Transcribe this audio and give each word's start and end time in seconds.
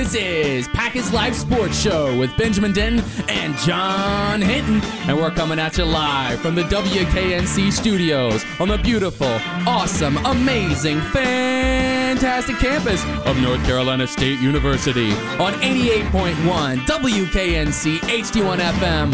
This 0.00 0.14
is 0.14 0.68
Pack 0.68 0.96
is 0.96 1.12
Life 1.12 1.34
Sports 1.34 1.78
Show 1.78 2.18
with 2.18 2.34
Benjamin 2.38 2.72
Denton 2.72 3.04
and 3.28 3.54
John 3.58 4.40
Hinton. 4.40 4.80
And 5.06 5.14
we're 5.14 5.30
coming 5.30 5.58
at 5.58 5.76
you 5.76 5.84
live 5.84 6.40
from 6.40 6.54
the 6.54 6.62
WKNC 6.62 7.70
studios 7.70 8.42
on 8.58 8.68
the 8.68 8.78
beautiful, 8.78 9.28
awesome, 9.68 10.16
amazing, 10.24 11.02
fantastic 11.02 12.56
campus 12.56 13.04
of 13.26 13.38
North 13.42 13.62
Carolina 13.66 14.06
State 14.06 14.40
University 14.40 15.12
on 15.38 15.52
88.1 15.60 16.78
WKNC 16.86 17.98
HD1 17.98 18.56
FM, 18.56 19.12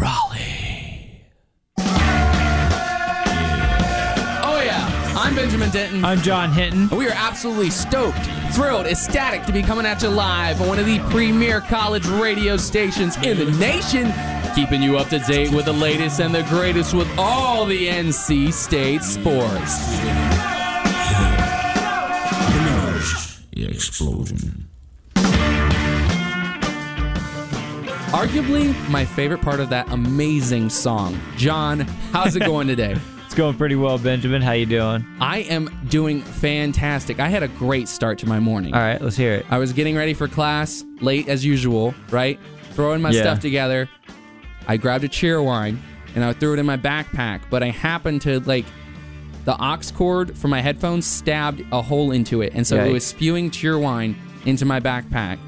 Raleigh. 0.00 1.22
Oh, 4.42 4.60
yeah. 4.64 5.14
I'm 5.16 5.36
Benjamin 5.36 5.70
Denton. 5.70 6.04
I'm 6.04 6.20
John 6.22 6.50
Hinton. 6.50 6.88
And 6.88 6.98
we 6.98 7.06
are 7.06 7.14
absolutely 7.14 7.70
stoked, 7.70 8.28
thrilled, 8.58 8.86
ecstatic 8.86 9.44
to 9.46 9.52
be 9.52 9.62
coming 9.62 9.86
at 9.86 10.02
you 10.02 10.08
live 10.08 10.60
on 10.60 10.66
one 10.66 10.80
of 10.80 10.84
the 10.84 10.98
premier 11.10 11.60
college 11.60 12.04
radio 12.06 12.56
stations 12.56 13.16
in 13.18 13.38
the 13.38 13.44
nation, 13.52 14.12
keeping 14.52 14.82
you 14.82 14.98
up 14.98 15.08
to 15.08 15.20
date 15.20 15.52
with 15.52 15.64
the 15.64 15.72
latest 15.72 16.18
and 16.18 16.34
the 16.34 16.42
greatest 16.48 16.92
with 16.92 17.08
all 17.16 17.64
the 17.64 17.86
NC 17.86 18.52
State 18.52 19.04
sports. 19.04 19.78
The 23.52 23.68
explosion. 23.68 24.68
Arguably, 28.10 28.74
my 28.88 29.04
favorite 29.04 29.40
part 29.40 29.60
of 29.60 29.68
that 29.68 29.88
amazing 29.92 30.68
song. 30.68 31.16
John, 31.36 31.80
how's 32.12 32.34
it 32.34 32.40
going 32.40 32.66
today? 32.66 32.96
Going 33.38 33.56
pretty 33.56 33.76
well, 33.76 33.98
Benjamin. 33.98 34.42
How 34.42 34.50
you 34.50 34.66
doing? 34.66 35.06
I 35.20 35.42
am 35.42 35.70
doing 35.88 36.22
fantastic. 36.22 37.20
I 37.20 37.28
had 37.28 37.44
a 37.44 37.48
great 37.48 37.86
start 37.86 38.18
to 38.18 38.26
my 38.26 38.40
morning. 38.40 38.74
All 38.74 38.80
right, 38.80 39.00
let's 39.00 39.16
hear 39.16 39.34
it. 39.34 39.46
I 39.48 39.58
was 39.58 39.72
getting 39.72 39.94
ready 39.94 40.12
for 40.12 40.26
class 40.26 40.82
late 41.00 41.28
as 41.28 41.44
usual, 41.44 41.94
right? 42.10 42.36
Throwing 42.72 43.00
my 43.00 43.10
Yeah. 43.12 43.20
stuff 43.22 43.38
together. 43.38 43.88
I 44.66 44.76
grabbed 44.76 45.04
a 45.04 45.08
Cheerwine 45.08 45.76
and 46.16 46.24
I 46.24 46.32
threw 46.32 46.52
it 46.54 46.58
in 46.58 46.66
my 46.66 46.76
backpack, 46.76 47.42
but 47.48 47.62
I 47.62 47.70
happened 47.70 48.22
to 48.22 48.40
like 48.40 48.64
the 49.44 49.54
aux 49.56 49.78
cord 49.94 50.36
for 50.36 50.48
my 50.48 50.60
headphones 50.60 51.06
stabbed 51.06 51.64
a 51.70 51.80
hole 51.80 52.10
into 52.10 52.42
it, 52.42 52.54
and 52.56 52.66
so 52.66 52.84
it 52.84 52.90
was 52.92 53.06
spewing 53.06 53.52
Cheerwine 53.52 54.16
into 54.46 54.64
my 54.64 54.80
backpack. 54.80 55.38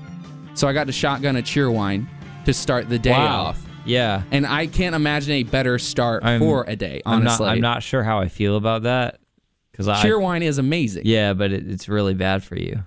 So 0.54 0.68
I 0.68 0.72
got 0.72 0.86
to 0.86 0.92
shotgun 0.92 1.34
a 1.34 1.42
Cheerwine 1.42 2.06
to 2.44 2.54
start 2.54 2.88
the 2.88 3.00
day 3.00 3.10
Wow. 3.10 3.46
off. 3.46 3.60
Yeah. 3.84 4.22
And 4.30 4.46
I 4.46 4.66
can't 4.66 4.94
imagine 4.94 5.32
a 5.32 5.42
better 5.42 5.78
start 5.78 6.24
I'm- 6.24 6.40
for 6.40 6.64
a 6.66 6.76
day, 6.76 7.00
I'm 7.06 7.24
not. 7.24 7.30
honestly. 7.32 7.46
I'm 7.48 7.60
not 7.60 7.82
sure 7.82 8.02
how 8.02 8.20
I 8.20 8.28
feel 8.28 8.56
about 8.56 8.82
that 8.82 9.20
because 9.72 9.88
I. 9.88 10.02
Cheerwine 10.02 10.42
is 10.42 10.58
amazing. 10.58 11.02
Yeah, 11.06 11.32
but 11.34 11.52
it, 11.52 11.68
it's 11.70 11.88
really 11.88 12.14
bad 12.14 12.42
for 12.44 12.56
you. 12.56 12.84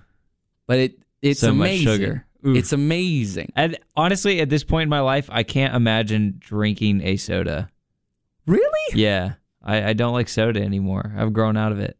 But 0.66 0.78
it 0.78 0.98
it's 1.20 1.40
So 1.40 1.52
much 1.52 1.68
amazing. 1.68 1.86
sugar. 1.86 2.26
Oof. 2.46 2.56
It's 2.58 2.72
amazing. 2.72 3.52
And 3.56 3.78
honestly, 3.96 4.40
at 4.40 4.50
this 4.50 4.64
point 4.64 4.84
in 4.84 4.88
my 4.90 5.00
life, 5.00 5.28
I 5.32 5.42
can't 5.42 5.74
imagine 5.74 6.36
drinking 6.38 7.00
a 7.02 7.16
soda. 7.16 7.70
Really? 8.46 8.94
Yeah, 9.00 9.34
I, 9.62 9.90
I 9.90 9.92
don't 9.94 10.12
like 10.12 10.28
soda 10.28 10.60
anymore. 10.62 11.14
I've 11.16 11.32
grown 11.32 11.56
out 11.56 11.72
of 11.72 11.80
it. 11.80 11.96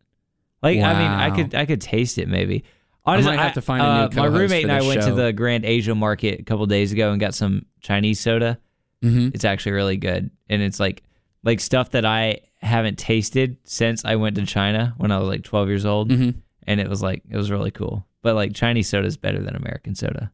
Like, 0.63 0.79
I 0.79 0.93
mean, 0.99 1.11
I 1.11 1.31
could 1.35 1.55
I 1.55 1.67
could 1.67 1.81
taste 1.81 2.19
it 2.19 2.29
maybe. 2.29 2.65
Honestly, 3.07 3.37
might 3.37 3.43
have 3.43 3.55
to 3.55 3.61
find 3.63 3.83
a 3.83 3.85
new 3.85 4.21
uh, 4.21 4.29
My 4.31 4.39
roommate 4.39 4.63
and 4.65 4.73
I 4.73 4.79
this 4.81 4.89
went 4.89 5.03
to 5.03 5.13
the 5.15 5.33
Grand 5.33 5.65
Asia 5.67 5.95
Market 5.95 6.41
a 6.41 6.43
couple 6.43 6.65
days 6.67 6.91
ago 6.93 7.11
and 7.11 7.21
got 7.21 7.35
some 7.35 7.67
Chinese 7.81 8.19
soda. 8.19 8.59
Mm-hmm. 9.05 9.29
It's 9.35 9.45
actually 9.45 9.73
really 9.73 9.97
good, 9.97 10.31
and 10.49 10.63
it's 10.63 10.81
like 10.81 11.03
like 11.43 11.61
stuff 11.61 11.91
that 11.91 12.05
I 12.07 12.41
haven't 12.61 12.99
tasted 12.99 13.59
since 13.65 14.05
I 14.05 14.17
went 14.17 14.37
to 14.37 14.47
China 14.47 14.95
when 14.97 15.13
I 15.13 15.19
was 15.19 15.29
like 15.29 15.45
12 15.45 15.69
years 15.69 15.85
old, 15.85 16.11
Mhm. 16.11 16.37
and 16.67 16.81
it 16.81 16.89
was 16.89 17.03
like 17.03 17.23
it 17.29 17.37
was 17.37 17.51
really 17.51 17.71
cool. 17.71 18.07
But 18.23 18.35
like 18.35 18.55
Chinese 18.55 18.89
soda 18.89 19.07
is 19.07 19.17
better 19.19 19.43
than 19.43 19.55
American 19.55 19.95
soda. 19.95 20.33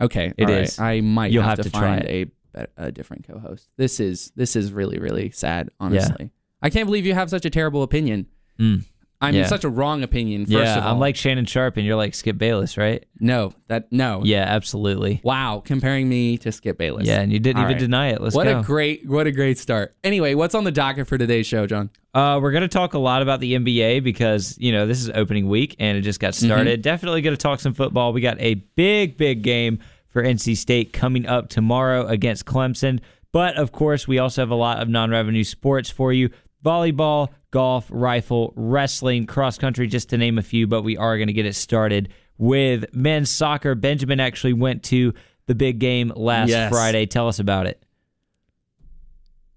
Okay, 0.00 0.32
It 0.36 0.46
all 0.48 0.54
right. 0.54 0.64
is. 0.64 0.78
I 0.80 1.00
might 1.00 1.30
You'll 1.30 1.44
have, 1.44 1.58
have 1.58 1.66
to, 1.66 1.70
to 1.70 1.78
try 1.78 1.98
find 2.00 2.08
a, 2.08 2.66
a 2.76 2.90
different 2.90 3.26
co-host. 3.28 3.68
This 3.76 4.00
is 4.00 4.32
this 4.34 4.56
is 4.56 4.72
really 4.72 4.98
really 4.98 5.30
sad. 5.30 5.70
Honestly, 5.78 6.30
I 6.60 6.70
can't 6.70 6.86
believe 6.86 7.06
you 7.06 7.14
have 7.14 7.30
such 7.30 7.44
a 7.44 7.50
terrible 7.50 7.82
opinion. 7.84 8.26
Mm. 8.58 8.84
I 9.22 9.30
mean, 9.30 9.40
Yeah. 9.40 9.46
such 9.46 9.64
a 9.64 9.68
wrong 9.68 10.02
opinion. 10.02 10.44
First 10.46 10.52
yeah, 10.52 10.78
of 10.78 10.84
all, 10.84 10.92
I'm 10.94 10.98
like 10.98 11.16
Shannon 11.16 11.46
Sharpe, 11.46 11.76
and 11.76 11.86
you're 11.86 11.96
like 11.96 12.14
Skip 12.14 12.36
Bayless, 12.36 12.76
right? 12.76 13.04
no, 13.20 13.54
that 13.68 13.90
no. 13.92 14.22
Yeah, 14.24 14.42
absolutely. 14.42 15.20
Wow, 15.22 15.62
comparing 15.64 16.08
me 16.08 16.36
to 16.38 16.50
Skip 16.52 16.76
Bayless. 16.76 17.06
Yeah, 17.06 17.20
and 17.20 17.32
you 17.32 17.38
didn't 17.38 17.58
All 17.58 17.64
even 17.64 17.74
right. 17.76 17.80
deny 17.80 18.08
it. 18.08 18.20
Let's 18.20 18.34
what 18.34 18.44
go. 18.44 18.58
a 18.58 18.62
great 18.62 19.08
what 19.08 19.26
a 19.26 19.32
great 19.32 19.58
start. 19.58 19.94
Anyway, 20.04 20.34
what's 20.34 20.54
on 20.54 20.64
the 20.64 20.72
docket 20.72 21.06
for 21.06 21.16
today's 21.16 21.46
show, 21.46 21.66
John? 21.66 21.90
Uh, 22.14 22.38
we're 22.42 22.52
going 22.52 22.60
to 22.62 22.68
talk 22.68 22.92
a 22.92 22.98
lot 22.98 23.22
about 23.22 23.40
the 23.40 23.54
NBA 23.54 24.04
because, 24.04 24.58
you 24.58 24.70
know, 24.70 24.86
this 24.86 25.00
is 25.00 25.08
opening 25.14 25.48
week 25.48 25.76
and 25.78 25.96
it 25.96 26.02
just 26.02 26.20
got 26.20 26.34
started. 26.34 26.82
Definitely 26.82 27.22
going 27.22 27.34
to 27.34 27.40
talk 27.42 27.58
some 27.58 27.72
football. 27.72 28.12
We 28.12 28.20
got 28.20 28.38
a 28.38 28.54
big, 28.76 29.16
big 29.16 29.40
game 29.42 29.78
for 30.10 30.22
NC 30.22 30.58
State 30.58 30.92
coming 30.92 31.26
up 31.26 31.48
tomorrow 31.48 32.06
against 32.06 32.44
Clemson. 32.44 33.00
But 33.32 33.56
of 33.56 33.72
course, 33.72 34.06
we 34.06 34.18
also 34.18 34.42
have 34.42 34.50
a 34.50 34.54
lot 34.54 34.82
of 34.82 34.90
non 34.90 35.10
revenue 35.10 35.42
sports 35.44 35.88
for 35.88 36.12
you 36.12 36.28
volleyball, 36.64 37.28
golf, 37.50 37.86
rifle, 37.90 38.52
wrestling, 38.56 39.26
cross 39.26 39.58
country, 39.58 39.86
just 39.86 40.10
to 40.10 40.18
name 40.18 40.38
a 40.38 40.42
few. 40.42 40.66
But 40.66 40.82
we 40.82 40.96
are 40.96 41.16
going 41.18 41.26
to 41.28 41.32
get 41.32 41.46
it 41.46 41.54
started 41.54 42.08
with 42.38 42.94
men's 42.94 43.30
soccer. 43.30 43.74
Benjamin 43.74 44.20
actually 44.20 44.52
went 44.54 44.82
to 44.84 45.12
the 45.46 45.54
big 45.54 45.78
game 45.78 46.12
last 46.14 46.48
Yes. 46.50 46.70
Friday. 46.72 47.06
Tell 47.06 47.28
us 47.28 47.38
about 47.38 47.66
it. 47.66 47.82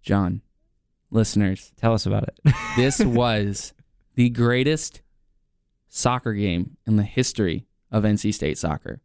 John, 0.01 0.41
listeners, 1.11 1.71
Tell 1.77 1.93
us 1.93 2.05
about 2.05 2.23
it. 2.27 2.53
this 2.75 2.99
was 3.03 3.73
the 4.15 4.29
greatest 4.29 5.01
soccer 5.87 6.33
game 6.33 6.77
in 6.85 6.95
the 6.95 7.03
history 7.03 7.65
of 7.91 8.03
NC 8.03 8.33
State 8.33 8.57
soccer. 8.57 9.01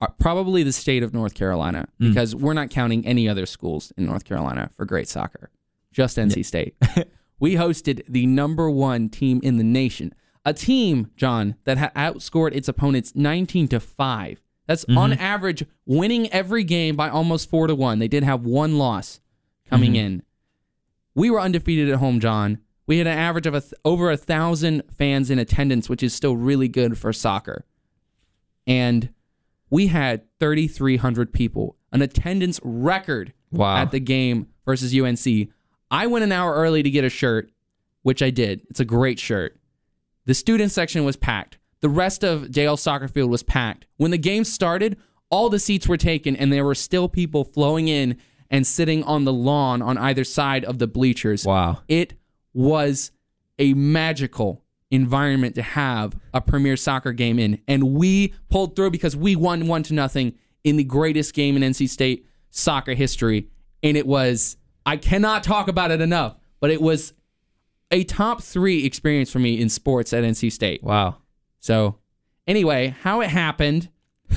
Uh, 0.00 0.08
Probably 0.18 0.62
the 0.62 0.72
state 0.72 1.02
of 1.02 1.14
North 1.14 1.34
Carolina, 1.34 1.88
Mm. 2.00 2.08
because 2.10 2.34
we're 2.34 2.52
not 2.54 2.68
counting 2.70 3.06
any 3.06 3.28
other 3.28 3.46
schools 3.46 3.92
in 3.96 4.04
North 4.06 4.24
Carolina 4.24 4.68
for 4.76 4.84
great 4.84 5.08
soccer, 5.08 5.50
just 5.94 6.18
NC 6.18 6.44
State. 6.44 6.76
we 7.38 7.54
hosted 7.54 8.02
the 8.06 8.26
number 8.26 8.68
one 8.68 9.08
team 9.08 9.40
in 9.42 9.56
the 9.56 9.64
nation, 9.64 10.14
a 10.44 10.52
team, 10.52 11.10
John, 11.16 11.54
that 11.64 11.78
ha- 11.78 11.92
outscored 11.96 12.54
its 12.54 12.68
opponents 12.68 13.12
19 13.14 13.68
to 13.68 13.80
5. 13.80 14.42
That's 14.66 14.84
mm-hmm. 14.84 14.98
on 14.98 15.12
average 15.14 15.64
winning 15.86 16.30
every 16.32 16.64
game 16.64 16.96
by 16.96 17.08
almost 17.08 17.48
4 17.48 17.68
to 17.68 17.74
1. 17.74 17.98
They 17.98 18.08
did 18.08 18.24
have 18.24 18.44
one 18.44 18.76
loss 18.76 19.20
coming 19.68 19.92
mm-hmm. 19.92 20.06
in. 20.06 20.22
We 21.14 21.30
were 21.30 21.40
undefeated 21.40 21.88
at 21.88 22.00
home, 22.00 22.18
John. 22.18 22.58
We 22.86 22.98
had 22.98 23.06
an 23.06 23.16
average 23.16 23.46
of 23.46 23.54
a 23.54 23.60
th- 23.60 23.72
over 23.84 24.10
a 24.10 24.16
thousand 24.16 24.82
fans 24.90 25.30
in 25.30 25.38
attendance, 25.38 25.88
which 25.88 26.02
is 26.02 26.12
still 26.12 26.36
really 26.36 26.68
good 26.68 26.98
for 26.98 27.12
soccer. 27.12 27.64
And 28.66 29.10
we 29.70 29.86
had 29.86 30.22
3,300 30.40 31.32
people, 31.32 31.76
an 31.92 32.02
attendance 32.02 32.60
record 32.62 33.32
Wow. 33.50 33.76
at 33.76 33.90
the 33.92 34.00
game 34.00 34.48
versus 34.64 34.94
UNC. 34.94 35.48
I 35.94 36.08
went 36.08 36.24
an 36.24 36.32
hour 36.32 36.52
early 36.54 36.82
to 36.82 36.90
get 36.90 37.04
a 37.04 37.08
shirt, 37.08 37.52
which 38.02 38.20
I 38.20 38.30
did. 38.30 38.62
It's 38.68 38.80
a 38.80 38.84
great 38.84 39.20
shirt. 39.20 39.56
The 40.26 40.34
student 40.34 40.72
section 40.72 41.04
was 41.04 41.16
packed. 41.16 41.58
The 41.82 41.88
rest 41.88 42.24
of 42.24 42.48
JL 42.48 42.76
Soccer 42.76 43.06
Field 43.06 43.30
was 43.30 43.44
packed. 43.44 43.86
When 43.96 44.10
the 44.10 44.18
game 44.18 44.42
started, 44.42 44.96
all 45.30 45.48
the 45.48 45.60
seats 45.60 45.86
were 45.86 45.96
taken, 45.96 46.34
and 46.34 46.52
there 46.52 46.64
were 46.64 46.74
still 46.74 47.08
people 47.08 47.44
flowing 47.44 47.86
in 47.86 48.16
and 48.50 48.66
sitting 48.66 49.04
on 49.04 49.24
the 49.24 49.32
lawn 49.32 49.82
on 49.82 49.96
either 49.98 50.24
side 50.24 50.64
of 50.64 50.80
the 50.80 50.88
bleachers. 50.88 51.46
wow. 51.46 51.82
It 51.86 52.14
was 52.52 53.12
a 53.60 53.72
magical 53.74 54.64
environment 54.90 55.54
to 55.54 55.62
have 55.62 56.16
a 56.32 56.40
premier 56.40 56.76
soccer 56.76 57.12
game 57.12 57.38
in. 57.38 57.60
And 57.68 57.94
we 57.94 58.34
pulled 58.50 58.74
through 58.74 58.90
because 58.90 59.14
we 59.14 59.36
won 59.36 59.68
one 59.68 59.84
to 59.84 59.94
nothing 59.94 60.34
in 60.64 60.76
the 60.76 60.84
greatest 60.84 61.34
game 61.34 61.56
in 61.56 61.62
NC 61.62 61.88
State 61.88 62.26
soccer 62.50 62.94
history. 62.94 63.48
And 63.84 63.96
it 63.96 64.08
was, 64.08 64.56
I 64.86 64.96
cannot 64.96 65.42
talk 65.42 65.68
about 65.68 65.90
it 65.90 66.00
enough, 66.00 66.36
but 66.60 66.70
it 66.70 66.80
was 66.80 67.12
a 67.90 68.04
top 68.04 68.42
three 68.42 68.84
experience 68.84 69.30
for 69.30 69.38
me 69.38 69.60
in 69.60 69.68
sports 69.68 70.12
at 70.12 70.24
NC 70.24 70.52
State. 70.52 70.82
Wow. 70.82 71.16
So, 71.60 71.98
anyway, 72.46 72.94
how 73.00 73.20
it 73.20 73.30
happened, 73.30 73.88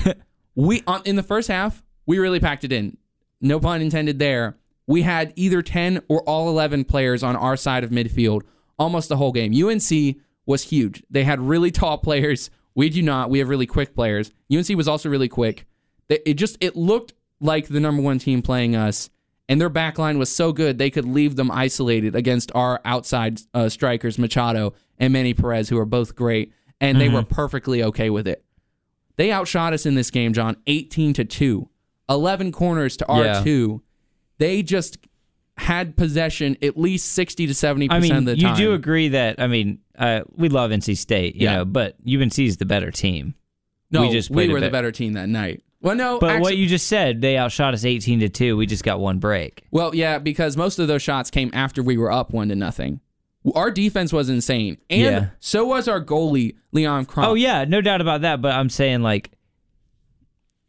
we 0.54 0.82
on, 0.86 1.02
in 1.04 1.16
the 1.16 1.22
first 1.22 1.48
half, 1.48 1.82
we 2.06 2.18
really 2.18 2.40
packed 2.40 2.64
it 2.64 2.72
in. 2.72 2.96
No 3.40 3.60
pun 3.60 3.82
intended 3.82 4.18
there. 4.18 4.56
We 4.86 5.02
had 5.02 5.32
either 5.36 5.60
10 5.60 6.02
or 6.08 6.22
all 6.22 6.48
11 6.48 6.84
players 6.84 7.22
on 7.22 7.36
our 7.36 7.56
side 7.56 7.84
of 7.84 7.90
midfield 7.90 8.42
almost 8.78 9.08
the 9.08 9.16
whole 9.16 9.32
game. 9.32 9.52
UNC 9.52 10.16
was 10.46 10.62
huge. 10.64 11.02
They 11.10 11.24
had 11.24 11.40
really 11.40 11.70
tall 11.70 11.98
players. 11.98 12.50
We 12.74 12.88
do 12.88 13.02
not. 13.02 13.28
We 13.28 13.40
have 13.40 13.48
really 13.48 13.66
quick 13.66 13.94
players. 13.94 14.32
UNC 14.52 14.68
was 14.70 14.88
also 14.88 15.08
really 15.08 15.28
quick. 15.28 15.66
It 16.08 16.34
just 16.34 16.56
it 16.60 16.76
looked 16.76 17.12
like 17.40 17.68
the 17.68 17.80
number 17.80 18.02
one 18.02 18.18
team 18.18 18.40
playing 18.40 18.74
us, 18.74 19.10
and 19.48 19.60
their 19.60 19.68
back 19.68 19.98
line 19.98 20.18
was 20.18 20.30
so 20.30 20.52
good 20.52 20.78
they 20.78 20.90
could 20.90 21.04
leave 21.06 21.36
them 21.36 21.50
isolated 21.50 22.14
against 22.14 22.52
our 22.54 22.80
outside 22.84 23.40
uh, 23.54 23.68
strikers 23.68 24.18
Machado 24.18 24.74
and 24.98 25.12
Manny 25.12 25.34
Perez, 25.34 25.68
who 25.68 25.78
are 25.78 25.86
both 25.86 26.14
great, 26.14 26.52
and 26.80 27.00
they 27.00 27.08
were 27.08 27.22
perfectly 27.22 27.82
okay 27.82 28.10
with 28.10 28.26
it. 28.28 28.44
They 29.16 29.32
outshot 29.32 29.72
us 29.72 29.84
in 29.86 29.94
this 29.94 30.10
game, 30.10 30.32
John, 30.32 30.56
18 30.66 31.12
to 31.14 31.24
2. 31.24 31.68
11 32.08 32.52
corners 32.52 32.96
to 32.98 33.06
our 33.06 33.24
Yeah. 33.24 33.42
2. 33.44 33.82
They 34.38 34.62
just 34.62 34.98
had 35.56 35.96
possession 35.96 36.56
at 36.62 36.78
least 36.78 37.12
60 37.12 37.48
to 37.48 37.52
70% 37.52 37.90
I 37.90 37.98
mean, 37.98 38.12
of 38.14 38.24
the 38.26 38.38
you 38.38 38.54
do 38.54 38.74
agree 38.74 39.08
that 39.08 39.40
I 39.40 39.48
mean, 39.48 39.80
uh, 39.98 40.20
we 40.36 40.48
love 40.48 40.70
NC 40.70 40.96
State, 40.96 41.34
you 41.34 41.44
Yeah. 41.44 41.56
know, 41.56 41.64
but 41.64 41.96
UNC 42.06 42.38
is 42.46 42.58
the 42.58 42.64
better 42.64 42.92
team. 42.92 43.34
No, 43.90 44.02
we 44.02 44.12
just 44.12 44.30
a 44.30 44.32
were 44.34 44.60
the 44.60 44.70
better 44.70 44.92
team 44.92 45.14
that 45.14 45.28
night. 45.28 45.62
Well, 45.80 45.94
no, 45.94 46.18
But 46.18 46.30
actually, 46.30 46.42
what 46.42 46.56
you 46.56 46.66
just 46.66 46.88
said, 46.88 47.20
they 47.20 47.38
outshot 47.38 47.72
us 47.72 47.84
18 47.84 48.20
to 48.20 48.28
2. 48.28 48.56
We 48.56 48.66
just 48.66 48.82
got 48.82 48.98
one 48.98 49.18
break. 49.18 49.62
well, 49.70 49.94
yeah, 49.94 50.18
because 50.18 50.56
most 50.56 50.78
of 50.80 50.88
those 50.88 51.02
shots 51.02 51.30
came 51.30 51.50
after 51.54 51.82
we 51.82 51.96
were 51.96 52.10
up 52.10 52.32
one 52.32 52.48
to 52.48 52.56
nothing. 52.56 53.00
Our 53.54 53.70
defense 53.70 54.12
was 54.12 54.28
insane, 54.28 54.78
and 54.90 55.00
Yeah. 55.00 55.26
so 55.38 55.64
was 55.64 55.86
our 55.88 56.04
goalie 56.04 56.56
Leon 56.72 57.06
Krapf. 57.06 57.24
Oh 57.28 57.34
yeah, 57.34 57.64
no 57.64 57.80
doubt 57.80 58.00
about 58.00 58.22
that, 58.22 58.42
but 58.42 58.52
I'm 58.52 58.68
saying 58.68 59.02
like 59.02 59.30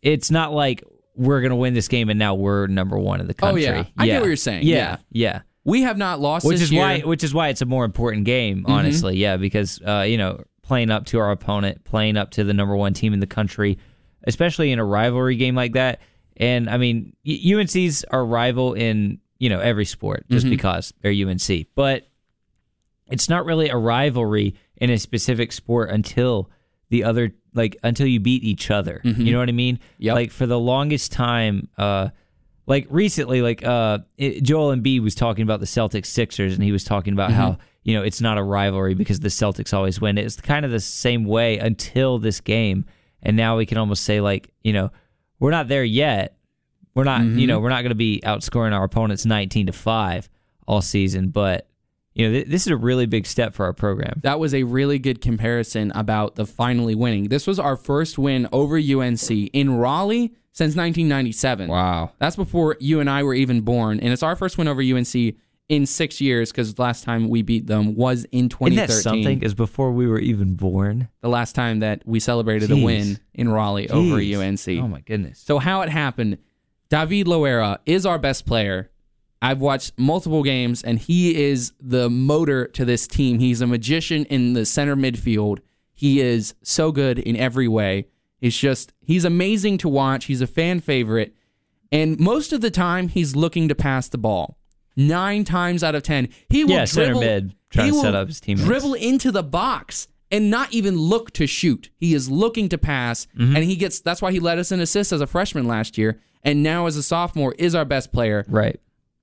it's 0.01 0.31
not 0.31 0.53
like 0.53 0.83
we're 1.15 1.41
going 1.41 1.49
to 1.49 1.55
win 1.55 1.73
this 1.73 1.87
game 1.89 2.09
and 2.09 2.17
now 2.17 2.35
we're 2.35 2.67
number 2.67 2.97
1 2.97 3.19
in 3.19 3.27
the 3.27 3.33
country. 3.33 3.67
Oh, 3.67 3.73
yeah. 3.75 3.83
I 3.97 4.05
get 4.05 4.21
what 4.21 4.27
you're 4.27 4.35
saying. 4.37 4.63
Yeah. 4.63 4.75
Yeah. 4.75 4.97
Yeah. 5.33 5.41
we 5.65 5.81
have 5.81 5.97
not 5.97 6.21
lost 6.21 6.45
Which 6.45 6.55
this 6.55 6.61
is 6.63 6.71
year. 6.71 6.81
why 6.81 6.99
which 7.01 7.23
is 7.23 7.33
why 7.33 7.49
it's 7.49 7.61
a 7.61 7.65
more 7.65 7.83
important 7.83 8.23
game, 8.25 8.59
Mm-hmm. 8.59 8.71
honestly. 8.71 9.17
Yeah, 9.17 9.35
because 9.37 9.81
uh, 9.85 10.05
you 10.07 10.17
know, 10.17 10.43
playing 10.61 10.91
up 10.91 11.05
to 11.07 11.19
our 11.19 11.31
opponent, 11.31 11.83
playing 11.83 12.15
up 12.15 12.31
to 12.31 12.43
the 12.45 12.53
number 12.53 12.75
1 12.75 12.93
team 12.93 13.11
in 13.13 13.19
the 13.19 13.27
country, 13.27 13.77
especially 14.29 14.71
in 14.71 14.79
a 14.79 14.85
rivalry 14.85 15.35
game 15.35 15.55
like 15.55 15.73
that. 15.73 15.99
And 16.37 16.69
I 16.69 16.77
mean, 16.77 17.15
UNC's 17.27 18.05
our 18.05 18.25
rival 18.25 18.73
in, 18.73 19.19
you 19.39 19.49
know, 19.49 19.59
every 19.59 19.83
sport 19.85 20.25
just 20.29 20.45
Mm-hmm. 20.45 20.51
because 20.51 20.93
they're 21.01 21.11
UNC. 21.27 21.67
But 21.75 22.07
it's 23.09 23.27
not 23.27 23.45
really 23.45 23.69
a 23.69 23.75
rivalry 23.77 24.55
in 24.77 24.89
a 24.89 24.97
specific 24.97 25.51
sport 25.51 25.89
until 25.89 26.49
the 26.89 27.03
other 27.03 27.31
like 27.53 27.75
until 27.83 28.07
you 28.07 28.19
beat 28.19 28.43
each 28.43 28.69
other. 28.71 29.01
You 29.03 29.31
know 29.33 29.39
what 29.39 29.49
I 29.49 29.53
mean? 29.53 29.75
Mm-hmm. 29.77 30.03
Yep. 30.03 30.15
Like 30.15 30.31
for 30.31 30.45
the 30.45 30.59
longest 30.59 31.11
time, 31.11 31.67
uh 31.77 32.09
like 32.67 32.85
recently, 32.89 33.41
like 33.41 33.65
uh 33.65 33.99
it, 34.17 34.43
Joel 34.43 34.75
Embiid 34.75 35.01
was 35.01 35.15
talking 35.15 35.43
about 35.43 35.59
the 35.59 35.65
Celtics 35.65 36.05
Sixers 36.05 36.53
and 36.53 36.63
he 36.63 36.71
was 36.71 36.83
talking 36.83 37.13
about 37.13 37.31
how, 37.31 37.51
Mm-hmm. 37.53 37.61
you 37.83 37.95
know, 37.95 38.03
it's 38.03 38.21
not 38.21 38.37
a 38.37 38.43
rivalry 38.43 38.93
because 38.93 39.19
the 39.19 39.29
Celtics 39.29 39.73
always 39.73 39.99
win. 39.99 40.17
It's 40.19 40.39
kind 40.39 40.63
of 40.65 40.71
the 40.71 40.79
same 40.79 41.25
way 41.25 41.57
until 41.57 42.19
this 42.19 42.39
game. 42.39 42.85
And 43.21 43.35
now 43.37 43.57
we 43.57 43.65
can 43.65 43.77
almost 43.77 44.03
say 44.03 44.21
like, 44.21 44.51
you 44.63 44.73
know, 44.73 44.91
we're 45.39 45.51
not 45.51 45.67
there 45.67 45.83
yet. 45.83 46.37
We're 46.95 47.03
not, 47.03 47.21
Mm-hmm. 47.21 47.39
you 47.39 47.47
know, 47.47 47.59
we're 47.59 47.69
not 47.69 47.81
going 47.81 47.89
to 47.91 47.95
be 47.95 48.21
outscoring 48.25 48.73
our 48.73 48.83
opponents 48.83 49.25
19 49.25 49.67
to 49.67 49.73
5 49.73 50.29
all 50.67 50.81
season, 50.81 51.29
but 51.29 51.67
you 52.13 52.27
know, 52.27 52.33
th- 52.33 52.47
this 52.47 52.63
is 52.63 52.67
a 52.71 52.75
really 52.77 53.05
big 53.05 53.25
step 53.25 53.53
for 53.53 53.65
our 53.65 53.73
program. 53.73 54.19
That 54.23 54.39
was 54.39 54.53
a 54.53 54.63
really 54.63 54.99
good 54.99 55.21
comparison 55.21 55.91
about 55.95 56.35
the 56.35 56.45
finally 56.45 56.95
winning. 56.95 57.29
This 57.29 57.47
was 57.47 57.59
our 57.59 57.77
first 57.77 58.17
win 58.17 58.47
over 58.51 58.77
UNC 58.77 59.29
in 59.31 59.77
Raleigh 59.77 60.33
since 60.51 60.75
1997. 60.75 61.69
Wow. 61.69 62.11
That's 62.19 62.35
before 62.35 62.75
you 62.79 62.99
and 62.99 63.09
I 63.09 63.23
were 63.23 63.35
even 63.35 63.61
born, 63.61 63.99
and 63.99 64.11
it's 64.11 64.23
our 64.23 64.35
first 64.35 64.57
win 64.57 64.67
over 64.67 64.81
UNC 64.81 65.35
in 65.69 65.85
six 65.85 66.19
years 66.19 66.51
because 66.51 66.73
the 66.73 66.81
last 66.81 67.03
time 67.03 67.29
we 67.29 67.43
beat 67.43 67.67
them 67.67 67.95
was 67.95 68.25
in 68.31 68.49
2013. 68.49 68.73
Isn't 68.73 68.87
that 68.87 69.01
something? 69.01 69.43
Is 69.43 69.53
before 69.53 69.91
we 69.91 70.07
were 70.07 70.19
even 70.19 70.55
born. 70.55 71.07
The 71.21 71.29
last 71.29 71.53
time 71.53 71.79
that 71.79 72.01
we 72.05 72.19
celebrated 72.19 72.71
Jeez. 72.71 72.81
a 72.81 72.85
win 72.85 73.19
in 73.35 73.49
Raleigh 73.49 73.89
over 73.89 74.15
UNC. 74.15 74.67
Oh 74.67 74.87
my 74.87 75.01
goodness. 75.01 75.39
So 75.39 75.59
how 75.59 75.81
it 75.81 75.89
happened? 75.89 76.39
David 76.89 77.27
Loera 77.27 77.77
is 77.85 78.05
our 78.05 78.17
best 78.17 78.47
player. 78.47 78.89
I've 79.41 79.61
watched 79.61 79.97
multiple 79.97 80.43
games, 80.43 80.81
and 80.81 80.99
he 80.99 81.43
is 81.49 81.71
the 81.79 82.09
motor 82.09 82.67
to 82.69 82.83
this 82.83 83.07
team. 83.07 83.39
He's 83.39 83.61
a 83.61 83.67
magician 83.67 84.25
in 84.25 84.53
the 84.53 84.65
center 84.65 84.97
midfield. 84.97 85.59
He 85.93 86.19
is 86.19 86.55
so 86.61 86.91
good 86.91 87.19
in 87.19 87.37
every 87.37 87.67
way. 87.67 88.07
He's 88.41 88.57
just 88.57 88.91
he's 89.01 89.23
amazing 89.23 89.77
to 89.79 89.89
watch. 89.89 90.25
He's 90.25 90.41
a 90.41 90.47
fan 90.47 90.79
favorite, 90.79 91.35
and 91.91 92.19
most 92.19 92.51
of 92.51 92.61
the 92.61 92.71
time 92.71 93.07
he's 93.07 93.35
looking 93.35 93.67
to 93.67 93.75
pass 93.75 94.09
the 94.09 94.17
ball. 94.17 94.58
Nine 94.99 95.43
times 95.45 95.83
out 95.83 95.95
of 95.95 96.03
ten, 96.03 96.29
he 96.49 96.63
will 96.65 96.71
Yeah, 96.71 96.85
center 96.85 97.05
dribble, 97.13 97.19
mid, 97.21 97.55
trying 97.69 97.93
to 97.93 97.99
set 97.99 98.15
up 98.15 98.27
his 98.27 98.39
teammates. 98.41 98.67
Dribble 98.67 98.95
into 98.95 99.31
the 99.31 99.43
box 99.43 100.07
and 100.29 100.49
not 100.51 100.73
even 100.73 100.97
look 100.97 101.31
to 101.31 101.47
shoot. 101.47 101.89
He 101.97 102.13
is 102.13 102.29
looking 102.29 102.67
to 102.69 102.77
pass, 102.77 103.25
Mm-hmm. 103.37 103.55
and 103.55 103.63
he 103.65 103.75
gets. 103.77 104.01
That's 104.01 104.21
why 104.21 104.31
he 104.31 104.39
led 104.39 104.59
us 104.59 104.71
in 104.71 104.79
assists 104.79 105.13
as 105.13 105.21
a 105.21 105.27
freshman 105.27 105.67
last 105.67 105.97
year, 105.97 106.19
and 106.43 106.61
now 106.61 106.85
as 106.85 106.97
a 106.97 107.03
sophomore 107.03 107.55
is 107.57 107.73
our 107.75 107.85
best 107.85 108.11
player. 108.11 108.45
Right. 108.49 108.79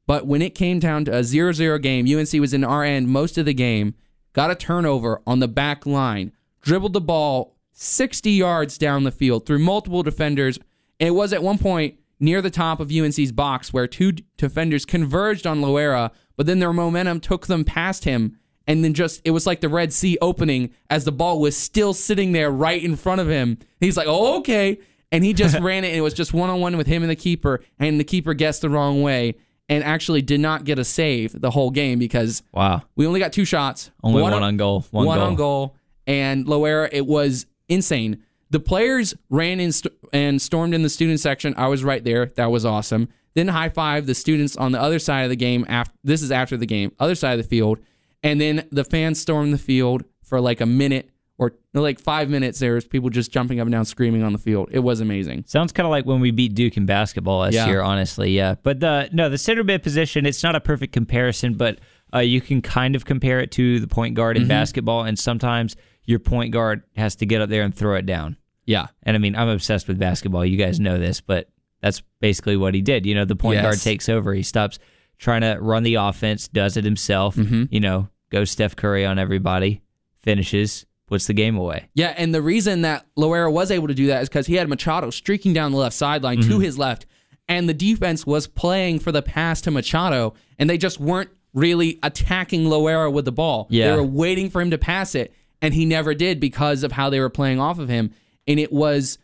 But 0.07 0.27
when 0.27 0.41
it 0.41 0.55
came 0.55 0.79
down 0.79 1.05
to 1.07 1.13
a 1.17 1.21
0-0 1.21 1.83
game, 1.83 2.07
UNC 2.07 2.33
was 2.41 2.55
in 2.55 2.63
our 2.65 2.83
end 2.85 3.09
most 3.09 3.37
of 3.39 3.45
the 3.45 3.53
game. 3.55 3.95
Got 4.33 4.51
a 4.51 4.55
turnover 4.55 5.21
on 5.27 5.41
the 5.41 5.49
back 5.49 5.85
line, 5.85 6.33
dribbled 6.63 6.93
the 6.93 7.01
ball 7.01 7.57
60 7.73 8.31
yards 8.31 8.79
down 8.79 9.05
the 9.05 9.11
field 9.11 9.45
through 9.47 9.59
multiple 9.59 10.03
defenders, 10.03 10.59
and 11.01 11.09
it 11.09 11.11
was 11.13 11.33
at 11.33 11.43
one 11.43 11.59
point 11.59 11.99
near 12.19 12.41
the 12.43 12.51
top 12.51 12.81
of 12.81 12.91
UNC's 12.91 13.33
box 13.33 13.73
where 13.73 13.87
two 13.87 14.13
defenders 14.37 14.85
converged 14.85 15.47
on 15.47 15.61
Loera, 15.61 16.11
but 16.37 16.47
then 16.47 16.59
their 16.59 16.73
momentum 16.73 17.21
took 17.21 17.47
them 17.47 17.65
past 17.65 18.05
him. 18.05 18.39
And 18.67 18.83
then 18.83 18.95
just, 18.95 19.21
it 19.25 19.31
was 19.31 19.47
like 19.47 19.61
the 19.61 19.69
Red 19.69 19.93
Sea 19.93 20.19
opening 20.21 20.71
as 20.91 21.05
the 21.05 21.13
ball 21.13 21.39
was 21.41 21.57
still 21.57 21.93
sitting 21.95 22.33
there 22.33 22.51
right 22.51 22.83
in 22.83 22.97
front 22.97 23.21
of 23.21 23.29
him. 23.29 23.59
He's 23.79 23.97
like, 23.97 24.09
oh, 24.09 24.39
okay. 24.39 24.79
And 25.13 25.25
he 25.25 25.33
just 25.33 25.59
ran 25.61 25.85
it, 25.85 25.89
and 25.89 25.97
it 25.97 26.01
was 26.01 26.15
just 26.15 26.35
one 26.35 26.51
on 26.51 26.61
one 26.61 26.77
with 26.77 26.89
him 26.89 27.03
and 27.03 27.11
the 27.11 27.15
keeper, 27.17 27.63
and 27.79 28.01
the 28.01 28.05
keeper 28.05 28.35
guessed 28.35 28.63
the 28.63 28.71
wrong 28.71 29.03
way 29.03 29.37
and 29.69 29.85
actually 29.85 30.23
did 30.23 30.41
not 30.41 30.65
get 30.65 30.79
a 30.81 30.85
save 30.85 31.41
the 31.41 31.51
whole 31.51 31.71
game 31.71 31.99
because 31.99 32.43
Wow. 32.53 32.83
we 32.97 33.07
only 33.07 33.21
got 33.21 33.33
two 33.33 33.45
shots. 33.45 33.91
Only 34.03 34.23
one 34.23 34.33
on 34.33 34.57
goal, 34.57 34.85
one 34.91 35.05
goal. 35.07 35.21
on 35.21 35.35
goal. 35.37 35.77
And 36.07 36.47
Loera, 36.47 36.89
it 36.93 37.07
was 37.07 37.47
insane. 37.69 38.23
The 38.51 38.61
players 38.61 39.15
ran 39.31 39.59
in 39.61 39.73
st- 39.73 39.93
and 40.13 40.41
stormed 40.41 40.73
in 40.75 40.83
the 40.83 40.89
student 40.89 41.21
section. 41.21 41.55
I 41.57 41.67
was 41.69 41.83
right 41.85 42.03
there. 42.05 42.27
That 42.37 42.51
was 42.51 42.65
awesome. 42.65 43.09
Then 43.35 43.49
high 43.49 43.69
five 43.69 44.07
the 44.07 44.15
students 44.15 44.57
on 44.57 44.73
the 44.73 44.81
other 44.81 44.99
side 44.99 45.23
of 45.25 45.31
the 45.31 45.37
game. 45.37 45.65
After 45.69 45.93
this 46.05 46.23
is 46.23 46.31
after 46.31 46.57
the 46.57 46.67
game, 46.67 46.93
other 47.01 47.15
side 47.15 47.39
of 47.39 47.45
the 47.45 47.49
field, 47.49 47.79
and 48.23 48.41
then 48.41 48.67
the 48.71 48.85
fans 48.85 49.21
stormed 49.21 49.53
the 49.53 49.59
field 49.59 50.05
for 50.23 50.41
like 50.41 50.61
a 50.61 50.67
minute 50.67 51.11
or 51.39 51.53
like 51.75 52.01
five 52.01 52.31
minutes. 52.31 52.61
There 52.61 52.75
was 52.75 52.87
people 52.87 53.11
just 53.11 53.31
jumping 53.31 53.61
up 53.61 53.67
and 53.67 53.73
down, 53.73 53.85
screaming 53.85 54.23
on 54.23 54.33
the 54.33 54.39
field. 54.39 54.69
It 54.73 54.79
was 54.79 55.01
amazing. 55.01 55.45
Sounds 55.47 55.71
kind 55.73 55.87
of 55.87 55.91
like 55.91 56.07
when 56.07 56.21
we 56.21 56.31
beat 56.31 56.55
Duke 56.55 56.77
in 56.79 56.87
basketball 56.87 57.41
last 57.41 57.53
Yeah. 57.55 57.67
year, 57.67 57.83
honestly. 57.83 58.31
Yeah. 58.31 58.55
But 58.63 58.81
the 58.81 59.11
no, 59.13 59.29
the 59.29 59.37
center 59.39 59.65
mid 59.65 59.83
position, 59.83 60.25
it's 60.25 60.43
not 60.43 60.55
a 60.57 60.61
perfect 60.61 60.93
comparison, 60.95 61.55
but 61.55 61.79
uh, 62.15 62.21
you 62.21 62.41
can 62.41 62.63
kind 62.63 62.95
of 62.97 63.05
compare 63.05 63.41
it 63.41 63.51
to 63.51 63.81
the 63.81 63.89
point 63.89 64.15
guard 64.15 64.37
in 64.37 64.45
Mm-hmm. 64.45 64.49
basketball. 64.51 65.03
And 65.05 65.19
sometimes 65.19 65.77
your 66.07 66.19
point 66.19 66.53
guard 66.53 66.83
has 66.97 67.17
to 67.17 67.27
get 67.27 67.41
up 67.43 67.51
there 67.51 67.63
and 67.63 67.75
throw 67.75 67.95
it 67.97 68.07
down. 68.07 68.37
Yeah. 68.65 68.87
And 69.03 69.15
I 69.17 69.19
mean, 69.19 69.37
I'm 69.37 69.49
obsessed 69.49 69.87
with 69.89 69.99
basketball. 69.99 70.45
You 70.45 70.57
guys 70.57 70.81
know 70.81 70.99
this, 70.99 71.21
but 71.21 71.49
that's 71.83 72.03
basically 72.21 72.57
what 72.57 72.75
he 72.75 72.81
did. 72.83 73.05
You 73.07 73.15
know, 73.15 73.25
the 73.25 73.37
point 73.37 73.57
Yes. 73.57 73.63
guard 73.65 73.81
takes 73.81 74.09
over. 74.09 74.33
He 74.35 74.43
stops 74.43 74.79
trying 75.19 75.43
to 75.43 75.59
run 75.61 75.83
the 75.83 75.97
offense, 75.97 76.49
does 76.49 76.77
it 76.77 76.85
himself. 76.85 77.37
Mm-hmm. 77.37 77.65
You 77.71 77.81
know, 77.81 78.09
goes 78.31 78.51
Steph 78.51 78.75
Curry 78.77 79.05
on 79.07 79.19
everybody, 79.19 79.83
finishes, 80.21 80.87
puts 81.07 81.27
the 81.27 81.35
game 81.35 81.57
away. 81.57 81.89
Yeah, 81.95 82.15
and 82.17 82.35
the 82.35 82.43
reason 82.43 82.83
that 82.83 83.07
Loera 83.17 83.53
was 83.53 83.71
able 83.71 83.89
to 83.89 83.95
do 83.95 84.09
that 84.09 84.23
is 84.23 84.29
because 84.29 84.47
he 84.47 84.55
had 84.55 84.69
Machado 84.69 85.11
streaking 85.11 85.53
down 85.53 85.71
the 85.73 85.79
left 85.79 85.95
sideline 85.95 86.39
Mm-hmm. 86.39 86.51
to 86.51 86.59
his 86.59 86.79
left, 86.79 87.07
and 87.49 87.69
the 87.69 87.75
defense 87.75 88.27
was 88.27 88.49
playing 88.49 88.99
for 88.99 89.13
the 89.13 89.23
pass 89.23 89.61
to 89.63 89.71
Machado, 89.71 90.35
and 90.59 90.69
they 90.69 90.79
just 90.79 90.99
weren't 90.99 91.31
really 91.55 91.99
attacking 92.03 92.65
Loera 92.65 93.11
with 93.13 93.25
the 93.25 93.33
ball. 93.33 93.69
Yeah. 93.71 93.91
They 93.91 93.97
were 93.97 94.03
waiting 94.03 94.51
for 94.51 94.61
him 94.61 94.71
to 94.73 94.79
pass 94.79 95.15
it, 95.15 95.33
and 95.63 95.75
he 95.75 95.85
never 95.85 96.15
did 96.15 96.41
because 96.41 96.83
of 96.83 96.93
how 96.93 97.11
they 97.11 97.21
were 97.21 97.31
playing 97.31 97.61
off 97.61 97.79
of 97.79 97.89
him. 97.89 98.13
And 98.47 98.61
it 98.61 98.73
was 98.73 99.19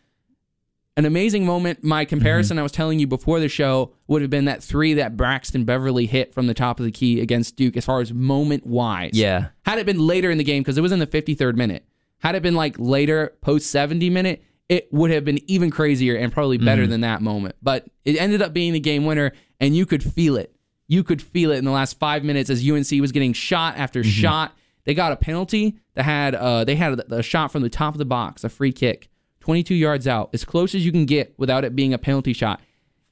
an 0.95 1.05
amazing 1.05 1.45
moment. 1.45 1.83
My 1.83 2.05
comparison 2.05 2.55
Mm-hmm. 2.55 2.59
I 2.59 2.63
was 2.63 2.71
telling 2.71 2.99
you 2.99 3.07
before 3.07 3.39
the 3.39 3.49
show 3.49 3.93
would 4.07 4.21
have 4.21 4.29
been 4.29 4.45
that 4.45 4.63
three 4.63 4.93
that 4.95 5.17
Braxton 5.17 5.65
Beverly 5.65 6.05
hit 6.05 6.33
from 6.33 6.47
the 6.47 6.53
top 6.53 6.79
of 6.79 6.85
the 6.85 6.91
key 6.91 7.21
against 7.21 7.55
Duke 7.55 7.77
as 7.77 7.85
far 7.85 8.01
as 8.01 8.13
moment 8.13 8.65
wise. 8.65 9.11
Yeah. 9.13 9.47
Had 9.65 9.79
it 9.79 9.85
been 9.85 9.99
later 9.99 10.29
in 10.29 10.37
the 10.37 10.43
game, 10.43 10.61
because 10.61 10.77
it 10.77 10.81
was 10.81 10.91
in 10.91 10.99
the 10.99 11.07
53rd 11.07 11.55
minute, 11.55 11.85
had 12.19 12.35
it 12.35 12.43
been 12.43 12.55
like 12.55 12.75
later, 12.77 13.35
post 13.41 13.69
70 13.71 14.09
minute, 14.09 14.43
it 14.69 14.91
would 14.93 15.11
have 15.11 15.25
been 15.25 15.39
even 15.49 15.69
crazier 15.69 16.15
and 16.15 16.31
probably 16.31 16.57
better 16.57 16.87
than 16.87 17.01
that 17.01 17.21
moment. 17.21 17.55
But 17.61 17.85
it 18.05 18.19
ended 18.19 18.41
up 18.41 18.53
being 18.53 18.73
the 18.73 18.79
game 18.79 19.05
winner, 19.05 19.33
and 19.59 19.75
you 19.75 19.85
could 19.85 20.01
feel 20.01 20.37
it. 20.37 20.55
You 20.87 21.03
could 21.03 21.21
feel 21.21 21.51
it 21.51 21.57
in 21.57 21.65
the 21.65 21.71
last 21.71 21.99
five 21.99 22.23
minutes 22.23 22.49
as 22.49 22.67
UNC 22.67 22.89
was 23.01 23.11
getting 23.11 23.33
shot 23.33 23.77
after 23.77 24.03
shot. 24.03 24.53
They 24.85 24.93
got 24.93 25.11
a 25.11 25.15
penalty 25.15 25.77
that 25.95 26.03
had 26.03 26.35
uh, 26.35 26.63
they 26.65 26.75
had 26.75 26.99
a, 26.99 27.17
a 27.17 27.23
shot 27.23 27.51
from 27.51 27.61
the 27.61 27.69
top 27.69 27.93
of 27.93 27.97
the 27.99 28.05
box, 28.05 28.43
a 28.43 28.49
free 28.49 28.71
kick, 28.73 29.09
22 29.41 29.75
yards 29.75 30.07
out, 30.07 30.29
as 30.33 30.43
close 30.45 30.75
as 30.75 30.85
you 30.85 30.91
can 30.91 31.05
get 31.05 31.33
without 31.37 31.63
it 31.63 31.75
being 31.75 31.93
a 31.93 31.97
penalty 31.97 32.33
shot. 32.33 32.59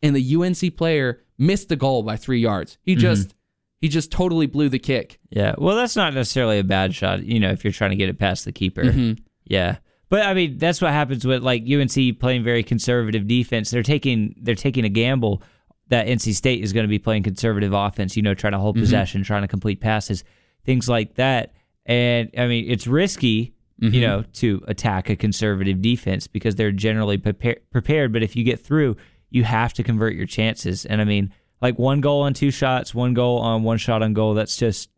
And 0.04 0.16
the 0.16 0.36
UNC 0.36 0.76
player 0.78 1.22
missed 1.38 1.70
the 1.70 1.76
goal 1.76 2.04
by 2.04 2.18
three 2.18 2.40
yards. 2.40 2.78
He 2.84 2.96
just 2.96 3.36
he 3.80 3.88
just 3.88 4.12
totally 4.12 4.46
blew 4.48 4.70
the 4.70 4.80
kick. 4.80 5.20
Yeah. 5.30 5.56
Well, 5.58 5.76
that's 5.76 5.96
not 5.96 6.14
necessarily 6.14 6.60
a 6.60 6.64
bad 6.64 6.94
shot, 6.94 7.24
you 7.24 7.40
know, 7.40 7.52
if 7.52 7.64
you're 7.64 7.74
trying 7.74 7.92
to 7.92 7.96
get 7.96 8.10
it 8.10 8.20
past 8.20 8.46
the 8.46 8.52
keeper. 8.52 8.84
Mm-hmm. 8.84 9.22
Yeah. 9.46 9.78
But 10.10 10.26
I 10.26 10.34
mean, 10.34 10.58
that's 10.58 10.82
what 10.82 10.92
happens 10.92 11.26
with 11.26 11.42
like 11.42 11.64
UNC 11.64 12.20
playing 12.20 12.44
very 12.44 12.64
conservative 12.64 13.28
defense. 13.28 13.72
They're 13.72 13.82
taking 13.84 14.36
they're 14.42 14.56
taking 14.56 14.84
a 14.84 14.90
gamble 14.90 15.42
that 15.88 16.08
NC 16.08 16.34
State 16.36 16.64
is 16.64 16.74
going 16.74 16.84
to 16.86 16.90
be 16.90 17.00
playing 17.00 17.24
conservative 17.24 17.74
offense, 17.74 18.16
you 18.18 18.24
know, 18.24 18.34
trying 18.34 18.54
to 18.54 18.60
hold 18.60 18.76
Mm-hmm. 18.76 18.84
possession, 18.84 19.24
trying 19.24 19.42
to 19.44 19.48
complete 19.48 19.80
passes, 19.82 20.24
things 20.66 20.88
like 20.90 21.16
that. 21.16 21.54
And 21.86 22.30
I 22.38 22.48
mean, 22.48 22.66
it's 22.70 22.88
risky, 22.88 23.54
Mm-hmm. 23.82 23.96
you 23.96 24.02
know, 24.02 24.24
to 24.34 24.62
attack 24.68 25.10
a 25.10 25.16
conservative 25.16 25.82
defense 25.82 26.28
because 26.28 26.54
they're 26.56 26.72
generally 26.72 27.18
prepar- 27.18 27.62
prepared, 27.72 28.14
but 28.14 28.22
if 28.22 28.36
you 28.36 28.44
get 28.44 28.60
through, 28.60 28.96
you 29.32 29.44
have 29.44 29.74
to 29.74 29.82
convert 29.82 30.14
your 30.14 30.28
chances. 30.28 30.86
And 30.86 31.02
I 31.02 31.04
mean, 31.04 31.34
like 31.64 31.80
one 31.80 32.00
goal 32.00 32.22
on 32.22 32.36
two 32.36 32.52
shots, 32.52 32.94
one 32.94 33.16
goal 33.16 33.40
on 33.40 33.64
one 33.64 33.80
shot 33.80 34.04
on 34.04 34.14
goal, 34.14 34.36
that's 34.36 34.56
just 34.56 34.92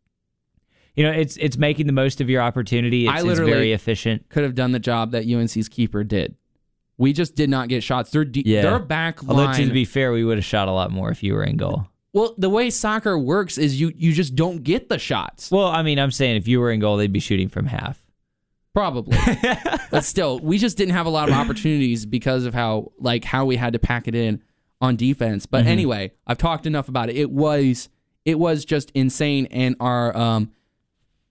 you 0.96 1.04
know, 1.06 1.12
it's 1.12 1.38
it's 1.38 1.56
making 1.58 1.88
the 1.88 1.94
most 1.94 2.20
of 2.20 2.30
your 2.30 2.42
opportunity. 2.42 3.06
It's, 3.06 3.14
I 3.14 3.16
it's 3.20 3.24
literally- 3.26 3.52
very 3.54 3.72
efficient. 3.72 4.28
could 4.28 4.44
have 4.44 4.54
done 4.54 4.74
the 4.74 4.80
job 4.80 5.12
that 5.12 5.26
UNC's 5.26 5.70
keeper 5.70 6.04
did. 6.04 6.36
We 6.98 7.14
just 7.14 7.36
did 7.36 7.50
not 7.50 7.70
get 7.70 7.84
shots. 7.84 8.12
Their 8.12 8.26
de- 8.26 8.44
Yeah. 8.46 8.64
their 8.64 8.80
back 8.80 9.24
line. 9.24 9.30
Although 9.48 9.54
to 9.66 9.72
be 9.72 9.86
fair, 9.86 10.12
we 10.12 10.26
would 10.26 10.38
have 10.38 10.44
shot 10.46 10.68
a 10.68 10.72
lot 10.74 10.92
more 10.92 11.10
if 11.10 11.24
you 11.24 11.36
were 11.36 11.44
in 11.46 11.56
goal. 11.56 11.88
Well, 12.14 12.36
the 12.38 12.50
way 12.50 12.70
soccer 12.70 13.18
works 13.18 13.58
is 13.58 13.82
you 13.82 13.92
you 13.96 14.14
just 14.14 14.36
don't 14.36 14.64
get 14.64 14.88
the 14.88 15.00
shots. 15.00 15.50
Well, 15.50 15.68
I 15.68 15.82
mean, 15.82 16.00
I'm 16.00 16.12
saying 16.12 16.38
if 16.38 16.48
you 16.48 16.60
were 16.60 16.72
in 16.72 16.80
goal, 16.80 16.98
they'd 16.98 17.12
be 17.12 17.20
shooting 17.20 17.50
from 17.50 17.66
half. 17.66 18.04
Probably. 18.74 19.18
but 19.92 20.04
still, 20.04 20.40
we 20.40 20.58
just 20.58 20.78
didn't 20.78 20.94
have 20.94 21.06
a 21.06 21.10
lot 21.10 21.30
of 21.30 21.36
opportunities 21.36 22.06
because 22.06 22.46
of 22.46 22.54
how 22.54 22.92
like 23.00 23.24
how 23.24 23.46
we 23.46 23.56
had 23.56 23.74
to 23.74 23.80
pack 23.80 24.08
it 24.08 24.16
in 24.16 24.44
on 24.80 24.96
defense. 24.96 25.46
But 25.46 25.66
anyway, 25.66 26.12
I've 26.28 26.38
talked 26.38 26.66
enough 26.66 26.88
about 26.88 27.10
it. 27.10 27.18
It 27.18 27.32
was 27.32 27.90
it 28.26 28.38
was 28.38 28.64
just 28.64 28.92
insane 28.92 29.48
and 29.48 29.76
our 29.80 30.16
um 30.16 30.52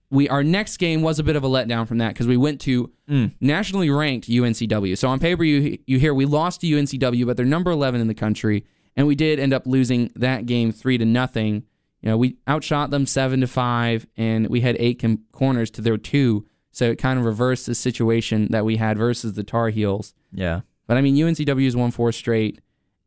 we 0.09 0.29
our 0.29 0.43
next 0.43 0.77
game 0.77 1.01
was 1.01 1.17
a 1.17 1.23
bit 1.23 1.35
of 1.35 1.43
a 1.43 1.47
letdown 1.47 1.87
from 1.87 1.97
that 1.99 2.09
because 2.09 2.27
we 2.27 2.37
went 2.37 2.61
to 2.61 2.91
nationally 3.39 3.89
ranked 3.89 4.27
UNCW. 4.27 4.97
So 4.97 5.07
on 5.07 5.19
paper 5.19 5.43
you 5.43 5.77
you 5.85 5.97
hear 5.97 6.13
we 6.13 6.25
lost 6.25 6.61
to 6.61 6.67
UNCW, 6.67 7.25
but 7.25 7.37
they're 7.37 7.45
number 7.45 7.71
11 7.71 8.01
in 8.01 8.07
the 8.07 8.13
country 8.13 8.65
and 8.95 9.07
we 9.07 9.15
did 9.15 9.39
end 9.39 9.53
up 9.53 9.65
losing 9.65 10.11
that 10.15 10.45
game 10.45 10.71
3 10.71 10.97
to 10.99 11.05
nothing. 11.05 11.63
You 12.01 12.09
know, 12.09 12.17
we 12.17 12.37
outshot 12.49 12.89
them 12.91 13.05
7 13.05 13.41
to 13.41 13.47
5 13.47 14.07
and 14.17 14.47
we 14.47 14.61
had 14.61 14.75
8 14.79 14.99
com- 14.99 15.23
corners 15.31 15.71
to 15.71 15.81
their 15.81 15.97
2. 15.97 16.45
So 16.71 16.85
it 16.91 16.97
kind 16.97 17.17
of 17.19 17.25
reversed 17.25 17.65
the 17.65 17.75
situation 17.75 18.47
that 18.51 18.65
we 18.65 18.77
had 18.77 18.97
versus 18.97 19.33
the 19.33 19.43
Tar 19.43 19.69
Heels. 19.69 20.13
Yeah, 20.33 20.61
But 20.87 20.97
I 20.97 21.01
mean, 21.01 21.15
UNCW 21.15 21.63
has 21.65 21.75
won 21.75 21.91
four 21.91 22.11
straight. 22.11 22.59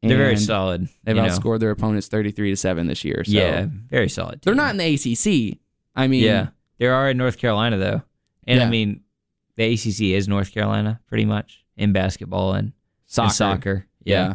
And 0.02 0.10
they're 0.10 0.18
very 0.18 0.36
solid. 0.36 0.88
They've 1.04 1.16
you 1.16 1.22
know. 1.22 1.28
outscored 1.28 1.58
their 1.60 1.70
opponents 1.70 2.06
33 2.08 2.50
to 2.50 2.56
7 2.56 2.86
this 2.86 3.04
year. 3.04 3.24
So 3.24 3.32
Yeah, 3.32 3.66
very 3.90 4.08
solid. 4.08 4.40
they're 4.42 4.54
not 4.54 4.70
in 4.70 4.76
the 4.78 4.94
ACC. 4.94 5.58
I 5.96 6.06
mean, 6.06 6.22
Yeah, 6.22 6.48
they 6.78 6.86
are 6.86 7.10
in 7.10 7.16
North 7.16 7.38
Carolina 7.38 7.76
though, 7.78 8.02
and 8.46 8.60
Yeah. 8.60 8.66
I 8.66 8.70
mean, 8.70 9.00
the 9.56 9.64
ACC 9.72 10.14
is 10.14 10.28
North 10.28 10.52
Carolina 10.52 11.00
pretty 11.08 11.24
much 11.24 11.64
in 11.76 11.92
basketball 11.92 12.52
and 12.54 12.72
soccer. 13.06 13.24
and 13.26 13.32
soccer. 13.34 13.86
Yeah. 14.04 14.14
Yeah, 14.28 14.34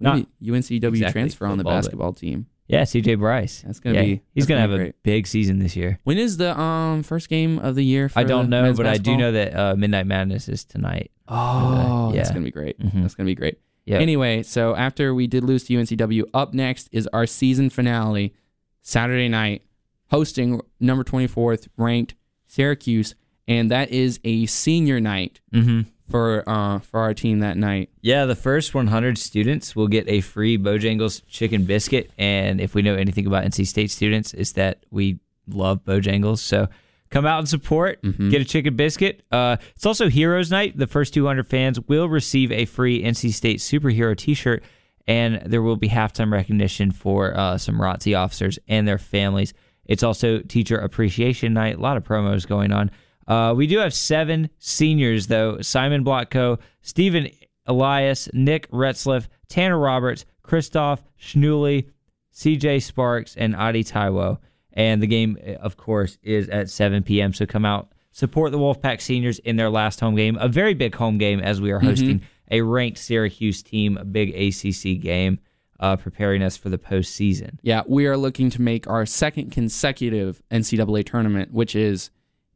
UNCW 0.00 0.88
exactly 0.88 1.12
transfer 1.12 1.46
on 1.46 1.58
the 1.58 1.64
but- 1.64 1.70
basketball 1.70 2.12
team. 2.12 2.46
yeah. 2.68 2.82
CJ 2.82 3.18
Bryce. 3.18 3.62
That's 3.66 3.80
gonna 3.80 3.96
Yeah, 3.96 4.02
be 4.04 4.08
He's 4.34 4.44
that's 4.44 4.46
gonna 4.46 4.60
have 4.60 4.70
be 4.70 4.88
a 4.88 4.94
big 5.02 5.26
season 5.26 5.58
this 5.58 5.76
year. 5.76 5.98
When 6.04 6.18
is 6.18 6.36
the 6.36 6.58
um 6.58 7.02
first 7.02 7.28
game 7.28 7.58
of 7.58 7.74
the 7.74 7.84
year? 7.84 8.08
For 8.08 8.18
I 8.20 8.24
don't 8.24 8.48
know, 8.48 8.72
but 8.74 8.86
I 8.86 8.96
do 8.98 9.16
know 9.16 9.32
that 9.32 9.54
uh, 9.56 9.74
Midnight 9.76 10.06
Madness 10.06 10.48
is 10.48 10.64
tonight. 10.64 11.10
Oh, 11.28 12.12
that's 12.14 12.28
yeah. 12.30 12.34
gonna 12.34 12.44
be 12.44 12.50
great. 12.50 12.78
Mhm. 12.80 13.02
That's 13.02 13.14
gonna 13.14 13.26
be 13.26 13.34
great. 13.34 13.58
Yeah. 13.86 13.98
Anyway, 13.98 14.42
so 14.42 14.76
after 14.76 15.14
we 15.14 15.26
did 15.26 15.42
lose 15.42 15.64
to 15.64 15.72
UNCW, 15.74 16.24
up 16.34 16.54
next 16.54 16.88
is 16.92 17.08
our 17.12 17.26
season 17.26 17.70
finale, 17.70 18.34
Saturday 18.82 19.28
night, 19.28 19.62
hosting 20.10 20.60
number 20.78 21.02
twenty 21.04 21.26
fourth 21.26 21.68
ranked 21.76 22.14
Syracuse, 22.46 23.14
and 23.48 23.70
that 23.70 23.90
is 23.90 24.20
a 24.24 24.46
senior 24.46 25.00
night 25.00 25.40
Mm-hmm. 25.52 25.80
For 26.10 26.42
uh 26.48 26.80
for 26.80 27.00
our 27.00 27.14
team 27.14 27.40
that 27.40 27.56
night. 27.56 27.90
Yeah, 28.02 28.24
the 28.26 28.34
first 28.36 28.74
100 28.74 29.16
students 29.18 29.74
will 29.76 29.88
get 29.88 30.08
a 30.08 30.20
free 30.20 30.58
Bojangles 30.58 31.22
chicken 31.28 31.64
biscuit. 31.64 32.10
And 32.18 32.60
if 32.60 32.74
we 32.74 32.82
know 32.82 32.94
anything 32.94 33.26
about 33.26 33.44
NC 33.44 33.66
State 33.66 33.90
students, 33.90 34.34
is 34.34 34.52
that 34.54 34.84
we 34.90 35.18
love 35.48 35.84
Bojangles. 35.84 36.38
So 36.38 36.68
come 37.10 37.26
out 37.26 37.38
and 37.40 37.48
support, 37.48 38.00
get 38.30 38.40
a 38.40 38.44
chicken 38.44 38.76
biscuit. 38.76 39.22
Uh, 39.32 39.56
it's 39.74 39.86
also 39.86 40.08
Heroes 40.08 40.50
Night. 40.50 40.76
The 40.76 40.86
first 40.86 41.14
200 41.14 41.46
fans 41.46 41.80
will 41.80 42.08
receive 42.08 42.52
a 42.52 42.64
free 42.66 43.02
NC 43.02 43.32
State 43.32 43.58
superhero 43.58 44.16
t 44.16 44.34
shirt. 44.34 44.62
And 45.08 45.42
there 45.44 45.62
will 45.62 45.76
be 45.76 45.88
halftime 45.88 46.30
recognition 46.30 46.92
for 46.92 47.36
uh, 47.36 47.58
some 47.58 47.80
ROTC 47.80 48.16
officers 48.16 48.60
and 48.68 48.86
their 48.86 48.98
families. 48.98 49.54
It's 49.86 50.04
also 50.04 50.38
Teacher 50.38 50.78
Appreciation 50.78 51.52
Night. 51.52 51.78
A 51.78 51.80
lot 51.80 51.96
of 51.96 52.04
promos 52.04 52.46
going 52.46 52.70
on. 52.70 52.92
Uh, 53.30 53.54
we 53.54 53.68
do 53.68 53.78
have 53.78 53.94
seven 53.94 54.50
seniors, 54.58 55.28
though 55.28 55.60
Simon 55.60 56.04
Blotko, 56.04 56.58
Stephen 56.82 57.30
Elias, 57.64 58.28
Nick 58.32 58.68
Retzliff, 58.72 59.28
Tanner 59.48 59.78
Roberts, 59.78 60.26
Christoph 60.42 61.04
Schnuley, 61.16 61.88
CJ 62.34 62.82
Sparks, 62.82 63.36
and 63.36 63.54
Adi 63.54 63.84
Taiwo. 63.84 64.38
And 64.72 65.00
the 65.00 65.06
game, 65.06 65.38
of 65.60 65.76
course, 65.76 66.18
is 66.24 66.48
at 66.48 66.70
7 66.70 67.04
p.m. 67.04 67.32
So 67.32 67.46
come 67.46 67.64
out, 67.64 67.92
support 68.10 68.50
the 68.50 68.58
Wolfpack 68.58 69.00
seniors 69.00 69.38
in 69.38 69.54
their 69.54 69.70
last 69.70 70.00
home 70.00 70.16
game, 70.16 70.36
a 70.40 70.48
very 70.48 70.74
big 70.74 70.96
home 70.96 71.16
game 71.16 71.38
as 71.38 71.60
we 71.60 71.70
are 71.70 71.78
hosting 71.78 72.22
a 72.50 72.62
ranked 72.62 72.98
Syracuse 72.98 73.62
team, 73.62 73.96
a 73.96 74.04
big 74.04 74.30
ACC 74.30 75.00
game, 75.00 75.38
uh, 75.78 75.94
preparing 75.96 76.42
us 76.42 76.56
for 76.56 76.68
the 76.68 76.78
postseason. 76.78 77.58
Yeah, 77.62 77.82
we 77.86 78.06
are 78.06 78.16
looking 78.16 78.50
to 78.50 78.60
make 78.60 78.88
our 78.88 79.06
second 79.06 79.52
consecutive 79.52 80.42
NCAA 80.50 81.06
tournament, 81.06 81.52
which 81.52 81.76
is 81.76 82.10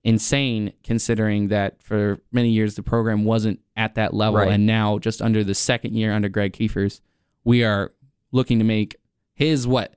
insane 0.04 0.72
considering 0.84 1.48
that 1.48 1.82
for 1.82 2.18
many 2.30 2.50
years 2.50 2.74
the 2.76 2.82
program 2.82 3.24
wasn't 3.24 3.58
at 3.76 3.94
that 3.96 4.14
level, 4.14 4.38
Right. 4.40 4.50
and 4.52 4.66
now 4.66 4.98
just 4.98 5.20
under 5.22 5.42
the 5.42 5.54
second 5.54 5.94
year 5.94 6.12
under 6.12 6.28
Greg 6.28 6.52
Kiefers, 6.52 7.00
we 7.42 7.64
are 7.64 7.92
looking 8.30 8.58
to 8.58 8.64
make 8.64 8.96
his 9.34 9.66
what 9.66 9.94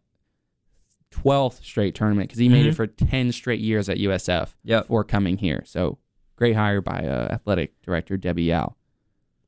twelfth 1.12 1.64
straight 1.64 1.96
tournament 1.96 2.30
because 2.30 2.40
he 2.40 2.50
made 2.50 2.66
it 2.66 2.74
for 2.76 2.88
ten 2.88 3.32
straight 3.32 3.60
years 3.60 3.90
at 3.90 3.98
USF 3.98 4.56
Yep. 4.64 4.84
before 4.84 5.04
coming 5.04 5.38
here. 5.38 5.64
So 5.66 5.98
great 6.36 6.56
hire 6.56 6.82
by 6.82 7.06
uh, 7.06 7.30
athletic 7.32 7.80
director 7.82 8.18
Debbie 8.18 8.44
Yow. 8.44 8.76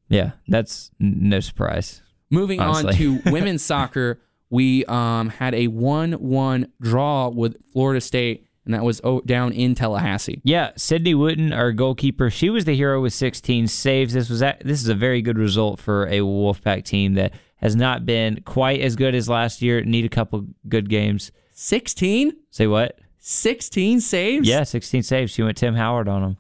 Yeah, 0.08 0.32
that's 0.48 0.89
no 1.00 1.39
surprise. 1.39 2.01
Moving 2.32 2.60
Honestly. 2.60 3.08
on 3.08 3.22
to 3.22 3.22
women's 3.32 3.62
soccer, 3.63 4.20
we 4.50 4.84
um, 4.86 5.30
had 5.30 5.54
a 5.54 5.68
one-one 5.68 6.72
draw 6.82 7.28
with 7.30 7.58
Florida 7.72 8.01
State, 8.01 8.48
and 8.69 8.75
that 8.75 8.83
was 8.83 9.01
down 9.25 9.51
in 9.51 9.73
Tallahassee. 9.73 10.41
Yeah, 10.43 10.73
Sydney 10.77 11.15
Wooten, 11.15 11.51
our 11.51 11.71
goalkeeper, 11.71 12.29
she 12.29 12.51
was 12.51 12.65
the 12.65 12.75
hero 12.75 13.01
with 13.01 13.13
16 13.13 13.65
saves. 13.67 14.13
This 14.13 14.29
was 14.29 14.43
a, 14.43 14.55
this 14.63 14.79
is 14.79 14.89
a 14.89 14.93
very 14.93 15.23
good 15.23 15.39
result 15.39 15.79
for 15.79 16.05
a 16.05 16.19
Wolfpack 16.19 16.83
team 16.85 17.15
that 17.15 17.33
has 17.55 17.75
not 17.75 18.05
been 18.05 18.43
quite 18.45 18.79
as 18.81 18.95
good 18.95 19.15
as 19.15 19.27
last 19.27 19.63
year. 19.63 19.81
Need 19.83 20.05
a 20.05 20.09
couple 20.09 20.45
good 20.67 20.88
games. 20.88 21.31
16? 21.53 22.31
Say 22.51 22.67
what? 22.67 22.99
16 23.17 24.01
saves? 24.01 24.47
Yeah, 24.47 24.61
16 24.61 25.01
saves. 25.01 25.31
She 25.31 25.41
went 25.41 25.57
Tim 25.57 25.73
Howard 25.73 26.07
on 26.07 26.21
them. 26.21 26.38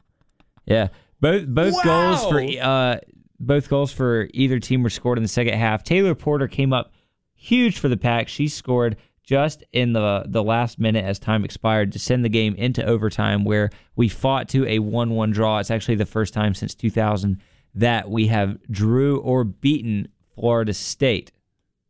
Yeah, 0.67 0.89
both 1.19 1.47
both 1.47 1.73
Wow. 1.73 1.83
goals 1.83 2.25
for 2.27 2.63
uh 2.63 2.99
both 3.39 3.69
goals 3.69 3.91
for 3.91 4.27
either 4.35 4.59
team 4.59 4.83
were 4.83 4.89
scored 4.91 5.17
in 5.17 5.23
the 5.23 5.27
second 5.27 5.55
half. 5.55 5.83
Taylor 5.83 6.13
Porter 6.13 6.47
came 6.47 6.73
up 6.73 6.93
huge 7.33 7.79
for 7.79 7.87
the 7.89 7.97
pack. 7.97 8.27
She 8.27 8.47
scored 8.47 8.97
just 9.29 9.63
in 9.73 9.93
the 9.93 10.23
the 10.25 10.43
last 10.43 10.79
minute 10.79 11.05
as 11.05 11.19
time 11.19 11.45
expired 11.45 11.91
to 11.91 11.99
send 11.99 12.25
the 12.25 12.29
game 12.29 12.55
into 12.55 12.83
overtime 12.83 13.45
where 13.45 13.69
we 13.95 14.09
fought 14.09 14.49
to 14.49 14.65
a 14.65 14.79
1-1 14.79 15.31
draw. 15.31 15.59
It's 15.59 15.69
actually 15.69 15.97
the 15.97 16.07
first 16.07 16.33
time 16.33 16.55
since 16.55 16.73
2000 16.73 17.39
that 17.75 18.09
we 18.09 18.25
have 18.25 18.57
drew 18.71 19.19
or 19.19 19.43
beaten 19.43 20.07
Florida 20.33 20.73
State. 20.73 21.31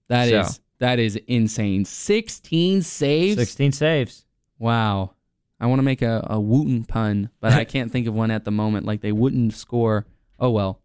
That 0.10 0.28
is 0.28 0.56
So. 0.56 0.62
that 0.80 1.00
is 1.00 1.16
insane. 1.28 1.86
16 1.86 2.82
saves? 2.82 3.38
16 3.38 3.72
saves. 3.72 4.26
Wow. 4.58 5.14
I 5.62 5.68
want 5.68 5.80
to 5.80 5.84
make 5.84 6.02
a, 6.02 6.28
a 6.30 6.42
Wooten 6.42 6.84
pun, 6.84 7.30
but 7.40 7.54
I 7.54 7.64
can't 7.74 7.90
think 7.90 8.06
of 8.06 8.14
one 8.14 8.32
at 8.32 8.44
the 8.44 8.52
moment. 8.52 8.86
Like 8.86 9.00
they 9.00 9.14
wouldn't 9.14 9.54
score. 9.54 10.06
Oh, 10.42 10.50
well. 10.50 10.82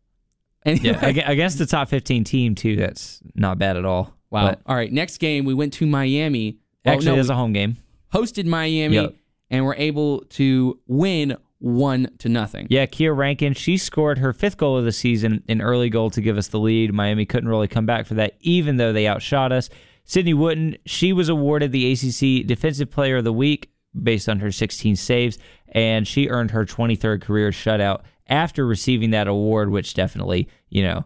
Anyway. 0.65 0.97
Yeah, 1.15 1.29
against 1.29 1.59
the 1.59 1.67
top 1.67 1.89
15 1.89 2.23
team 2.23 2.55
too. 2.55 2.77
That's 2.77 3.21
not 3.35 3.59
bad 3.59 3.77
at 3.77 3.85
all. 3.85 4.15
Wow. 4.31 4.49
But 4.49 4.61
All 4.67 4.75
right. 4.77 4.93
Next 4.93 5.19
game, 5.19 5.45
we 5.45 5.55
went 5.55 5.73
to 5.75 5.87
Miami. 5.87 6.59
Well, 6.85 6.95
actually, 6.95 7.11
no, 7.11 7.15
there's 7.15 7.31
a 7.31 7.35
home 7.37 7.53
game. 7.53 7.77
hosted 8.13 8.47
Miami 8.47 8.95
Yep. 8.97 9.15
and 9.51 9.65
were 9.65 9.77
able 9.77 10.21
to 10.31 10.79
win 10.87 11.37
one 11.59 12.11
to 12.19 12.29
nothing. 12.29 12.67
Yeah, 12.69 12.85
Kia 12.87 13.15
Rankin, 13.15 13.55
she 13.55 13.77
scored 13.79 14.19
her 14.19 14.33
fifth 14.35 14.59
goal 14.59 14.77
of 14.77 14.85
the 14.85 14.93
season, 14.93 15.43
an 15.49 15.63
early 15.63 15.89
goal 15.89 16.11
to 16.11 16.21
give 16.21 16.37
us 16.37 16.49
the 16.49 16.59
lead. 16.61 16.93
Miami 16.93 17.25
couldn't 17.25 17.49
really 17.49 17.69
come 17.69 17.87
back 17.87 18.07
for 18.07 18.15
that, 18.15 18.35
even 18.41 18.77
though 18.77 18.93
they 18.93 19.09
outshot 19.09 19.51
us. 19.51 19.71
Sydney 20.05 20.35
Wooten, 20.35 20.77
she 20.85 21.15
was 21.15 21.31
awarded 21.31 21.73
the 21.73 21.91
ACC 21.93 22.47
Defensive 22.47 22.91
Player 22.91 23.17
of 23.19 23.25
the 23.25 23.33
Week 23.33 23.71
based 24.03 24.29
on 24.29 24.41
her 24.41 24.53
16 24.53 24.97
saves, 24.97 25.39
and 25.69 26.07
she 26.07 26.29
earned 26.29 26.51
her 26.51 26.67
23rd 26.67 27.23
career 27.23 27.51
shutout 27.51 28.03
after 28.27 28.67
receiving 28.67 29.11
that 29.13 29.29
award, 29.29 29.71
which 29.71 29.95
definitely, 29.95 30.49
you 30.69 30.83
know, 30.83 31.05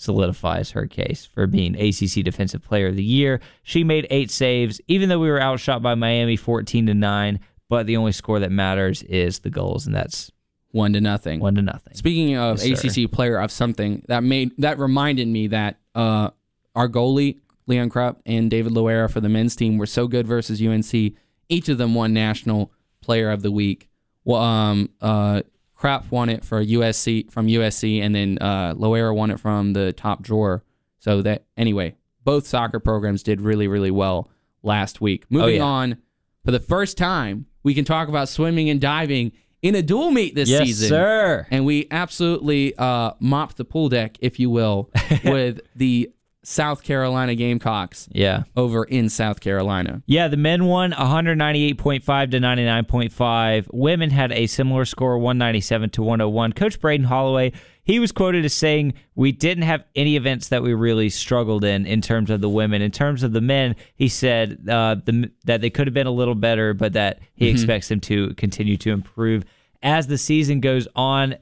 solidifies 0.00 0.70
her 0.70 0.86
case 0.86 1.26
for 1.26 1.46
being 1.46 1.74
ACC 1.74 2.24
Defensive 2.24 2.62
Player 2.62 2.88
of 2.88 2.96
the 2.96 3.04
Year. 3.04 3.40
She 3.62 3.84
made 3.84 4.06
eight 4.10 4.30
saves, 4.30 4.80
even 4.88 5.08
though 5.08 5.18
we 5.18 5.28
were 5.28 5.40
outshot 5.40 5.82
by 5.82 5.94
Miami 5.94 6.36
14 6.36 6.86
to 6.86 6.94
9. 6.94 7.40
But 7.68 7.86
the 7.86 7.96
only 7.96 8.12
score 8.12 8.40
that 8.40 8.50
matters 8.50 9.02
is 9.04 9.40
the 9.40 9.50
goals, 9.50 9.86
and 9.86 9.94
that's 9.94 10.30
One 10.72 10.92
to 10.94 11.00
nothing. 11.00 11.38
one 11.40 11.54
to 11.54 11.62
nothing. 11.62 11.94
Speaking 11.94 12.36
of 12.36 12.64
Yes, 12.64 12.80
sir. 12.80 13.02
ACC 13.04 13.10
player 13.10 13.38
of 13.38 13.52
something 13.52 14.02
that 14.08 14.24
made 14.24 14.52
that 14.58 14.78
reminded 14.78 15.28
me 15.28 15.46
that 15.48 15.78
uh, 15.94 16.30
our 16.74 16.88
goalie 16.88 17.38
Leon 17.66 17.90
Krapf 17.90 18.16
and 18.26 18.50
David 18.50 18.72
Loera 18.72 19.08
for 19.10 19.20
the 19.20 19.28
men's 19.28 19.54
team 19.54 19.78
were 19.78 19.86
so 19.86 20.08
good 20.08 20.26
versus 20.26 20.60
UNC. 20.60 21.14
Each 21.48 21.68
of 21.68 21.78
them 21.78 21.94
won 21.94 22.12
national 22.12 22.72
player 23.00 23.30
of 23.30 23.42
the 23.42 23.50
week. 23.52 23.88
Well, 24.24 24.40
um, 24.42 24.90
uh, 25.00 25.42
Krapf 25.80 26.10
won 26.10 26.28
it 26.28 26.44
for 26.44 26.62
USC 26.64 27.30
from 27.30 27.46
USC, 27.46 28.02
and 28.02 28.14
then 28.14 28.38
uh, 28.40 28.74
Loera 28.74 29.14
won 29.14 29.30
it 29.30 29.40
from 29.40 29.72
the 29.72 29.92
top 29.92 30.22
drawer. 30.22 30.62
So 30.98 31.22
that 31.22 31.44
anyway, 31.56 31.96
both 32.22 32.46
soccer 32.46 32.80
programs 32.80 33.22
did 33.22 33.40
really 33.40 33.66
really 33.68 33.90
well 33.90 34.30
last 34.62 35.00
week. 35.00 35.24
Moving 35.30 35.56
yeah. 35.56 35.62
on, 35.62 35.98
for 36.44 36.50
the 36.50 36.60
first 36.60 36.98
time, 36.98 37.46
we 37.62 37.74
can 37.74 37.84
talk 37.84 38.08
about 38.08 38.28
swimming 38.28 38.68
and 38.68 38.80
diving 38.80 39.32
in 39.62 39.74
a 39.74 39.82
dual 39.82 40.10
meet 40.10 40.34
this 40.34 40.48
season. 40.48 40.66
yes, 40.66 40.76
season. 40.76 40.88
sir. 40.88 41.46
And 41.50 41.64
we 41.64 41.86
absolutely 41.90 42.74
uh, 42.76 43.12
mopped 43.20 43.56
the 43.56 43.64
pool 43.64 43.88
deck, 43.88 44.16
if 44.20 44.38
you 44.38 44.50
will, 44.50 44.90
with 45.24 45.60
the 45.74 46.10
South 46.42 46.82
Carolina 46.82 47.34
Gamecocks 47.34 48.08
Yeah. 48.12 48.44
over 48.56 48.84
in 48.84 49.08
South 49.10 49.40
Carolina. 49.40 50.02
Yeah, 50.06 50.28
the 50.28 50.36
men 50.38 50.64
won 50.64 50.92
198.5 50.92 52.30
to 52.30 52.40
99.5. 52.40 53.66
Women 53.72 54.10
had 54.10 54.32
a 54.32 54.46
similar 54.46 54.84
score, 54.84 55.18
197 55.18 55.90
to 55.90 56.02
101. 56.02 56.52
Coach 56.54 56.80
Braden 56.80 57.06
Holloway, 57.06 57.52
he 57.82 57.98
was 57.98 58.12
quoted 58.12 58.44
as 58.44 58.54
saying, 58.54 58.94
"We 59.14 59.32
didn't 59.32 59.64
have 59.64 59.84
any 59.94 60.16
events 60.16 60.48
that 60.48 60.62
we 60.62 60.72
really 60.74 61.10
struggled 61.10 61.64
in 61.64 61.86
in 61.86 62.00
terms 62.00 62.30
of 62.30 62.40
the 62.40 62.48
women. 62.48 62.80
In 62.82 62.90
terms 62.90 63.22
of 63.22 63.32
the 63.32 63.40
men, 63.40 63.76
he 63.94 64.08
said 64.08 64.66
uh, 64.68 64.96
the, 65.04 65.30
that 65.44 65.60
they 65.60 65.70
could 65.70 65.86
have 65.86 65.94
been 65.94 66.06
a 66.06 66.10
little 66.12 66.34
better, 66.34 66.72
but 66.72 66.92
that 66.94 67.18
he 67.34 67.48
expects 67.48 67.88
them 67.88 68.00
to 68.00 68.32
continue 68.34 68.76
to 68.78 68.90
improve 68.90 69.44
as 69.82 70.06
the 70.06 70.18
season 70.18 70.60
goes 70.60 70.86
on. 70.94 71.36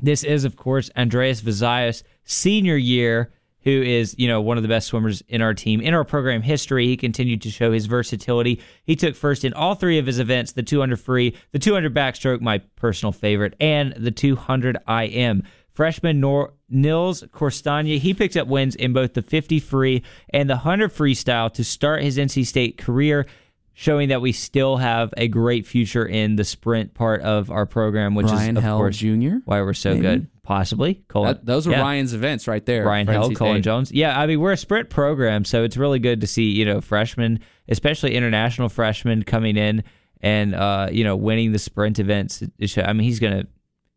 This 0.00 0.24
is, 0.24 0.44
of 0.44 0.56
course, 0.56 0.90
Andreas 0.96 1.40
Vazaios' 1.40 2.02
senior 2.24 2.76
year, 2.76 3.32
who 3.66 3.82
is, 3.82 4.14
you 4.16 4.28
know, 4.28 4.40
one 4.40 4.56
of 4.56 4.62
the 4.62 4.68
best 4.68 4.86
swimmers 4.86 5.24
in 5.26 5.42
our 5.42 5.52
team. 5.52 5.80
In 5.80 5.92
our 5.92 6.04
program 6.04 6.40
history, 6.40 6.86
he 6.86 6.96
continued 6.96 7.42
to 7.42 7.50
show 7.50 7.72
his 7.72 7.86
versatility. 7.86 8.62
He 8.84 8.94
took 8.94 9.16
first 9.16 9.44
in 9.44 9.52
all 9.54 9.74
three 9.74 9.98
of 9.98 10.06
his 10.06 10.20
events 10.20 10.52
the 10.52 10.62
200 10.62 11.00
free, 11.00 11.36
the 11.50 11.58
200 11.58 11.92
backstroke, 11.92 12.40
my 12.40 12.58
personal 12.76 13.10
favorite, 13.10 13.54
and 13.58 13.92
the 13.94 14.12
200 14.12 14.78
IM. 14.88 15.42
Freshman 15.72 16.20
Nor- 16.20 16.52
Nils 16.70 17.24
Korstanje, 17.32 17.98
he 17.98 18.14
picked 18.14 18.36
up 18.36 18.46
wins 18.46 18.76
in 18.76 18.92
both 18.92 19.14
the 19.14 19.22
50 19.22 19.58
free 19.58 20.04
and 20.30 20.48
the 20.48 20.54
100 20.54 20.94
freestyle 20.94 21.52
to 21.54 21.64
start 21.64 22.04
his 22.04 22.18
NC 22.18 22.46
State 22.46 22.78
career 22.78 23.26
showing 23.74 24.10
that 24.10 24.22
we 24.22 24.30
still 24.30 24.76
have 24.76 25.12
a 25.16 25.26
great 25.26 25.66
future 25.66 26.06
in 26.06 26.36
the 26.36 26.44
sprint 26.44 26.94
part 26.94 27.20
of 27.22 27.50
our 27.50 27.66
program, 27.66 28.14
which 28.14 28.26
is 28.26 28.48
of 28.56 28.62
Hell 28.62 28.78
course 28.78 28.96
Jr. 28.96 29.38
why 29.44 29.60
we're 29.60 29.74
so 29.74 29.90
maybe? 29.90 30.02
good. 30.02 30.26
Possibly, 30.46 31.02
Colin. 31.08 31.34
That, 31.34 31.44
those 31.44 31.66
are 31.66 31.72
yeah. 31.72 31.80
Ryan's 31.82 32.14
events 32.14 32.46
right 32.46 32.64
there. 32.64 32.84
Ryan 32.86 33.08
Held, 33.08 33.34
Colin 33.34 33.56
State. 33.56 33.64
Jones. 33.64 33.92
Yeah, 33.92 34.18
I 34.18 34.26
mean 34.26 34.38
we're 34.40 34.52
a 34.52 34.56
sprint 34.56 34.88
program, 34.90 35.44
so 35.44 35.64
it's 35.64 35.76
really 35.76 35.98
good 35.98 36.20
to 36.20 36.26
see 36.28 36.44
you 36.52 36.64
know 36.64 36.80
freshmen, 36.80 37.40
especially 37.68 38.14
international 38.14 38.68
freshmen, 38.68 39.24
coming 39.24 39.56
in 39.56 39.82
and 40.20 40.54
uh, 40.54 40.88
you 40.92 41.02
know 41.04 41.16
winning 41.16 41.50
the 41.52 41.58
sprint 41.58 41.98
events. 41.98 42.42
I 42.78 42.92
mean 42.92 43.02
he's 43.02 43.18
gonna, 43.18 43.44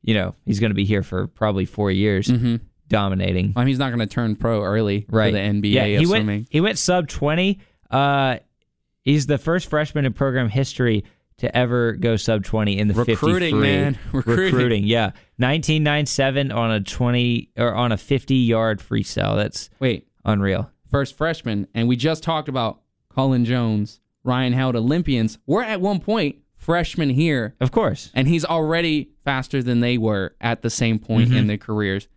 you 0.02 0.16
know, 0.16 0.34
he's 0.46 0.60
gonna 0.60 0.74
be 0.74 0.86
here 0.86 1.04
for 1.04 1.28
probably 1.28 1.66
four 1.66 1.92
years, 1.92 2.32
dominating. 2.88 3.54
I 3.56 3.60
mean, 3.60 3.68
he's 3.68 3.78
not 3.80 3.90
going 3.90 4.00
to 4.00 4.08
turn 4.08 4.36
pro 4.36 4.64
early 4.64 5.06
Right. 5.10 5.28
for 5.32 5.38
the 5.38 5.44
NBA 5.44 5.72
Yeah, 5.74 5.86
he 6.00 6.06
swimming. 6.06 6.28
went. 6.40 6.48
He 6.50 6.62
went 6.62 6.78
sub 6.80 7.08
twenty. 7.08 7.60
Uh, 7.92 8.38
he's 9.04 9.28
the 9.28 9.38
first 9.38 9.70
freshman 9.70 10.06
in 10.06 10.14
program 10.14 10.50
history 10.50 11.04
to 11.40 11.58
ever 11.58 11.94
go 11.94 12.16
sub 12.16 12.44
twenty 12.44 12.78
in 12.78 12.88
the 12.88 12.94
50 12.94 13.12
Recruiting, 13.14 13.56
free. 13.56 13.62
man. 13.62 14.00
Recruiting. 14.14 14.84
Yeah, 14.86 15.12
nineteen 15.38 15.84
nine 15.84 16.06
seven 16.06 16.52
on 16.52 16.72
a 16.72 16.82
twenty 16.82 17.50
or 17.58 17.74
on 17.74 17.92
a 17.92 17.98
fifty 17.98 18.36
yard 18.36 18.80
freestyle. 18.80 19.36
That's 19.36 19.70
Wait, 19.80 20.08
unreal. 20.26 20.72
first 20.92 21.18
freshman, 21.18 21.68
and 21.74 21.88
we 21.88 21.96
just 21.96 22.24
talked 22.24 22.50
about 22.50 22.82
Colin 23.10 23.46
Jones, 23.46 24.00
Ryan 24.24 24.54
Howard, 24.54 24.76
Olympians. 24.76 25.38
We're 25.46 25.64
at 25.64 25.82
one 25.82 26.00
point 26.00 26.38
freshmen 26.58 27.10
here, 27.10 27.56
Of 27.60 27.72
course. 27.72 28.12
and 28.14 28.28
he's 28.28 28.46
already 28.46 29.10
faster 29.24 29.64
than 29.64 29.80
they 29.80 29.98
were 29.98 30.36
at 30.42 30.62
the 30.62 30.70
same 30.70 31.00
point 31.00 31.30
in 31.30 31.38
mm-hmm. 31.38 31.48
their 31.48 31.58
careers. 31.58 32.08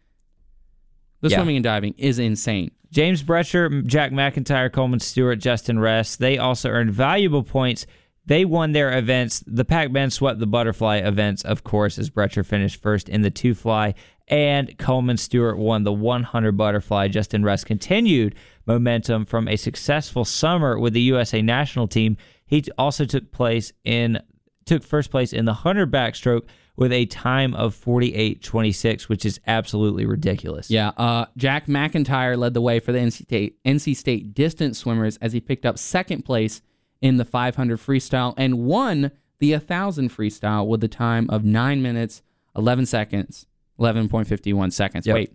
The 1.20 1.28
Yeah. 1.30 1.36
swimming 1.38 1.56
and 1.56 1.64
diving 1.64 1.94
is 1.96 2.18
insane. 2.18 2.72
James 2.90 3.22
Bretcher, 3.22 3.86
Jack 3.86 4.10
McIntyre, 4.12 4.70
Coleman 4.70 5.00
Stewart, 5.00 5.38
Justin 5.38 5.78
Ress, 5.78 6.16
they 6.16 6.36
also 6.36 6.68
earned 6.68 6.90
valuable 6.90 7.42
points. 7.42 7.86
They 8.26 8.44
won 8.44 8.72
their 8.72 8.96
events. 8.96 9.42
The 9.46 9.64
Pac 9.64 9.90
Men 9.90 10.10
swept 10.10 10.38
the 10.38 10.46
butterfly 10.46 10.98
events, 10.98 11.42
of 11.42 11.64
course, 11.64 11.98
as 11.98 12.10
Bretcher 12.10 12.44
finished 12.44 12.80
first 12.80 13.08
in 13.08 13.22
the 13.22 13.30
two 13.30 13.54
fly, 13.54 13.94
and 14.28 14.76
Coleman 14.78 15.16
Stewart 15.16 15.58
won 15.58 15.82
the 15.82 15.92
100 15.92 16.56
butterfly. 16.56 17.08
Justin 17.08 17.44
Ress 17.44 17.64
continued 17.64 18.34
momentum 18.66 19.24
from 19.24 19.48
a 19.48 19.56
successful 19.56 20.24
summer 20.24 20.78
with 20.78 20.92
the 20.92 21.00
USA 21.00 21.42
national 21.42 21.88
team. 21.88 22.16
He 22.46 22.64
also 22.78 23.04
took 23.04 23.32
place 23.32 23.72
in 23.84 24.20
took 24.64 24.84
first 24.84 25.10
place 25.10 25.32
in 25.32 25.44
the 25.44 25.52
100 25.52 25.90
backstroke 25.90 26.44
with 26.76 26.92
a 26.92 27.06
time 27.06 27.54
of 27.54 27.74
48.26, 27.76 29.08
which 29.08 29.26
is 29.26 29.40
absolutely 29.46 30.06
ridiculous. 30.06 30.70
Yeah, 30.70 30.92
uh, 30.96 31.26
Jack 31.36 31.66
McIntyre 31.66 32.38
led 32.38 32.54
the 32.54 32.60
way 32.60 32.80
for 32.80 32.92
the 32.92 32.98
NC 32.98 33.24
State, 33.24 33.62
NC 33.64 33.96
State 33.96 34.34
distance 34.34 34.78
swimmers 34.78 35.18
as 35.18 35.32
he 35.32 35.40
picked 35.40 35.66
up 35.66 35.78
second 35.78 36.24
place 36.24 36.62
in 37.02 37.18
the 37.18 37.24
500 37.26 37.78
freestyle 37.78 38.32
and 38.38 38.60
won 38.60 39.10
the 39.38 39.52
1000 39.52 40.08
freestyle 40.08 40.66
with 40.66 40.82
a 40.82 40.88
time 40.88 41.28
of 41.28 41.44
9 41.44 41.82
minutes 41.82 42.22
11 42.56 42.86
seconds 42.86 43.46
11.51 43.78 44.72
seconds. 44.72 45.06
Yep. 45.06 45.14
Wait. 45.14 45.32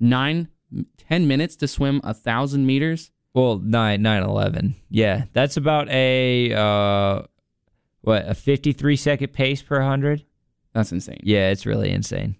9 0.00 0.48
10 1.08 1.26
minutes 1.26 1.56
to 1.56 1.68
swim 1.68 2.00
a 2.04 2.08
1000 2.08 2.66
meters? 2.66 3.10
Well, 3.32 3.58
nine 3.58 4.02
nine 4.02 4.24
eleven. 4.24 4.74
Yeah, 4.88 5.24
that's 5.32 5.56
about 5.56 5.88
a 5.88 6.52
uh, 6.52 7.22
what 8.00 8.28
a 8.28 8.34
fifty 8.34 8.72
three 8.72 8.96
second 8.96 9.32
pace 9.32 9.62
per 9.62 9.80
hundred. 9.80 10.24
That's 10.72 10.90
insane. 10.90 11.20
Yeah, 11.22 11.50
it's 11.50 11.64
really 11.64 11.90
insane. 11.90 12.36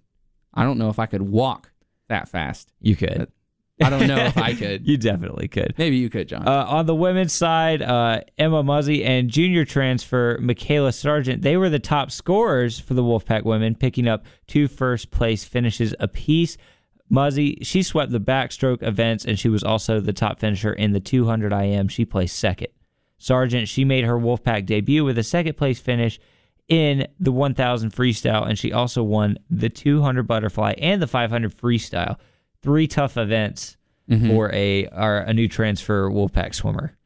I 0.52 0.64
don't 0.64 0.78
know 0.78 0.88
if 0.88 0.98
I 0.98 1.06
could 1.06 1.22
walk 1.22 1.70
that 2.08 2.28
fast. 2.28 2.72
You 2.80 2.96
could. 2.96 3.30
I 3.82 3.90
don't 3.90 4.06
know 4.06 4.16
if 4.16 4.36
I 4.36 4.54
could. 4.54 4.86
You 4.90 4.96
definitely 4.96 5.48
could. 5.48 5.74
Maybe 5.78 5.96
you 5.96 6.10
could, 6.10 6.28
John. 6.28 6.46
Uh, 6.46 6.64
on 6.68 6.86
the 6.86 6.94
women's 6.94 7.32
side, 7.32 7.82
uh, 7.82 8.20
Emma 8.38 8.62
Muzzy 8.62 9.04
and 9.04 9.30
junior 9.30 9.64
transfer 9.64 10.38
Michaela 10.40 10.92
Sargent, 10.92 11.42
they 11.42 11.56
were 11.56 11.68
the 11.68 11.78
top 11.78 12.10
scorers 12.10 12.80
for 12.80 12.94
the 12.94 13.02
Wolfpack 13.02 13.44
women, 13.44 13.74
picking 13.74 14.08
up 14.08 14.24
two 14.46 14.68
first 14.68 15.10
place 15.10 15.44
finishes 15.44 15.94
apiece. 16.00 16.56
Muzzy, 17.08 17.58
she 17.62 17.82
swept 17.82 18.12
the 18.12 18.20
backstroke 18.20 18.82
events, 18.82 19.24
and 19.24 19.38
she 19.38 19.48
was 19.48 19.62
also 19.62 20.00
the 20.00 20.12
top 20.12 20.40
finisher 20.40 20.72
in 20.72 20.92
the 20.92 21.00
200 21.00 21.52
IM. 21.52 21.88
She 21.88 22.04
placed 22.04 22.38
second. 22.38 22.68
Sargent, 23.18 23.68
she 23.68 23.84
made 23.84 24.04
her 24.04 24.18
Wolfpack 24.18 24.64
debut 24.66 25.04
with 25.04 25.18
a 25.18 25.22
second 25.22 25.56
place 25.56 25.78
finish 25.78 26.18
in 26.68 27.06
the 27.18 27.32
1000 27.32 27.92
freestyle, 27.92 28.48
and 28.48 28.58
she 28.58 28.72
also 28.72 29.02
won 29.02 29.36
the 29.50 29.68
200 29.68 30.26
butterfly 30.26 30.72
and 30.78 31.02
the 31.02 31.06
500 31.06 31.54
freestyle. 31.56 32.16
Three 32.62 32.86
tough 32.86 33.16
events 33.16 33.76
for 34.28 34.52
a 34.52 34.86
a 34.86 35.32
new 35.32 35.46
transfer 35.48 36.10
Wolfpack 36.10 36.54
swimmer. 36.54 36.96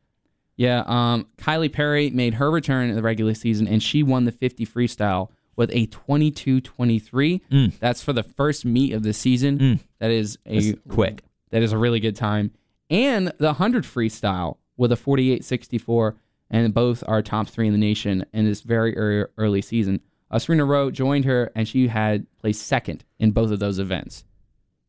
Yeah, 0.56 0.84
um, 0.86 1.26
Kylie 1.36 1.72
Perry 1.72 2.10
made 2.10 2.34
her 2.34 2.50
return 2.50 2.88
in 2.88 2.96
the 2.96 3.02
regular 3.02 3.34
season, 3.34 3.66
and 3.66 3.82
she 3.82 4.02
won 4.02 4.24
the 4.24 4.32
50 4.32 4.64
freestyle 4.66 5.30
with 5.56 5.70
a 5.72 5.86
22-23. 5.88 7.40
That's 7.80 8.02
for 8.02 8.12
the 8.12 8.22
first 8.22 8.64
meet 8.64 8.92
of 8.92 9.02
the 9.02 9.12
season. 9.12 9.80
That 9.98 10.10
is 10.10 10.38
a 10.46 10.60
That's 10.60 10.78
quick. 10.88 11.22
That 11.50 11.62
is 11.62 11.72
a 11.72 11.78
really 11.78 12.00
good 12.00 12.16
time. 12.16 12.52
And 12.90 13.32
the 13.38 13.46
100 13.48 13.84
freestyle 13.84 14.58
with 14.76 14.92
a 14.92 14.96
48-64, 14.96 16.14
and 16.50 16.72
both 16.74 17.02
are 17.06 17.22
top 17.22 17.48
three 17.48 17.66
in 17.66 17.72
the 17.72 17.78
nation 17.78 18.24
in 18.32 18.44
this 18.44 18.60
very 18.62 18.94
ear- 18.96 19.30
early 19.36 19.62
season. 19.62 20.00
Uh, 20.30 20.38
Serena 20.38 20.64
Rowe 20.64 20.90
joined 20.90 21.24
her, 21.24 21.50
and 21.54 21.68
she 21.68 21.88
had 21.88 22.26
placed 22.38 22.62
second 22.66 23.04
in 23.18 23.30
both 23.30 23.50
of 23.50 23.58
those 23.60 23.78
events. 23.78 24.24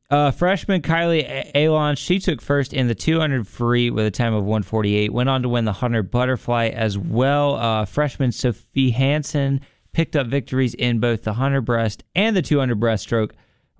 Uh, 0.09 0.29
freshman 0.29 0.81
Kylie 0.81 1.23
A- 1.23 1.65
Alon, 1.65 1.95
she 1.95 2.19
took 2.19 2.41
first 2.41 2.73
in 2.73 2.87
the 2.87 2.93
200 2.93 3.47
free 3.47 3.89
with 3.89 4.05
a 4.05 4.11
time 4.11 4.33
of 4.35 4.43
148. 4.43 5.11
Went 5.11 5.29
on 5.29 5.41
to 5.41 5.49
win 5.49 5.65
the 5.65 5.71
100 5.71 6.11
butterfly 6.11 6.67
as 6.67 6.97
well. 6.97 7.55
Uh, 7.55 7.85
freshman 7.85 8.31
Sophie 8.31 8.91
Hansen 8.91 9.61
picked 9.93 10.15
up 10.15 10.27
victories 10.27 10.75
in 10.75 10.99
both 10.99 11.23
the 11.23 11.31
100 11.31 11.61
breast 11.61 12.03
and 12.13 12.35
the 12.35 12.43
200 12.43 12.79
breaststroke, 12.79 13.31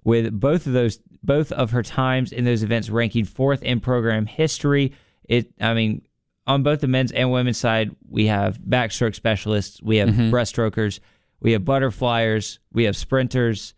with 0.03 0.39
both 0.39 0.65
of 0.65 0.73
those 0.73 0.99
both 1.21 1.51
of 1.51 1.71
her 1.71 1.83
times 1.83 2.31
in 2.31 2.45
those 2.45 2.63
events 2.63 2.89
ranking 2.89 3.25
fourth 3.25 3.61
in 3.63 3.79
program 3.79 4.25
history. 4.25 4.93
It, 5.27 5.51
I 5.59 5.73
mean, 5.73 6.03
on 6.47 6.63
both 6.63 6.81
the 6.81 6.87
men's 6.87 7.11
and 7.11 7.31
women's 7.31 7.57
side, 7.57 7.95
we 8.07 8.27
have 8.27 8.57
backstroke 8.59 9.15
specialists, 9.15 9.81
we 9.81 9.97
have 9.97 10.09
breaststrokers, 10.09 10.99
we 11.39 11.51
have 11.51 11.63
butterflyers, 11.63 12.59
we 12.71 12.85
have 12.85 12.95
sprinters. 12.95 13.74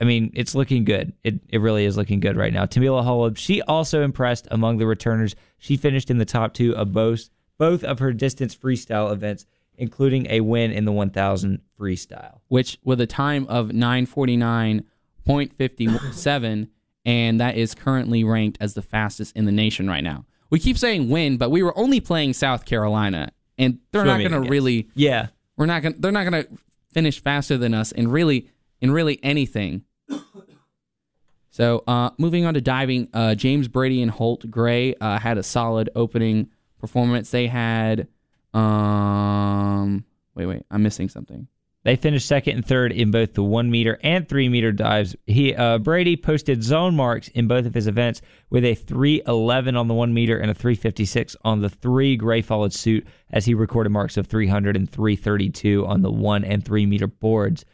I 0.00 0.04
mean, 0.04 0.30
it's 0.34 0.54
looking 0.54 0.84
good. 0.84 1.12
It 1.22 1.40
it 1.48 1.60
really 1.60 1.84
is 1.84 1.96
looking 1.96 2.20
good 2.20 2.36
right 2.36 2.52
now. 2.52 2.66
Tamila 2.66 3.04
Holub, 3.04 3.36
she 3.36 3.62
also 3.62 4.02
impressed 4.02 4.48
among 4.50 4.78
the 4.78 4.86
returners. 4.86 5.36
She 5.58 5.76
finished 5.76 6.10
in 6.10 6.18
the 6.18 6.24
top 6.24 6.54
two 6.54 6.74
of 6.76 6.92
both 6.92 7.30
both 7.58 7.84
of 7.84 8.00
her 8.00 8.12
distance 8.12 8.56
freestyle 8.56 9.12
events, 9.12 9.46
including 9.76 10.26
a 10.28 10.40
win 10.40 10.72
in 10.72 10.84
the 10.84 10.92
1000 10.92 11.60
freestyle. 11.78 12.40
which 12.48 12.78
with 12.84 13.00
a 13.00 13.06
time 13.06 13.46
of 13.48 13.68
949.57 13.68 16.68
and 17.04 17.40
that 17.40 17.56
is 17.56 17.74
currently 17.74 18.24
ranked 18.24 18.58
as 18.60 18.74
the 18.74 18.82
fastest 18.82 19.36
in 19.36 19.44
the 19.44 19.52
nation 19.52 19.88
right 19.88 20.04
now. 20.04 20.24
We 20.50 20.60
keep 20.60 20.78
saying 20.78 21.08
win, 21.08 21.36
but 21.36 21.50
we 21.50 21.62
were 21.62 21.76
only 21.78 22.00
playing 22.00 22.34
South 22.34 22.64
Carolina 22.64 23.30
and 23.58 23.78
they're 23.90 24.04
Swimming 24.04 24.24
not 24.24 24.30
going 24.30 24.44
to 24.44 24.50
really 24.50 24.88
Yeah, 24.94 25.28
we're 25.56 25.66
not 25.66 25.82
going 25.82 25.96
they're 25.98 26.12
not 26.12 26.28
going 26.28 26.44
to 26.44 26.48
finish 26.92 27.20
faster 27.20 27.56
than 27.56 27.74
us 27.74 27.92
and 27.92 28.12
really 28.12 28.48
in 28.82 28.90
really 28.90 29.18
anything. 29.22 29.84
So, 31.48 31.84
uh, 31.86 32.10
moving 32.16 32.46
on 32.46 32.54
to 32.54 32.62
diving, 32.62 33.08
uh, 33.12 33.34
James 33.34 33.68
Brady 33.68 34.00
and 34.00 34.10
Holt 34.10 34.50
Gray 34.50 34.94
uh, 34.94 35.18
had 35.18 35.36
a 35.36 35.42
solid 35.42 35.90
opening 35.94 36.50
performance. 36.78 37.30
They 37.30 37.46
had, 37.46 38.08
um, 38.54 40.06
wait, 40.34 40.46
wait, 40.46 40.62
I'm 40.70 40.82
missing 40.82 41.10
something. 41.10 41.46
They 41.84 41.96
finished 41.96 42.26
second 42.26 42.54
and 42.56 42.64
third 42.64 42.92
in 42.92 43.10
both 43.10 43.34
the 43.34 43.42
one 43.42 43.70
meter 43.70 43.98
and 44.02 44.26
three 44.26 44.48
meter 44.48 44.72
dives. 44.72 45.14
He 45.26 45.54
uh, 45.54 45.78
Brady 45.78 46.16
posted 46.16 46.62
zone 46.62 46.94
marks 46.94 47.28
in 47.28 47.48
both 47.48 47.66
of 47.66 47.74
his 47.74 47.86
events 47.86 48.22
with 48.50 48.64
a 48.64 48.74
311 48.74 49.76
on 49.76 49.88
the 49.88 49.94
one 49.94 50.14
meter 50.14 50.38
and 50.38 50.50
a 50.50 50.54
356 50.54 51.36
on 51.44 51.60
the 51.60 51.68
three 51.68 52.16
gray 52.16 52.40
followed 52.40 52.72
suit 52.72 53.06
as 53.30 53.44
he 53.44 53.52
recorded 53.52 53.90
marks 53.90 54.16
of 54.16 54.28
300 54.28 54.76
and 54.76 54.88
332 54.88 55.84
on 55.84 56.02
the 56.02 56.10
one 56.10 56.44
and 56.44 56.64
three 56.64 56.86
meter 56.86 57.08
boards. 57.08 57.64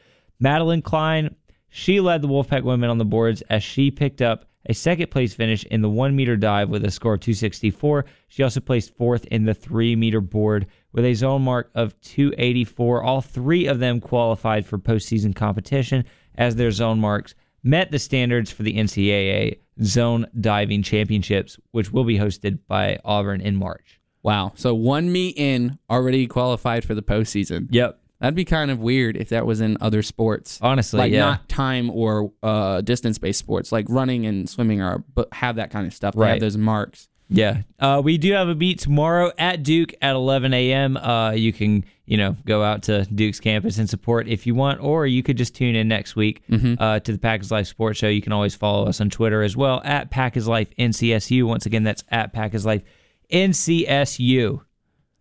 Madeline 0.40 0.82
Klein, 0.82 1.34
she 1.68 2.00
led 2.00 2.22
the 2.22 2.28
Wolfpack 2.28 2.62
women 2.62 2.90
on 2.90 2.98
the 2.98 3.04
boards 3.04 3.42
as 3.50 3.62
she 3.62 3.90
picked 3.90 4.22
up 4.22 4.46
a 4.66 4.74
second 4.74 5.10
place 5.10 5.34
finish 5.34 5.64
in 5.64 5.80
the 5.80 5.88
one 5.88 6.14
meter 6.14 6.36
dive 6.36 6.68
with 6.68 6.84
a 6.84 6.90
score 6.90 7.14
of 7.14 7.20
264. 7.20 8.04
She 8.28 8.42
also 8.42 8.60
placed 8.60 8.96
fourth 8.96 9.24
in 9.26 9.44
the 9.44 9.54
three 9.54 9.96
meter 9.96 10.20
board 10.20 10.66
with 10.92 11.04
a 11.04 11.14
zone 11.14 11.42
mark 11.42 11.70
of 11.74 11.98
284. 12.02 13.02
All 13.02 13.20
three 13.22 13.66
of 13.66 13.78
them 13.78 14.00
qualified 14.00 14.66
for 14.66 14.78
postseason 14.78 15.34
competition 15.34 16.04
as 16.36 16.56
their 16.56 16.70
zone 16.70 17.00
marks 17.00 17.34
met 17.62 17.90
the 17.90 17.98
standards 17.98 18.50
for 18.50 18.62
the 18.62 18.76
NCAA 18.76 19.58
Zone 19.82 20.26
Diving 20.40 20.82
Championships, 20.82 21.58
which 21.70 21.90
will 21.90 22.04
be 22.04 22.18
hosted 22.18 22.58
by 22.68 22.98
Auburn 23.04 23.40
in 23.40 23.56
March. 23.56 24.00
Wow. 24.22 24.52
So 24.56 24.74
one 24.74 25.10
meet 25.10 25.36
in 25.36 25.78
already 25.88 26.26
qualified 26.26 26.84
for 26.84 26.94
the 26.94 27.02
postseason. 27.02 27.68
Yep. 27.70 28.00
That'd 28.20 28.34
be 28.34 28.44
kind 28.44 28.70
of 28.70 28.80
weird 28.80 29.16
if 29.16 29.28
that 29.28 29.46
was 29.46 29.60
in 29.60 29.76
other 29.80 30.02
sports. 30.02 30.58
Honestly, 30.60 30.98
like 30.98 31.12
yeah. 31.12 31.20
not 31.20 31.48
time 31.48 31.88
or 31.90 32.32
uh, 32.42 32.80
distance 32.80 33.18
based 33.18 33.38
sports 33.38 33.70
like 33.70 33.86
running 33.88 34.26
and 34.26 34.48
swimming 34.50 34.80
are 34.82 35.04
but 35.14 35.32
have 35.32 35.56
that 35.56 35.70
kind 35.70 35.86
of 35.86 35.94
stuff. 35.94 36.14
They 36.14 36.20
Right. 36.20 36.30
have 36.30 36.40
those 36.40 36.56
marks. 36.56 37.08
Yeah. 37.30 37.62
Uh, 37.78 38.00
we 38.02 38.16
do 38.16 38.32
have 38.32 38.48
a 38.48 38.54
beat 38.54 38.78
tomorrow 38.80 39.30
at 39.38 39.62
Duke 39.62 39.92
at 40.00 40.14
11 40.16 40.54
a.m. 40.54 40.96
Uh, 40.96 41.32
you 41.32 41.52
can, 41.52 41.84
you 42.06 42.16
know, 42.16 42.34
go 42.46 42.62
out 42.64 42.84
to 42.84 43.04
Duke's 43.04 43.38
campus 43.38 43.76
and 43.76 43.88
support 43.88 44.26
if 44.28 44.46
you 44.46 44.54
want, 44.54 44.80
or 44.82 45.06
you 45.06 45.22
could 45.22 45.36
just 45.36 45.54
tune 45.54 45.74
in 45.76 45.88
next 45.88 46.16
week 46.16 46.42
uh, 46.78 47.00
to 47.00 47.12
the 47.12 47.18
Pack 47.18 47.42
is 47.42 47.50
Life 47.50 47.66
Sports 47.66 47.98
Show. 47.98 48.08
You 48.08 48.22
can 48.22 48.32
always 48.32 48.54
follow 48.54 48.86
us 48.88 49.00
on 49.02 49.10
Twitter 49.10 49.42
as 49.42 49.58
well 49.58 49.82
at 49.84 50.10
Pack 50.10 50.38
is 50.38 50.48
Life 50.48 50.70
NCSU. 50.78 51.44
Once 51.46 51.66
again, 51.66 51.82
that's 51.84 52.02
at 52.08 52.32
Pack 52.32 52.54
is 52.54 52.64
Life 52.64 52.82
NCSU. 53.30 54.62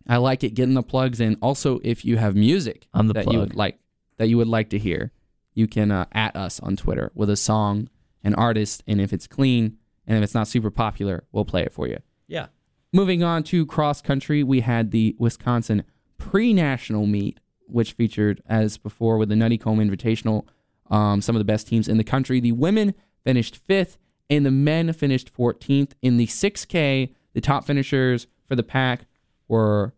I 0.08 0.16
like 0.16 0.42
it 0.42 0.54
getting 0.54 0.74
the 0.74 0.82
plugs 0.82 1.20
in. 1.20 1.36
Also, 1.42 1.80
if 1.84 2.04
you 2.04 2.16
have 2.16 2.34
music 2.34 2.88
that 3.14 3.24
you 3.32 3.38
would 3.40 3.54
like 3.54 3.78
that 4.16 4.28
you 4.28 4.36
would 4.36 4.48
like 4.48 4.70
to 4.70 4.78
hear, 4.78 5.12
you 5.54 5.66
can 5.66 5.90
uh, 5.90 6.06
at 6.12 6.34
us 6.34 6.60
on 6.60 6.76
Twitter 6.76 7.12
with 7.14 7.30
a 7.30 7.36
song, 7.36 7.88
an 8.24 8.34
artist, 8.34 8.82
and 8.86 9.00
if 9.00 9.12
it's 9.12 9.26
clean 9.26 9.76
and 10.06 10.16
if 10.16 10.24
it's 10.24 10.34
not 10.34 10.48
super 10.48 10.70
popular, 10.70 11.24
we'll 11.32 11.44
play 11.44 11.62
it 11.62 11.72
for 11.72 11.86
you. 11.86 11.98
Yeah. 12.26 12.46
Moving 12.92 13.22
on 13.22 13.42
to 13.44 13.66
cross 13.66 14.00
country, 14.00 14.42
we 14.42 14.60
had 14.60 14.90
the 14.90 15.14
Wisconsin 15.18 15.84
pre-national 16.16 17.06
meet, 17.06 17.38
which 17.66 17.92
featured 17.92 18.42
as 18.48 18.78
before 18.78 19.18
with 19.18 19.28
the 19.28 19.34
Nuttycombe 19.34 19.84
Invitational, 19.86 20.46
um, 20.90 21.20
some 21.20 21.36
of 21.36 21.40
the 21.40 21.44
best 21.44 21.68
teams 21.68 21.86
in 21.86 21.98
the 21.98 22.04
country. 22.04 22.40
The 22.40 22.52
women 22.52 22.94
finished 23.24 23.56
fifth, 23.56 23.98
and 24.30 24.46
the 24.46 24.50
men 24.50 24.92
finished 24.94 25.34
14th 25.34 25.92
in 26.00 26.16
the 26.16 26.26
6K. 26.26 27.14
The 27.34 27.40
top 27.40 27.66
finishers 27.66 28.26
for 28.46 28.56
the 28.56 28.62
pack 28.62 29.06
were 29.48 29.92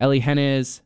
Elly 0.00 0.20
Henes, 0.20 0.82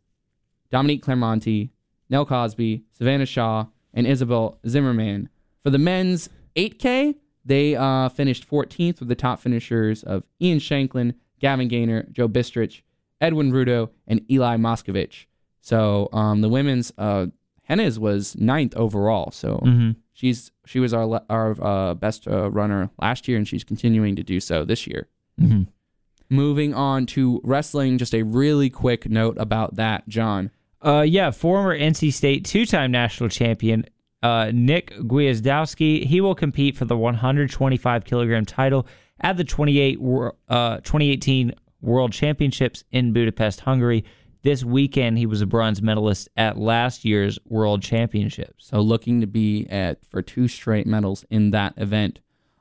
Dominique 0.71 1.05
Clairmonte, 1.05 1.71
Nell 2.09 2.25
Cosby, 2.27 2.85
Savannah 2.93 3.27
Shaw, 3.27 3.67
and 3.93 4.07
Isabel 4.07 4.59
Zimmerman. 4.67 5.29
For 5.63 5.71
the 5.71 5.79
men's 5.79 6.29
8K, 6.57 7.17
they 7.45 7.75
uh, 7.77 8.09
finished 8.09 8.49
14th 8.49 9.01
with 9.01 9.09
the 9.09 9.15
top 9.15 9.41
finishers 9.41 10.03
of 10.03 10.25
Ian 10.41 10.59
Shanklin, 10.59 11.15
Gavin 11.41 11.69
Gaynor, 11.69 12.07
Joe 12.13 12.29
Bistrich, 12.29 12.83
Edwin 13.21 13.53
Rudo, 13.53 13.91
and 14.07 14.21
Eli 14.31 14.57
Moskovich. 14.57 15.27
So 15.61 16.09
um, 16.13 16.41
the 16.41 16.49
women's 16.49 16.93
uh, 16.99 17.27
Henes 17.69 17.99
was 17.99 18.37
ninth 18.37 18.75
overall. 18.77 19.31
So 19.31 19.61
she's 20.13 20.51
she 20.67 20.81
was 20.81 20.93
our 20.95 21.21
our 21.29 21.57
uh, 21.63 21.95
best 21.95 22.27
uh, 22.27 22.51
runner 22.51 22.91
last 23.01 23.29
year, 23.29 23.37
and 23.37 23.47
she's 23.47 23.65
continuing 23.65 24.17
to 24.17 24.23
do 24.23 24.41
so 24.41 24.65
this 24.65 24.87
year. 24.87 25.09
Mhm. 25.41 25.69
Moving 26.31 26.75
on 26.75 27.07
to 27.07 27.41
wrestling, 27.43 27.99
just 27.99 28.15
a 28.15 28.23
really 28.23 28.71
quick 28.71 29.11
note 29.11 29.37
about 29.39 29.77
that, 29.77 30.09
John. 30.09 30.51
Uh, 30.81 31.05
yeah, 31.07 31.31
former 31.31 31.77
NC 31.77 32.13
State 32.13 32.45
two-time 32.45 32.91
national 32.93 33.29
champion 33.29 33.85
uh, 34.23 34.51
Nick 34.53 34.93
Gwiazdowski. 34.97 36.05
He 36.05 36.21
will 36.21 36.35
compete 36.35 36.77
for 36.77 36.85
the 36.85 36.97
125 36.97 38.05
kilogram 38.05 38.45
title 38.45 38.87
at 39.21 39.37
the 39.37 39.45
28 39.45 40.01
wor- 40.01 40.37
uh, 40.49 40.77
2018 40.79 41.55
World 41.81 42.13
Championships 42.13 42.85
in 42.91 43.13
Budapest, 43.13 43.61
Hungary. 43.61 44.05
This 44.43 44.65
weekend, 44.65 45.19
he 45.19 45.27
was 45.27 45.43
a 45.43 45.47
bronze 45.47 45.83
medalist 45.83 46.29
at 46.37 46.59
last 46.59 47.05
year's 47.05 47.39
World 47.47 47.83
Championships. 47.83 48.67
So 48.67 48.81
looking 48.81 49.21
to 49.21 49.27
be 49.27 49.67
at 49.69 50.05
for 50.07 50.23
two 50.23 50.49
straight 50.49 50.87
medals 50.87 51.25
in 51.31 51.51
that 51.51 51.75
event. 51.77 52.21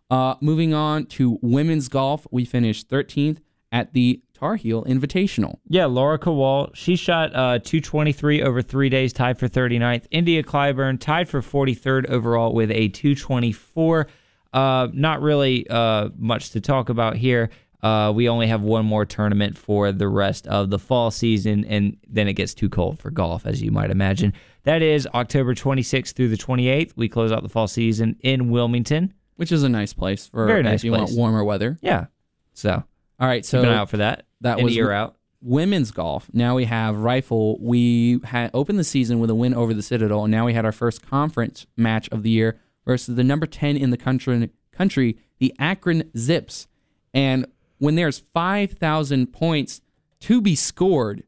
Uh, 0.09 0.35
moving 0.41 0.73
on 0.73 1.05
to 1.05 1.37
women's 1.41 1.87
golf, 1.87 2.25
we 2.31 2.43
finished 2.43 2.89
13th 2.89 3.39
at 3.71 3.93
the 3.93 4.21
Tar 4.33 4.55
Heel 4.55 4.83
Invitational. 4.85 5.57
Yeah, 5.67 5.85
Laura 5.85 6.17
Kowal, 6.17 6.73
she 6.73 6.95
shot 6.95 7.35
uh, 7.35 7.59
223 7.59 8.41
over 8.41 8.61
three 8.61 8.89
days, 8.89 9.11
tied 9.13 9.37
for 9.37 9.47
39th. 9.47 10.05
India 10.11 10.41
Clyburn 10.43 10.99
tied 10.99 11.27
for 11.27 11.41
43rd 11.41 12.07
overall 12.09 12.53
with 12.53 12.71
a 12.71 12.87
224. 12.89 14.07
Uh, 14.53 14.87
not 14.93 15.21
really 15.21 15.67
uh, 15.69 16.09
much 16.17 16.51
to 16.51 16.61
talk 16.61 16.89
about 16.89 17.17
here. 17.17 17.49
Uh, 17.83 18.11
we 18.13 18.27
only 18.27 18.47
have 18.47 18.61
one 18.61 18.85
more 18.85 19.05
tournament 19.05 19.57
for 19.57 19.91
the 19.91 20.07
rest 20.07 20.47
of 20.47 20.69
the 20.69 20.79
fall 20.79 21.11
season, 21.11 21.63
and 21.65 21.95
then 22.07 22.27
it 22.27 22.33
gets 22.33 22.53
too 22.53 22.67
cold 22.69 22.99
for 22.99 23.09
golf, 23.11 23.45
as 23.45 23.61
you 23.61 23.71
might 23.71 23.89
imagine. 23.91 24.33
That 24.63 24.81
is 24.81 25.07
October 25.13 25.53
26th 25.55 26.13
through 26.13 26.27
the 26.29 26.35
28th. 26.37 26.91
We 26.97 27.07
close 27.07 27.31
out 27.31 27.43
the 27.43 27.49
fall 27.49 27.67
season 27.67 28.17
in 28.21 28.49
Wilmington. 28.49 29.13
which 29.37 29.51
is 29.53 29.63
a 29.63 29.69
nice 29.69 29.93
place 29.93 30.27
for 30.27 30.45
Very 30.47 30.63
nice 30.63 30.79
if 30.79 30.83
you 30.83 30.91
place. 30.91 31.09
want 31.09 31.13
warmer 31.17 31.43
weather. 31.45 31.77
Yeah. 31.81 32.07
So 32.53 32.83
All 33.19 33.27
right, 33.27 33.45
so 33.45 33.59
keep 33.61 33.67
an 33.69 33.73
eye 33.75 33.77
out 33.77 33.89
for 33.89 33.97
that. 33.97 34.25
that 34.41 34.61
was 34.61 34.71
a 34.71 34.75
year 34.75 34.91
out. 34.91 35.15
women's 35.41 35.91
golf. 35.91 36.29
Now 36.33 36.55
we 36.55 36.65
have 36.65 36.97
rifle. 36.97 37.57
We 37.61 38.19
had 38.23 38.51
opened 38.53 38.79
the 38.79 38.83
season 38.83 39.19
with 39.19 39.29
a 39.29 39.35
win 39.35 39.53
over 39.53 39.73
the 39.73 39.81
Citadel, 39.83 40.23
and 40.23 40.31
now 40.31 40.45
we 40.45 40.53
had 40.53 40.65
our 40.65 40.71
first 40.71 41.05
conference 41.05 41.65
match 41.77 42.07
of 42.09 42.23
the 42.23 42.29
year 42.29 42.59
versus 42.85 43.15
the 43.15 43.23
number 43.23 43.45
ten 43.45 43.75
in 43.77 43.89
the 43.89 43.97
country, 43.97 44.49
country 44.71 45.17
the 45.39 45.53
Akron 45.59 46.09
Zips. 46.17 46.67
And 47.13 47.45
when 47.77 47.95
there's 47.95 48.19
five 48.19 48.71
thousand 48.73 49.33
points 49.33 49.81
to 50.21 50.41
be 50.41 50.55
scored, 50.55 51.23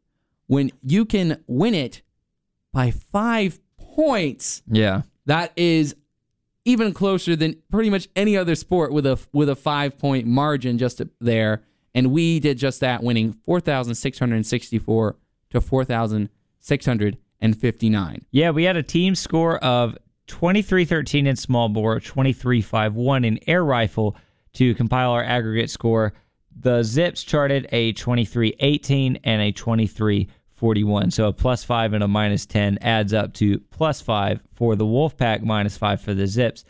when 0.48 0.72
you 0.82 1.06
can 1.06 1.44
win 1.48 1.74
it 1.74 2.02
by 2.74 2.92
five 2.92 3.60
points, 3.78 4.62
Yeah. 4.68 5.02
that 5.26 5.52
is 5.56 5.96
even 6.64 6.94
closer 6.94 7.36
than 7.36 7.56
pretty 7.72 7.90
much 7.90 8.08
any 8.16 8.38
other 8.38 8.56
sport 8.56 8.92
with 8.94 9.06
a 9.06 9.20
with 9.34 9.50
a 9.50 9.56
five 9.56 9.98
point 9.98 10.28
margin 10.28 10.78
just 10.78 11.02
there. 11.20 11.64
And 11.94 12.12
we 12.12 12.40
did 12.40 12.58
just 12.58 12.80
that, 12.80 13.04
winning 13.04 13.34
four 13.34 13.60
thousand 13.60 13.96
six 13.96 14.18
hundred 14.20 14.46
sixty 14.46 14.80
four 14.80 15.18
to 15.50 15.60
four 15.60 15.84
thousand 15.84 16.30
six 16.60 16.86
hundred 16.86 17.18
and 17.40 17.58
fifty 17.60 17.90
nine. 17.90 18.26
Yeah, 18.32 18.52
we 18.52 18.64
had 18.64 18.78
a 18.78 18.84
team 18.84 19.16
score 19.16 19.58
of 19.58 19.98
23-13 20.28 21.28
in 21.28 21.36
small 21.36 21.68
bore, 21.68 22.00
23-5-1 22.00 23.26
in 23.26 23.40
air 23.48 23.66
rifle 23.66 24.16
to 24.54 24.74
compile 24.76 25.12
our 25.12 25.24
aggregate 25.24 25.70
score. 25.70 26.14
The 26.58 26.84
Zips 26.84 27.24
charted 27.24 27.68
a 27.74 27.92
23-18 27.94 29.20
and 29.26 29.42
a 29.42 29.52
23-41. 29.52 31.12
So 31.12 31.28
a 31.28 31.34
plus 31.34 31.64
5 31.64 31.94
and 31.94 32.04
a 32.04 32.08
minus 32.08 32.46
10 32.46 32.78
adds 32.82 33.14
up 33.14 33.34
to 33.36 33.60
plus 33.72 34.00
5 34.02 34.42
for 34.54 34.76
the 34.76 34.86
Wolfpack, 34.86 35.42
minus 35.44 35.78
5 35.78 36.00
for 36.02 36.14
the 36.14 36.28
Zips. 36.28 36.64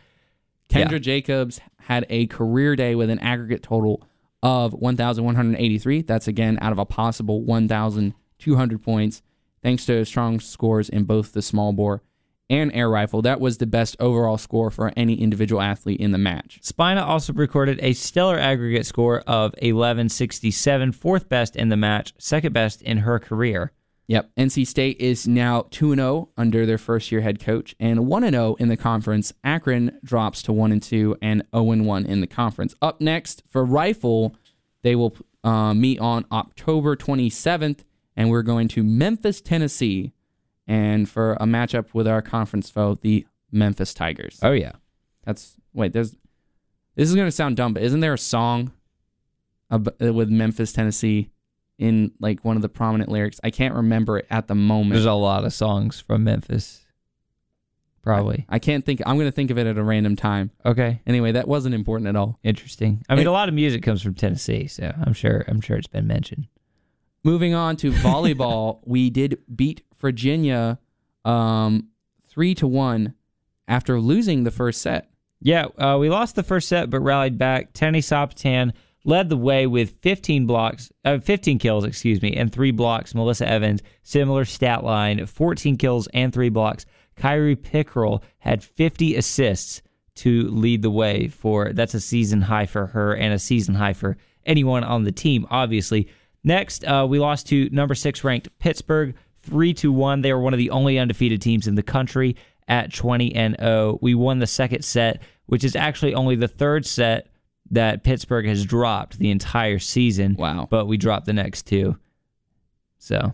Kendra 0.69 0.93
Yeah. 0.93 0.99
Jacobs 0.99 1.59
had 1.77 2.05
a 2.09 2.27
career 2.27 2.75
day 2.75 2.95
with 2.95 3.09
an 3.09 3.19
aggregate 3.19 3.61
total 3.63 4.07
of 4.43 4.73
1,183. 4.73 6.01
That's 6.01 6.27
again 6.27 6.57
out 6.61 6.71
of 6.71 6.79
a 6.79 6.85
possible 6.85 7.41
1,200 7.41 8.83
points, 8.83 9.21
thanks 9.61 9.85
to 9.85 10.05
strong 10.05 10.39
scores 10.39 10.89
in 10.89 11.03
both 11.03 11.33
the 11.33 11.41
small 11.41 11.73
bore 11.73 12.01
and 12.49 12.71
air 12.73 12.89
rifle. 12.89 13.21
That 13.21 13.39
was 13.39 13.57
the 13.57 13.65
best 13.65 13.95
overall 13.99 14.37
score 14.37 14.69
for 14.69 14.91
any 14.97 15.15
individual 15.15 15.61
athlete 15.61 16.01
in 16.01 16.11
the 16.11 16.17
match. 16.17 16.59
Spina 16.61 17.01
also 17.01 17.31
recorded 17.31 17.79
a 17.81 17.93
stellar 17.93 18.37
aggregate 18.37 18.85
score 18.85 19.21
of 19.21 19.53
1167, 19.61 20.91
fourth 20.91 21.29
best 21.29 21.55
in 21.55 21.69
the 21.69 21.77
match, 21.77 22.13
second 22.17 22.53
best 22.53 22.81
in 22.81 22.99
her 22.99 23.19
career. 23.19 23.71
Yep. 24.07 24.31
NC 24.37 24.67
State 24.67 24.99
is 24.99 25.27
now 25.27 25.67
2 25.71 25.95
0 25.95 26.29
under 26.35 26.65
their 26.65 26.77
first 26.77 27.11
year 27.11 27.21
head 27.21 27.39
coach 27.39 27.75
and 27.79 28.07
1 28.07 28.29
0 28.29 28.55
in 28.55 28.67
the 28.67 28.77
conference. 28.77 29.33
Akron 29.43 29.99
drops 30.03 30.41
to 30.43 30.53
1 30.53 30.79
2 30.79 31.17
and 31.21 31.43
0 31.55 31.63
1 31.63 32.05
in 32.05 32.21
the 32.21 32.27
conference. 32.27 32.75
Up 32.81 32.99
next 32.99 33.43
for 33.47 33.63
Rifle, 33.63 34.35
they 34.81 34.95
will 34.95 35.15
uh, 35.43 35.73
meet 35.73 35.99
on 35.99 36.25
October 36.31 36.95
27th, 36.95 37.79
and 38.15 38.29
we're 38.29 38.43
going 38.43 38.67
to 38.69 38.83
Memphis, 38.83 39.41
Tennessee, 39.41 40.13
and 40.67 41.09
for 41.09 41.33
a 41.33 41.45
matchup 41.45 41.93
with 41.93 42.07
our 42.07 42.21
conference 42.21 42.69
foe, 42.69 42.97
the 43.01 43.25
Memphis 43.51 43.93
Tigers. 43.93 44.39
Oh, 44.41 44.51
yeah. 44.51 44.73
That's, 45.25 45.55
wait, 45.73 45.93
there's, 45.93 46.11
this 46.95 47.09
is 47.09 47.15
going 47.15 47.27
to 47.27 47.31
sound 47.31 47.57
dumb, 47.57 47.73
but 47.73 47.83
isn't 47.83 47.99
there 47.99 48.13
a 48.13 48.17
song 48.17 48.71
ab- 49.69 49.95
with 49.99 50.29
Memphis, 50.29 50.73
Tennessee? 50.73 51.29
In 51.81 52.11
like 52.19 52.45
one 52.45 52.55
of 52.57 52.61
the 52.61 52.69
prominent 52.69 53.09
lyrics, 53.09 53.39
I 53.43 53.49
can't 53.49 53.73
remember 53.73 54.19
it 54.19 54.27
at 54.29 54.47
the 54.47 54.53
moment. 54.55 54.93
There's 54.93 55.05
a 55.05 55.13
lot 55.13 55.43
of 55.45 55.51
songs 55.51 55.99
from 55.99 56.23
Memphis. 56.23 56.85
probably. 58.03 58.45
I 58.49 58.59
can't 58.59 58.85
think. 58.85 59.01
I'm 59.05 59.17
gonna 59.17 59.31
think 59.31 59.51
of 59.51 59.57
it 59.57 59.67
at 59.67 59.77
a 59.77 59.83
random 59.83 60.15
time. 60.15 60.51
Okay, 60.65 61.01
Anyway, 61.07 61.31
that 61.33 61.47
wasn't 61.47 61.75
important 61.75 62.07
at 62.07 62.15
all. 62.15 62.39
interesting. 62.43 63.03
I 63.09 63.15
mean, 63.15 63.25
It- 63.25 63.29
a 63.29 63.31
lot 63.31 63.47
of 63.49 63.55
music 63.55 63.83
comes 63.83 64.01
from 64.01 64.13
Tennessee, 64.13 64.67
so 64.67 64.93
I'm 65.05 65.13
sure 65.13 65.43
I'm 65.47 65.59
sure 65.61 65.77
it's 65.77 65.87
been 65.87 66.07
mentioned. 66.07 66.47
Moving 67.23 67.53
on 67.53 67.75
to 67.77 67.91
volleyball, 67.91 68.79
we 68.85 69.09
did 69.09 69.39
beat 69.55 69.81
Virginia 69.99 70.79
um, 71.25 71.87
three 72.27 72.55
to 72.55 72.67
one 72.67 73.13
after 73.67 73.99
losing 73.99 74.43
the 74.43 74.51
first 74.51 74.81
set. 74.81 75.09
Yeah, 75.39 75.65
uh, 75.77 75.97
we 75.99 76.09
lost 76.09 76.35
the 76.35 76.43
first 76.43 76.67
set, 76.67 76.89
but 76.91 76.99
rallied 76.99 77.37
back. 77.37 77.73
Tenny 77.73 78.01
Sopatan 78.01 78.71
led 79.03 79.29
the 79.29 79.37
way 79.37 79.65
with 79.67 79.97
15 80.01 80.45
blocks, 80.45 80.91
uh, 81.05 81.19
15 81.19 81.59
kills, 81.59 81.83
excuse 81.83 82.21
me, 82.21 82.35
and 82.35 82.51
three 82.51 82.71
blocks. 82.71 83.15
Melissa 83.15 83.47
Evans, 83.47 83.81
similar 84.03 84.45
stat 84.45 84.83
line, 84.83 85.25
14 85.25 85.77
kills 85.77 86.07
and 86.13 86.33
three 86.33 86.49
blocks. 86.49 86.85
Kyrie 87.15 87.55
Pickrell 87.55 88.21
had 88.39 88.63
50 88.63 89.15
assists 89.15 89.81
to 90.15 90.49
lead 90.49 90.81
the 90.81 90.91
way 90.91 91.27
for 91.27 91.71
that's 91.73 91.93
a 91.93 91.99
season 91.99 92.41
high 92.41 92.65
for 92.65 92.87
her 92.87 93.15
and 93.15 93.33
a 93.33 93.39
season 93.39 93.75
high 93.75 93.93
for 93.93 94.17
anyone 94.45 94.83
on 94.83 95.03
the 95.03 95.11
team, 95.11 95.47
obviously. 95.49 96.09
Next, 96.43 96.83
uh, 96.83 97.05
we 97.09 97.19
lost 97.19 97.47
to 97.47 97.69
number 97.71 97.95
six 97.95 98.23
ranked 98.23 98.49
Pittsburgh, 98.59 99.15
three 99.41 99.73
to 99.75 99.91
one. 99.91 100.21
They 100.21 100.33
were 100.33 100.41
one 100.41 100.53
of 100.53 100.57
the 100.57 100.71
only 100.71 100.99
undefeated 100.99 101.41
teams 101.41 101.67
in 101.67 101.75
the 101.75 101.83
country 101.83 102.35
at 102.67 102.93
20 102.93 103.35
and 103.35 103.55
0. 103.59 103.99
We 104.01 104.15
won 104.15 104.39
the 104.39 104.47
second 104.47 104.83
set, 104.83 105.21
which 105.45 105.63
is 105.63 105.75
actually 105.75 106.13
only 106.13 106.35
the 106.35 106.47
third 106.47 106.85
set 106.85 107.27
that 107.71 108.03
Pittsburgh 108.03 108.45
has 108.45 108.65
dropped 108.65 109.17
the 109.17 109.31
entire 109.31 109.79
season. 109.79 110.35
Wow. 110.37 110.67
But 110.69 110.85
we 110.85 110.97
dropped 110.97 111.25
the 111.25 111.33
next 111.33 111.63
two. 111.65 111.97
So, 112.99 113.33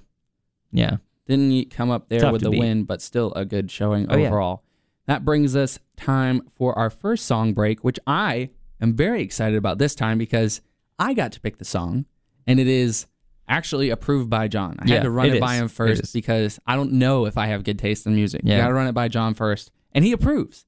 yeah. 0.72 0.98
Didn't 1.28 1.50
y- 1.52 1.66
come 1.70 1.90
up 1.92 2.08
there 2.10 2.22
Tough 2.22 2.32
with 2.34 2.42
the 2.44 2.52
beat. 2.52 2.60
win, 2.60 2.84
but 2.84 3.02
still 3.02 3.34
a 3.34 3.46
good 3.46 3.70
showing 3.70 4.08
Oh, 4.10 4.16
yeah. 4.18 4.28
overall. 4.28 4.64
That 5.08 5.26
brings 5.26 5.56
us 5.56 5.80
time 5.96 6.42
for 6.50 6.78
our 6.78 6.90
first 6.90 7.26
song 7.26 7.54
break, 7.54 7.84
which 7.84 8.00
I 8.08 8.50
am 8.82 8.96
very 8.96 9.22
excited 9.22 9.58
about 9.58 9.78
this 9.78 9.96
time 9.96 10.18
because 10.18 10.62
I 11.00 11.14
got 11.14 11.32
to 11.34 11.42
pick 11.42 11.58
the 11.58 11.66
song, 11.66 12.06
and 12.46 12.60
it 12.60 12.68
is 12.68 13.08
actually 13.48 13.90
approved 13.90 14.30
by 14.30 14.48
John. 14.48 14.76
I 14.80 14.86
Yeah, 14.88 14.96
had 14.96 15.04
to 15.04 15.10
run 15.12 15.28
it 15.28 15.36
it, 15.36 15.42
by 15.42 15.56
him 15.56 15.68
first 15.70 16.14
because 16.14 16.60
I 16.68 16.76
don't 16.76 16.94
know 16.94 17.26
if 17.26 17.38
I 17.38 17.48
have 17.48 17.64
good 17.64 17.80
taste 17.80 18.06
in 18.06 18.16
music. 18.16 18.42
You 18.44 18.52
Yeah. 18.52 18.60
got 18.62 18.68
to 18.68 18.74
run 18.74 18.88
it 18.88 18.92
by 18.94 19.08
John 19.08 19.34
first, 19.34 19.72
and 19.94 20.04
he 20.04 20.12
approves. 20.12 20.66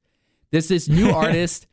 This 0.52 0.70
this 0.70 0.88
new 0.88 1.10
artist 1.14 1.68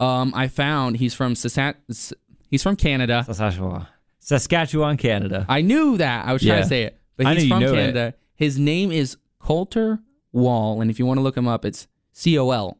um, 0.00 0.32
I 0.34 0.48
found. 0.48 0.96
He's 0.98 1.14
from 1.14 1.34
Sassat- 1.34 1.76
S- 1.90 2.12
he's 2.50 2.62
from 2.62 2.76
Canada. 2.76 3.22
Saskatchewan, 3.26 3.86
Saskatchewan 4.18 4.96
Canada. 4.96 5.46
I 5.48 5.60
knew 5.62 5.96
that. 5.98 6.26
I 6.26 6.32
was 6.32 6.42
trying 6.42 6.56
Yeah. 6.58 6.62
to 6.62 6.68
say 6.68 6.82
it, 6.84 7.00
but 7.16 7.26
I 7.26 7.34
he's 7.34 7.48
from 7.48 7.60
know 7.60 7.72
it. 7.72 7.76
Canada. 7.76 8.14
His 8.34 8.58
name 8.58 8.92
is 8.92 9.16
Colter 9.38 10.00
Wall, 10.32 10.80
and 10.80 10.90
if 10.90 10.98
you 10.98 11.06
want 11.06 11.18
to 11.18 11.22
look 11.22 11.36
him 11.36 11.48
up, 11.48 11.64
it's 11.64 11.88
C 12.12 12.38
O 12.38 12.50
L, 12.50 12.78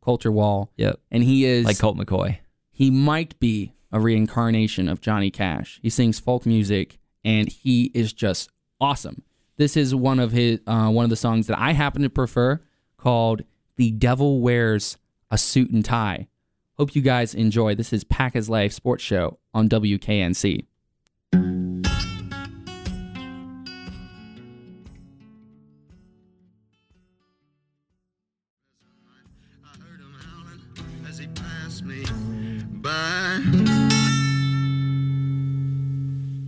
Colter 0.00 0.30
Wall, 0.30 0.70
Yep. 0.76 1.00
and 1.10 1.24
he 1.24 1.44
is 1.44 1.64
Like 1.64 1.78
Colt 1.78 1.96
McCoy. 1.96 2.38
he 2.70 2.90
might 2.90 3.38
be 3.40 3.72
a 3.90 4.00
reincarnation 4.00 4.88
of 4.88 5.00
Johnny 5.00 5.30
Cash. 5.30 5.78
He 5.82 5.90
sings 5.90 6.18
folk 6.18 6.46
music, 6.46 6.98
and 7.24 7.48
he 7.48 7.90
is 7.94 8.12
just 8.12 8.50
awesome. 8.80 9.22
This 9.56 9.76
is 9.76 9.94
one 9.94 10.18
of 10.18 10.32
his 10.32 10.60
uh, 10.66 10.90
one 10.90 11.04
of 11.04 11.10
the 11.10 11.16
songs 11.16 11.46
that 11.48 11.58
I 11.58 11.72
happen 11.72 12.02
to 12.02 12.10
prefer, 12.10 12.60
called 12.96 13.42
"The 13.76 13.90
Devil 13.90 14.40
Wears 14.40 14.96
a 15.30 15.38
Suit 15.38 15.70
and 15.70 15.84
Tie." 15.84 16.28
Hope 16.78 16.94
you 16.96 17.02
guys 17.02 17.34
enjoy. 17.34 17.74
This 17.74 17.92
is 17.92 18.02
Pack 18.04 18.34
Life 18.48 18.72
Sports 18.72 19.04
Show 19.04 19.38
on 19.52 19.68
WKNC. 19.68 20.66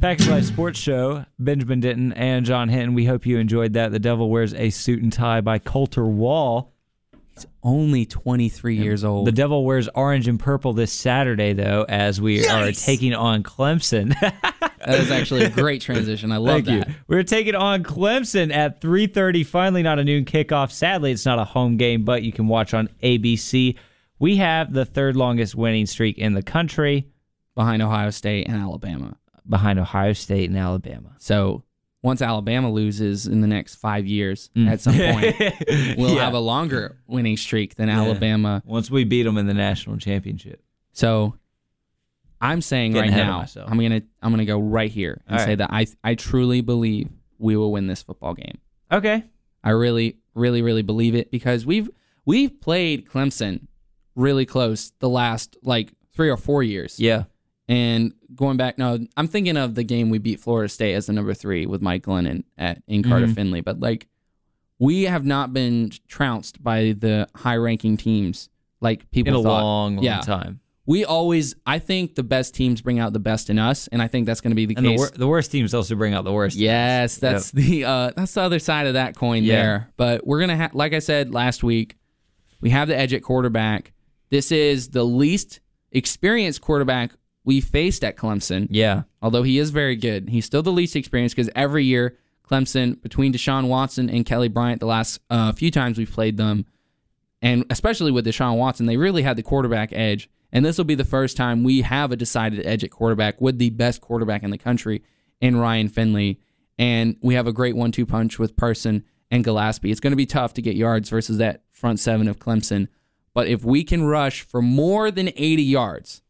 Pack 0.01 0.21
is 0.21 0.29
Life 0.29 0.45
Sports 0.45 0.79
Show, 0.79 1.25
Benjamin 1.39 1.81
Denton 1.81 2.13
and 2.13 2.45
John 2.45 2.69
Hinton. 2.69 2.93
We 2.93 3.07
hope 3.07 3.25
you 3.25 3.39
enjoyed 3.39 3.73
that. 3.73 3.91
The 3.91 3.99
Devil 3.99 4.29
Wears 4.29 4.53
a 4.53 4.69
Suit 4.69 5.03
and 5.03 5.11
Tie 5.11 5.41
by 5.41 5.59
Colter 5.59 6.05
Wall. 6.05 6.74
It's 7.37 7.47
only 7.65 8.07
23 8.07 8.77
years 8.77 9.03
old. 9.03 9.27
The 9.27 9.33
Devil 9.33 9.65
Wears 9.65 9.89
Orange 9.95 10.29
and 10.29 10.39
Purple 10.39 10.73
this 10.73 10.93
Saturday, 10.93 11.53
though, 11.53 11.85
as 11.89 12.21
we 12.21 12.47
are 12.47 12.71
taking 12.73 13.15
on 13.15 13.43
Clemson. 13.43 14.15
That 14.87 15.01
is 15.01 15.11
actually 15.11 15.45
a 15.45 15.49
great 15.51 15.81
transition. 15.81 16.31
I 16.31 16.37
love 16.37 16.67
Thank 16.67 16.67
that. 16.67 16.89
you. 16.91 16.95
We're 17.09 17.23
taking 17.23 17.55
on 17.55 17.85
Clemson 17.85 18.53
at 18.53 18.83
3:30. 18.83 19.47
Finally, 19.47 19.83
not 19.83 19.99
a 19.99 20.05
noon 20.05 20.27
kickoff. 20.27 20.71
Sadly, 20.71 21.11
it's 21.11 21.25
not 21.25 21.39
a 21.39 21.45
home 21.45 21.79
game, 21.79 22.05
but 22.05 22.23
you 22.23 22.33
can 22.33 22.49
watch 22.49 22.75
on 22.75 22.91
ABC. 23.03 23.79
We 24.19 24.37
have 24.37 24.75
the 24.75 24.85
third 24.85 25.17
longest 25.17 25.55
winning 25.55 25.87
streak 25.87 26.19
in 26.19 26.35
the 26.35 26.43
country, 26.43 27.09
Behind 27.55 27.81
Ohio 27.81 28.11
State 28.11 28.47
and 28.47 28.59
Alabama. 28.59 29.17
behind 29.49 29.79
Ohio 29.79 30.13
State 30.13 30.51
and 30.51 30.59
Alabama. 30.59 31.15
So 31.19 31.65
once 32.05 32.21
Alabama 32.23 32.71
loses 32.71 33.27
in 33.27 33.41
the 33.41 33.47
next 33.49 33.77
five 33.77 34.07
years, 34.07 34.51
at 34.57 34.81
some 34.81 34.95
point, 34.95 35.35
we'll 35.41 36.11
Mm. 36.11 36.15
Yeah. 36.17 36.25
have 36.25 36.35
a 36.35 36.39
longer 36.39 36.97
winning 37.09 37.37
streak 37.37 37.75
than 37.77 37.89
Alabama. 37.89 38.63
Once 38.67 38.91
we 38.91 39.03
beat 39.05 39.23
them 39.25 39.39
in 39.39 39.47
the 39.47 39.55
national 39.55 39.97
championship. 39.97 40.63
So 40.93 41.35
I'm 42.41 42.61
saying 42.61 42.93
Getting 42.93 43.11
right 43.13 43.17
now. 43.17 43.47
I'm 43.67 43.79
gonna 43.81 44.03
I'm 44.23 44.31
gonna 44.31 44.45
go 44.45 44.59
right 44.61 44.91
here 44.91 45.23
and 45.27 45.39
All 45.39 45.45
say 45.45 45.53
right. 45.53 45.59
that 45.59 45.71
I 45.73 45.87
I 46.05 46.15
truly 46.15 46.61
believe 46.61 47.09
we 47.39 47.57
will 47.57 47.73
win 47.73 47.87
this 47.87 48.03
football 48.03 48.35
game. 48.35 48.59
Okay. 48.93 49.25
I 49.65 49.71
really, 49.71 50.19
really, 50.35 50.61
really 50.61 50.83
believe 50.83 51.15
it 51.15 51.31
because 51.31 51.65
we've 51.65 51.89
we've 52.27 52.61
played 52.61 53.09
Clemson 53.09 53.67
really 54.15 54.45
close 54.45 54.93
the 54.99 55.09
last 55.09 55.57
like 55.63 55.93
three 56.13 56.29
or 56.29 56.37
four 56.37 56.63
years. 56.63 57.01
Yeah. 57.01 57.25
And 57.67 58.13
going 58.35 58.57
back, 58.57 58.79
no, 58.79 58.99
I'm 59.17 59.29
thinking 59.29 59.57
of 59.57 59.75
the 59.75 59.85
game 59.85 60.11
we 60.11 60.19
beat 60.19 60.41
Florida 60.41 60.69
State 60.69 60.95
as 60.95 61.07
the 61.07 61.13
number 61.13 61.35
three 61.35 61.67
with 61.67 61.81
Mike 61.83 62.05
Glennon 62.05 62.45
at 62.59 62.83
in 62.87 63.03
Carter 63.03 63.27
Mhm. 63.27 63.35
Finley. 63.35 63.61
But 63.61 63.81
like, 63.81 64.07
we 64.79 65.03
have 65.05 65.25
not 65.25 65.53
been 65.53 65.93
trounced 66.09 66.63
by 66.63 66.95
the 66.99 67.29
high-ranking 67.37 67.97
teams 67.97 68.49
like 68.81 69.11
people 69.11 69.35
In 69.35 69.41
a 69.41 69.43
thought. 69.43 69.63
long, 69.63 69.97
long 69.97 70.05
Yeah. 70.05 70.21
time. 70.21 70.61
We 70.87 71.03
always, 71.05 71.55
I 71.67 71.79
think 71.79 72.15
the 72.15 72.23
best 72.23 72.55
teams 72.55 72.83
bring 72.83 72.99
out 72.99 73.15
the 73.15 73.19
best 73.19 73.49
in 73.49 73.59
us, 73.59 73.89
and 73.89 74.03
I 74.03 74.07
think 74.09 74.27
that's 74.27 74.43
going 74.43 74.51
to 74.51 74.55
be 74.57 74.67
the 74.67 74.75
And 74.77 74.85
the, 74.85 74.91
case. 74.91 74.99
wor- 74.99 75.11
the 75.15 75.27
worst 75.27 75.51
teams 75.51 75.73
also 75.73 75.95
bring 75.95 76.13
out 76.13 76.25
the 76.25 76.33
worst. 76.33 76.57
Yes, 76.59 77.17
that's 77.17 77.51
the 77.53 77.85
uh, 77.85 78.11
that's 78.15 78.35
the 78.35 78.43
other 78.43 78.59
side 78.59 78.87
of 78.87 78.93
that 78.95 79.17
coin 79.17 79.45
Yeah. 79.45 79.55
there. 79.63 79.89
But 79.97 80.27
we're 80.27 80.41
gonna 80.41 80.57
have, 80.57 80.75
like 80.75 80.93
I 80.93 80.99
said 80.99 81.33
last 81.33 81.63
week, 81.65 81.97
we 82.61 82.69
have 82.71 82.89
the 82.89 82.97
edge 82.99 83.15
at 83.15 83.23
quarterback. 83.23 83.93
This 84.29 84.53
is 84.53 84.89
the 84.91 85.05
least 85.05 85.61
experienced 85.93 86.61
quarterback 86.61 87.13
we 87.45 87.61
faced 87.61 88.05
at 88.05 88.17
Clemson. 88.17 88.67
Yeah. 88.71 89.03
Although 89.23 89.43
he 89.43 89.59
is 89.59 89.71
very 89.71 89.97
good, 89.97 90.29
he's 90.31 90.45
still 90.45 90.63
the 90.63 90.73
least 90.73 90.97
experienced 90.97 91.37
because 91.37 91.51
every 91.55 91.85
year 91.85 92.17
Clemson 92.49 93.01
between 93.03 93.33
Deshaun 93.33 93.69
Watson 93.69 94.09
and 94.09 94.27
Kelly 94.27 94.49
Bryant, 94.49 94.81
the 94.81 94.87
last 94.87 95.21
uh, 95.31 95.53
few 95.53 95.71
times 95.71 95.99
we've 95.99 96.11
played 96.11 96.37
them, 96.37 96.67
and 97.43 97.65
especially 97.71 98.11
with 98.11 98.27
Deshaun 98.27 98.57
Watson, 98.57 98.87
they 98.87 98.97
really 98.97 99.23
had 99.23 99.37
the 99.37 99.43
quarterback 99.43 99.93
edge. 99.93 100.31
And 100.53 100.65
this 100.65 100.79
will 100.79 100.85
be 100.85 100.95
the 100.95 101.05
first 101.05 101.37
time 101.37 101.65
we 101.65 101.83
have 101.83 102.13
a 102.13 102.17
decided 102.17 102.65
edge 102.65 102.85
at 102.85 102.91
quarterback 102.91 103.41
with 103.41 103.59
the 103.59 103.71
best 103.71 104.01
quarterback 104.01 104.43
in 104.45 104.51
the 104.51 104.59
country 104.59 105.03
in 105.41 105.57
Ryan 105.57 105.89
Finley. 105.89 106.39
And 106.79 107.17
we 107.23 107.35
have 107.35 107.47
a 107.47 107.53
great 107.53 107.77
one 107.77 107.93
two 107.93 108.07
punch 108.07 108.39
with 108.39 108.57
Person 108.57 109.05
and 109.31 109.45
Gallaspy. 109.45 109.91
It's 109.91 110.01
going 110.01 110.13
to 110.13 110.17
be 110.17 110.27
tough 110.27 110.55
to 110.55 110.63
get 110.63 110.77
yards 110.77 111.11
versus 111.11 111.39
that 111.39 111.65
front 111.71 111.99
seven 111.99 112.29
of 112.29 112.39
Clemson. 112.39 112.89
But 113.35 113.49
if 113.49 113.65
we 113.65 113.83
can 113.83 114.05
rush 114.05 114.43
for 114.43 114.63
more 114.63 115.11
than 115.11 115.29
80 115.35 115.63
yards, 115.63 116.23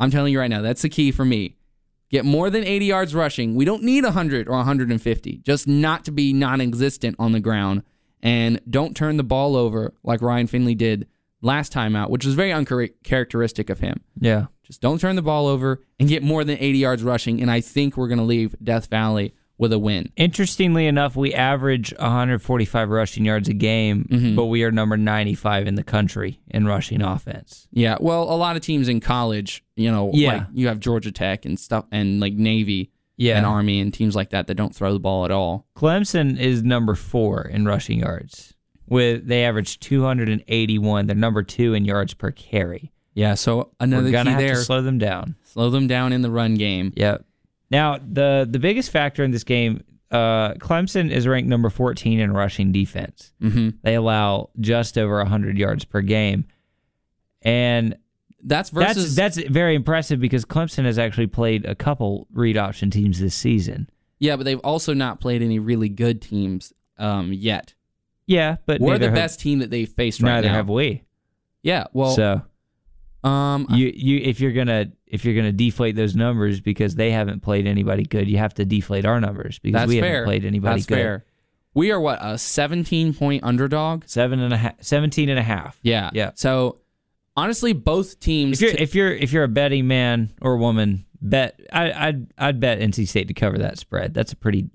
I'm 0.00 0.10
telling 0.10 0.32
you 0.32 0.40
right 0.40 0.50
now, 0.50 0.62
that's 0.62 0.82
the 0.82 0.88
key 0.88 1.12
for 1.12 1.24
me. 1.24 1.56
Get 2.10 2.24
more 2.24 2.50
than 2.50 2.64
80 2.64 2.86
yards 2.86 3.14
rushing. 3.14 3.54
We 3.54 3.64
don't 3.64 3.84
need 3.84 4.02
100 4.02 4.48
or 4.48 4.56
150, 4.56 5.42
just 5.44 5.68
not 5.68 6.04
to 6.06 6.10
be 6.10 6.32
non 6.32 6.60
existent 6.60 7.14
on 7.20 7.30
the 7.32 7.38
ground. 7.38 7.84
And 8.22 8.60
don't 8.68 8.96
turn 8.96 9.16
the 9.16 9.22
ball 9.22 9.54
over 9.54 9.94
like 10.02 10.20
Ryan 10.20 10.48
Finley 10.48 10.74
did 10.74 11.06
last 11.40 11.70
time 11.70 11.94
out, 11.94 12.10
which 12.10 12.24
was 12.24 12.34
very 12.34 12.52
uncharacteristic 12.52 13.70
of 13.70 13.78
him. 13.78 14.00
Yeah. 14.18 14.46
Just 14.64 14.80
don't 14.80 15.00
turn 15.00 15.16
the 15.16 15.22
ball 15.22 15.46
over 15.46 15.82
and 15.98 16.08
get 16.08 16.22
more 16.22 16.44
than 16.44 16.58
80 16.58 16.78
yards 16.78 17.02
rushing. 17.02 17.40
And 17.40 17.50
I 17.50 17.60
think 17.60 17.96
we're 17.96 18.08
going 18.08 18.18
to 18.18 18.24
leave 18.24 18.54
Death 18.62 18.86
Valley 18.86 19.34
with 19.60 19.72
a 19.72 19.78
win. 19.78 20.10
Interestingly 20.16 20.86
enough, 20.86 21.14
we 21.14 21.34
average 21.34 21.92
145 21.98 22.88
rushing 22.88 23.24
yards 23.24 23.48
a 23.48 23.52
game, 23.52 24.06
Mm-hmm. 24.10 24.34
but 24.34 24.46
we 24.46 24.64
are 24.64 24.72
number 24.72 24.96
95 24.96 25.66
in 25.68 25.74
the 25.74 25.82
country 25.84 26.40
in 26.48 26.66
rushing 26.66 27.02
offense. 27.02 27.68
Yeah, 27.70 27.96
well, 28.00 28.22
a 28.24 28.34
lot 28.34 28.56
of 28.56 28.62
teams 28.62 28.88
in 28.88 29.00
college, 29.00 29.62
you 29.76 29.90
know, 29.90 30.10
Yeah. 30.14 30.32
like 30.32 30.46
you 30.54 30.66
have 30.68 30.80
Georgia 30.80 31.12
Tech 31.12 31.44
and 31.44 31.60
stuff, 31.60 31.84
and 31.92 32.20
like 32.20 32.32
Navy 32.32 32.90
Yeah. 33.18 33.36
and 33.36 33.44
Army 33.46 33.80
and 33.80 33.92
teams 33.92 34.16
like 34.16 34.30
that 34.30 34.46
that 34.46 34.54
don't 34.54 34.74
throw 34.74 34.92
the 34.94 34.98
ball 34.98 35.24
at 35.26 35.30
all. 35.30 35.66
Clemson 35.76 36.38
is 36.38 36.62
number 36.62 36.94
four 36.94 37.42
in 37.42 37.66
rushing 37.66 38.00
yards. 38.00 38.54
With 38.88 39.28
they 39.28 39.44
average 39.44 39.78
281. 39.78 41.06
They're 41.06 41.14
number 41.14 41.42
two 41.42 41.74
in 41.74 41.84
yards 41.84 42.14
per 42.14 42.30
carry. 42.32 42.92
Yeah, 43.14 43.34
so 43.34 43.70
another 43.78 44.04
We're 44.04 44.12
gonna 44.12 44.30
key 44.30 44.34
have 44.34 44.40
there: 44.40 44.54
to 44.54 44.60
slow 44.62 44.82
them 44.82 44.98
down. 44.98 45.36
slow 45.44 45.68
them 45.70 45.86
down 45.86 46.12
in 46.12 46.22
the 46.22 46.30
run 46.30 46.54
game. 46.54 46.92
Yep. 46.96 47.24
Now 47.70 47.98
the 47.98 48.46
the 48.50 48.58
biggest 48.58 48.90
factor 48.90 49.22
in 49.24 49.30
this 49.30 49.44
game, 49.44 49.84
uh, 50.10 50.54
Clemson 50.54 51.10
is 51.10 51.26
ranked 51.28 51.48
number 51.48 51.70
14 51.70 52.18
in 52.20 52.32
rushing 52.32 52.72
defense. 52.72 53.32
Mm-hmm. 53.40 53.70
They 53.82 53.94
allow 53.94 54.50
just 54.58 54.98
over 54.98 55.18
100 55.18 55.56
yards 55.58 55.84
per 55.84 56.00
game. 56.00 56.46
And 57.42 57.96
That's 58.42 58.70
versus 58.70 59.14
that's 59.14 59.36
that's 59.36 59.48
very 59.48 59.74
impressive 59.74 60.20
because 60.20 60.44
Clemson 60.44 60.84
has 60.84 60.98
actually 60.98 61.26
played 61.28 61.64
a 61.64 61.74
couple 61.74 62.26
read 62.32 62.56
option 62.56 62.90
teams 62.90 63.20
this 63.20 63.34
season. 63.34 63.88
yeah, 64.18 64.36
but 64.36 64.44
they've 64.44 64.58
also 64.60 64.92
not 64.94 65.20
played 65.20 65.42
any 65.42 65.58
really 65.58 65.88
good 65.88 66.20
teams 66.22 66.72
um, 66.98 67.32
yet. 67.32 67.74
Yeah, 68.26 68.56
but 68.66 68.80
We're 68.80 68.98
the 68.98 69.06
have- 69.06 69.14
best 69.14 69.40
team 69.40 69.58
that 69.60 69.70
they've 69.70 69.88
faced 69.88 70.22
right 70.22 70.28
neither 70.30 70.42
now. 70.48 70.52
Neither 70.52 70.56
have 70.56 70.68
we. 70.68 71.02
yeah, 71.62 71.84
well, 71.92 72.10
so 72.14 72.42
um, 73.24 73.66
you 73.70 73.90
you 73.94 74.18
if 74.22 74.40
you're 74.40 74.52
gonna 74.52 74.92
if 75.10 75.24
you're 75.24 75.34
gonna 75.34 75.52
deflate 75.52 75.96
those 75.96 76.14
numbers 76.16 76.60
because 76.60 76.94
they 76.94 77.10
haven't 77.10 77.40
played 77.40 77.66
anybody 77.66 78.04
good, 78.04 78.28
you 78.28 78.38
have 78.38 78.54
to 78.54 78.64
deflate 78.64 79.04
our 79.04 79.20
numbers 79.20 79.58
because 79.58 79.80
that's 79.82 79.88
we 79.88 80.00
fair. 80.00 80.10
haven't 80.14 80.24
played 80.26 80.44
anybody 80.44 80.76
that's 80.76 80.86
good. 80.86 80.94
fair. 80.96 81.24
We 81.74 81.92
are 81.92 82.00
what 82.00 82.18
a 82.20 82.36
17 82.38 83.14
point 83.14 83.44
underdog. 83.44 84.04
Seven 84.06 84.40
and 84.40 84.52
a 84.52 84.56
half, 84.56 84.74
17 84.82 85.28
and 85.28 85.38
a 85.38 85.42
half. 85.42 85.78
Yeah, 85.82 86.10
Yeah. 86.12 86.32
So 86.34 86.78
honestly, 87.36 87.72
both 87.72 88.18
teams. 88.20 88.60
If 88.60 88.68
you're 88.68 88.76
t- 88.76 88.82
if 88.82 88.94
you're 88.94 89.12
if 89.12 89.32
you're 89.32 89.44
a 89.44 89.48
betting 89.48 89.86
man 89.86 90.32
or 90.40 90.56
woman, 90.56 91.06
bet 91.20 91.60
I, 91.72 91.92
I'd 92.08 92.32
I'd 92.38 92.60
bet 92.60 92.80
NC 92.80 93.06
State 93.06 93.28
to 93.28 93.34
cover 93.34 93.58
that 93.58 93.78
spread. 93.78 94.14
That's 94.14 94.32
a 94.32 94.36
pretty 94.36 94.68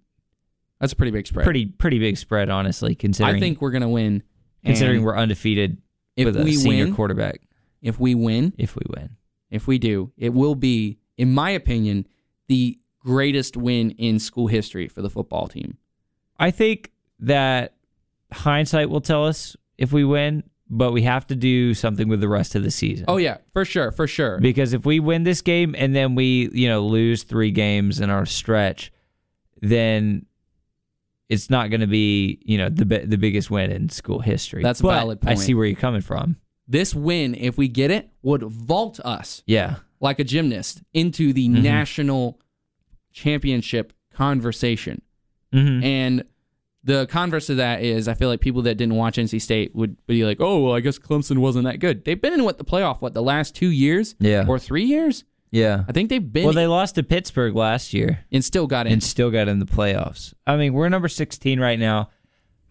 that's 0.79 0.93
a 0.93 0.95
pretty 0.95 1.11
big 1.11 1.27
spread. 1.27 1.43
pretty 1.43 1.65
pretty 1.65 1.99
big 1.99 2.17
spread, 2.17 2.49
honestly. 2.49 2.95
Considering 2.95 3.35
I 3.35 3.39
think 3.39 3.61
we're 3.61 3.71
gonna 3.71 3.89
win. 3.89 4.23
considering 4.63 5.03
we're 5.03 5.17
undefeated 5.17 5.77
if 6.15 6.25
with 6.25 6.37
a 6.37 6.43
we 6.43 6.53
senior 6.55 6.85
win, 6.85 6.95
quarterback. 6.95 7.41
if 7.81 7.99
we 7.99 8.15
win, 8.15 8.53
If 8.57 8.75
we 8.75 8.83
win, 8.87 9.17
if 9.49 9.67
we 9.67 9.77
do, 9.77 10.11
it 10.17 10.33
will 10.33 10.55
be, 10.55 10.97
in 11.17 11.33
my 11.33 11.49
opinion, 11.51 12.07
the 12.47 12.79
greatest 12.99 13.55
win 13.55 13.91
in 13.91 14.19
school 14.19 14.47
history 14.47 14.87
for 14.87 15.01
the 15.01 15.09
football 15.09 15.47
team. 15.47 15.77
I 16.39 16.51
think 16.51 16.91
that 17.19 17.75
hindsight 18.31 18.89
will 18.89 19.01
tell 19.01 19.25
us 19.25 19.55
if 19.77 19.93
we 19.93 20.03
win, 20.03 20.43
but 20.69 20.91
we 20.91 21.03
have 21.03 21.27
to 21.27 21.35
do 21.35 21.73
something 21.73 22.07
with 22.07 22.21
the 22.21 22.27
rest 22.27 22.55
of 22.55 22.63
the 22.63 22.71
season. 22.71 23.05
Oh 23.07 23.17
yeah, 23.17 23.37
for 23.53 23.63
sure, 23.65 23.91
for 23.91 24.07
sure. 24.07 24.39
because 24.39 24.73
if 24.73 24.85
we 24.85 24.99
win 24.99 25.23
this 25.23 25.41
game 25.41 25.75
and 25.77 25.95
then 25.95 26.15
we 26.15 26.49
you 26.53 26.67
know 26.67 26.83
lose 26.85 27.23
three 27.23 27.51
games 27.51 27.99
in 27.99 28.09
our 28.09 28.25
stretch 28.25 28.91
then 29.61 30.25
it's 31.29 31.49
not 31.49 31.69
going 31.69 31.81
to 31.81 31.87
be 31.87 32.39
you 32.43 32.57
know 32.57 32.69
the 32.69 32.83
the 32.83 33.17
biggest 33.17 33.49
win 33.49 33.71
in 33.71 33.89
school 33.89 34.19
history 34.19 34.61
That's 34.61 34.81
a 34.81 34.83
But 34.83 34.93
valid 34.93 35.19
i 35.25 35.33
see 35.35 35.53
where 35.55 35.65
you're 35.65 35.75
coming 35.79 36.01
from 36.01 36.35
This 36.67 36.95
win, 36.95 37.35
if 37.35 37.57
we 37.57 37.67
get 37.67 37.91
it, 37.91 38.09
would 38.23 38.41
vault 38.43 38.99
us 39.01 39.43
yeah 39.45 39.75
like 40.01 40.19
a 40.19 40.23
gymnast 40.23 40.81
into 40.93 41.31
the 41.33 41.47
Mm-hmm. 41.47 41.61
national 41.63 42.39
championship 43.13 43.93
conversation. 44.13 45.01
hmm 45.53 45.83
And 45.83 46.23
the 46.83 47.07
converse 47.07 47.49
of 47.49 47.57
that 47.57 47.81
is, 47.81 48.07
I 48.07 48.13
feel 48.13 48.29
like 48.29 48.41
people 48.41 48.61
that 48.63 48.75
didn't 48.75 48.93
watch 48.95 49.17
NC 49.17 49.41
State 49.41 49.73
would 49.75 49.97
be 50.05 50.23
like, 50.23 50.37
"Oh, 50.39 50.63
well, 50.63 50.75
I 50.75 50.81
guess 50.81 50.99
Clemson 50.99 51.39
wasn't 51.39 51.65
that 51.65 51.79
good." 51.79 52.05
They've 52.05 52.21
been 52.21 52.33
in 52.33 52.43
what 52.43 52.59
the 52.59 52.63
playoff 52.65 53.01
what 53.01 53.13
the 53.15 53.23
last 53.23 53.55
two 53.55 53.69
years, 53.69 54.13
Yeah. 54.19 54.45
or 54.47 54.59
three 54.59 54.83
years. 54.85 55.23
yeah 55.51 55.83
I 55.87 55.91
think 55.93 56.09
they've 56.09 56.31
been 56.33 56.43
well 56.45 56.53
they 56.53 56.67
lost 56.67 56.95
to 56.95 57.03
pittsburgh 57.03 57.55
last 57.55 57.93
year 57.93 58.19
and 58.31 58.43
still 58.43 58.67
got 58.67 58.85
in. 58.87 58.93
and 58.93 59.03
still 59.03 59.31
got 59.31 59.47
in 59.47 59.59
the 59.59 59.65
playoffs 59.65 60.33
i 60.45 60.57
mean 60.57 60.73
we're 60.73 60.89
number 60.89 61.07
16 61.07 61.59
right 61.59 61.79
now 61.79 62.09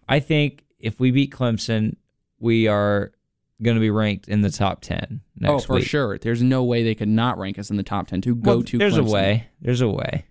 i 0.09 0.19
think 0.19 0.65
if 0.77 0.99
we 0.99 1.09
beat 1.09 1.31
clemson 1.31 1.95
we 2.37 2.67
are 2.67 3.11
going 3.61 3.75
to 3.75 3.81
be 3.81 3.89
ranked 3.89 4.27
in 4.27 4.41
the 4.41 4.49
top 4.49 4.81
10 4.81 5.21
next 5.37 5.51
oh, 5.51 5.59
for 5.59 5.75
week. 5.75 5.85
sure. 5.85 6.17
There's 6.17 6.43
no 6.43 6.63
way 6.63 6.83
they 6.83 6.95
could 6.95 7.07
not 7.07 7.37
rank 7.37 7.57
us 7.57 7.69
in 7.69 7.77
the 7.77 7.83
top 7.83 8.07
ten 8.07 8.21
to 8.21 8.35
go 8.35 8.55
Well, 8.57 8.63
to. 8.63 8.77
there's 8.77 8.95
Clemson. 8.95 9.07
a 9.07 9.11
way 9.11 9.47
there's 9.61 9.81
a 9.81 9.87
way 9.89 10.25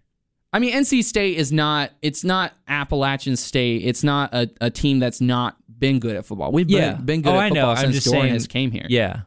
I 0.52 0.60
mean, 0.60 0.72
NC 0.72 1.02
State 1.02 1.37
is 1.37 1.50
not. 1.50 1.90
It's 2.00 2.22
not 2.22 2.52
Appalachian 2.68 3.34
State. 3.37 3.82
It's 3.84 4.04
not 4.04 4.32
a, 4.32 4.48
a 4.60 4.70
team 4.70 5.00
that's 5.00 5.20
not 5.20 5.56
been 5.80 5.98
good 5.98 6.14
at 6.14 6.24
football. 6.24 6.52
We've 6.52 6.68
been, 6.68 6.76
Yeah. 6.76 6.92
been 6.94 7.22
good 7.22 7.30
Oh, 7.32 7.37
at 7.37 7.46
I 7.46 7.48
know. 7.48 7.54
football 7.54 7.70
I'm 7.70 7.76
since 7.78 7.94
just 7.96 8.06
Doeren 8.06 8.20
saying- 8.20 8.32
has 8.34 8.46
came 8.46 8.70
here. 8.70 8.87
yeah 8.88 9.22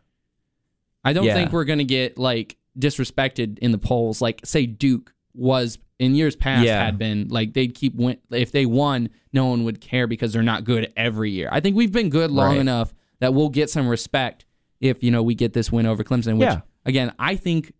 I 1.04 1.12
don't 1.14 1.26
Yeah. 1.26 1.34
think 1.34 1.52
we're 1.52 1.66
gonna 1.66 1.84
get 1.84 2.18
like 2.18 2.56
disrespected 2.80 3.60
in 3.60 3.72
the 3.72 3.78
polls. 3.78 4.22
Like 4.22 4.42
say 4.46 4.66
Duke 4.66 5.14
was 5.34 5.78
in 6.00 6.16
years 6.16 6.36
past 6.36 6.66
Yeah. 6.66 6.86
had 6.86 6.98
been 6.98 7.28
like 7.30 7.54
they'd 7.54 7.74
keep 7.76 7.96
win 7.96 8.18
if 8.32 8.52
they 8.52 8.66
won, 8.66 9.10
no 9.34 9.48
one 9.48 9.64
would 9.66 9.82
care 9.82 10.08
because 10.08 10.32
they're 10.34 10.44
not 10.44 10.64
good 10.64 10.94
every 10.96 11.32
year. 11.32 11.50
I 11.52 11.60
think 11.60 11.76
we've 11.76 11.92
been 11.92 12.10
good 12.10 12.32
long 12.32 12.52
Right. 12.52 12.60
enough 12.62 12.94
that 13.20 13.34
we'll 13.34 13.50
get 13.50 13.70
some 13.70 13.88
respect 13.88 14.46
if 14.80 15.04
you 15.04 15.12
know 15.12 15.24
we 15.24 15.36
get 15.36 15.54
this 15.54 15.72
win 15.72 15.86
over 15.86 16.04
Clemson. 16.04 16.38
Which 16.38 16.48
Yeah. 16.48 16.62
again, 16.86 17.14
I 17.20 17.36
think 17.36 17.74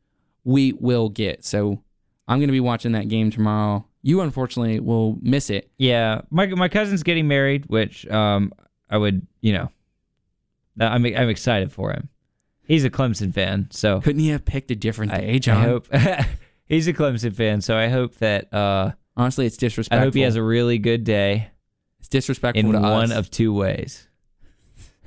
we 0.44 0.74
will 0.74 1.10
get. 1.10 1.44
So 1.46 1.82
I'm 2.28 2.40
gonna 2.40 2.52
be 2.52 2.60
watching 2.60 2.94
that 2.94 3.08
game 3.08 3.30
tomorrow. 3.32 3.86
You 4.02 4.22
unfortunately 4.22 4.80
will 4.80 5.18
miss 5.22 5.50
it. 5.50 5.70
Yeah, 5.78 6.22
my 6.30 6.46
my 6.48 6.70
cousin's 6.70 7.04
getting 7.04 7.28
married, 7.28 7.66
which 7.68 8.08
um 8.08 8.52
I 8.90 8.98
would 8.98 9.26
you 9.42 9.54
know, 9.54 9.70
I'm 10.80 11.06
I'm 11.06 11.30
excited 11.30 11.72
for 11.72 11.92
him. 11.92 12.10
He's 12.64 12.84
a 12.84 12.90
Clemson 12.90 13.34
fan, 13.34 13.68
so 13.72 14.02
Couldn't 14.02 14.20
he 14.22 14.30
have 14.30 14.44
picked 14.44 14.72
a 14.72 14.76
different 14.76 15.14
I, 15.14 15.18
day, 15.22 15.34
I 15.36 15.38
John? 15.40 15.64
hope 15.64 15.88
he's 16.66 16.88
a 16.88 16.94
Clemson 16.94 17.34
fan, 17.34 17.62
so 17.62 17.78
I 17.78 17.88
hope 17.88 18.16
that 18.16 18.54
uh 18.54 18.92
Honestly, 19.16 19.48
it's 19.48 19.58
disrespectful. 19.58 20.00
I 20.00 20.06
hope 20.06 20.14
he 20.14 20.22
has 20.22 20.36
a 20.36 20.44
really 20.44 20.78
good 20.78 21.04
day 21.04 21.50
it's 22.00 22.08
disrespectful 22.08 22.64
in 22.66 22.72
to 22.74 22.80
one 22.80 23.12
us. 23.12 23.18
of 23.18 23.32
two 23.32 23.52
ways. 23.54 24.07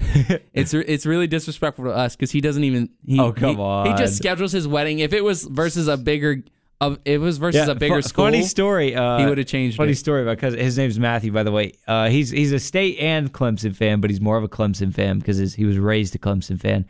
It's 0.52 0.74
it's 0.74 1.06
really 1.06 1.26
disrespectful 1.26 1.84
to 1.84 1.90
us 1.92 2.16
because 2.16 2.30
he 2.30 2.40
doesn't 2.40 2.64
even. 2.64 2.90
He, 3.06 3.18
Oh, 3.20 3.32
come 3.32 3.56
he- 3.56 3.62
on. 3.62 3.86
He 3.86 3.94
just 3.94 4.16
schedules 4.16 4.52
his 4.52 4.66
wedding. 4.66 4.98
If 4.98 5.12
it 5.12 5.22
was 5.22 5.44
versus 5.44 5.88
a 5.88 5.96
bigger, 5.96 6.42
of 6.80 6.98
it 7.04 7.18
was 7.18 7.38
versus 7.38 7.68
a 7.68 7.74
bigger 7.74 7.96
fu- 7.96 8.08
school, 8.08 8.24
Funny 8.26 8.42
story. 8.42 8.94
Uh, 8.94 9.18
he 9.18 9.26
would 9.26 9.38
have 9.38 9.46
changed 9.46 9.76
Funny 9.76 9.92
it. 9.92 9.96
story 9.96 10.22
about 10.22 10.38
cousin. 10.38 10.58
His 10.60 10.76
name's 10.78 10.98
Matthew, 10.98 11.30
by 11.32 11.42
the 11.42 11.52
way. 11.52 11.72
Uh, 11.86 12.08
he's 12.08 12.30
he's 12.30 12.52
a 12.52 12.58
state 12.58 12.98
and 12.98 13.32
Clemson 13.32 13.74
fan, 13.76 14.00
but 14.00 14.10
he's 14.10 14.20
more 14.20 14.36
of 14.36 14.44
a 14.44 14.48
Clemson 14.48 14.92
fan 14.92 15.18
because 15.18 15.54
he 15.54 15.64
was 15.64 15.78
raised 15.78 16.14
a 16.14 16.18
Clemson 16.18 16.58
fan. 16.60 16.86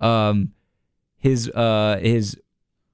Um, 0.00 0.52
his 1.18 1.48
uh 1.50 1.98
his 2.02 2.36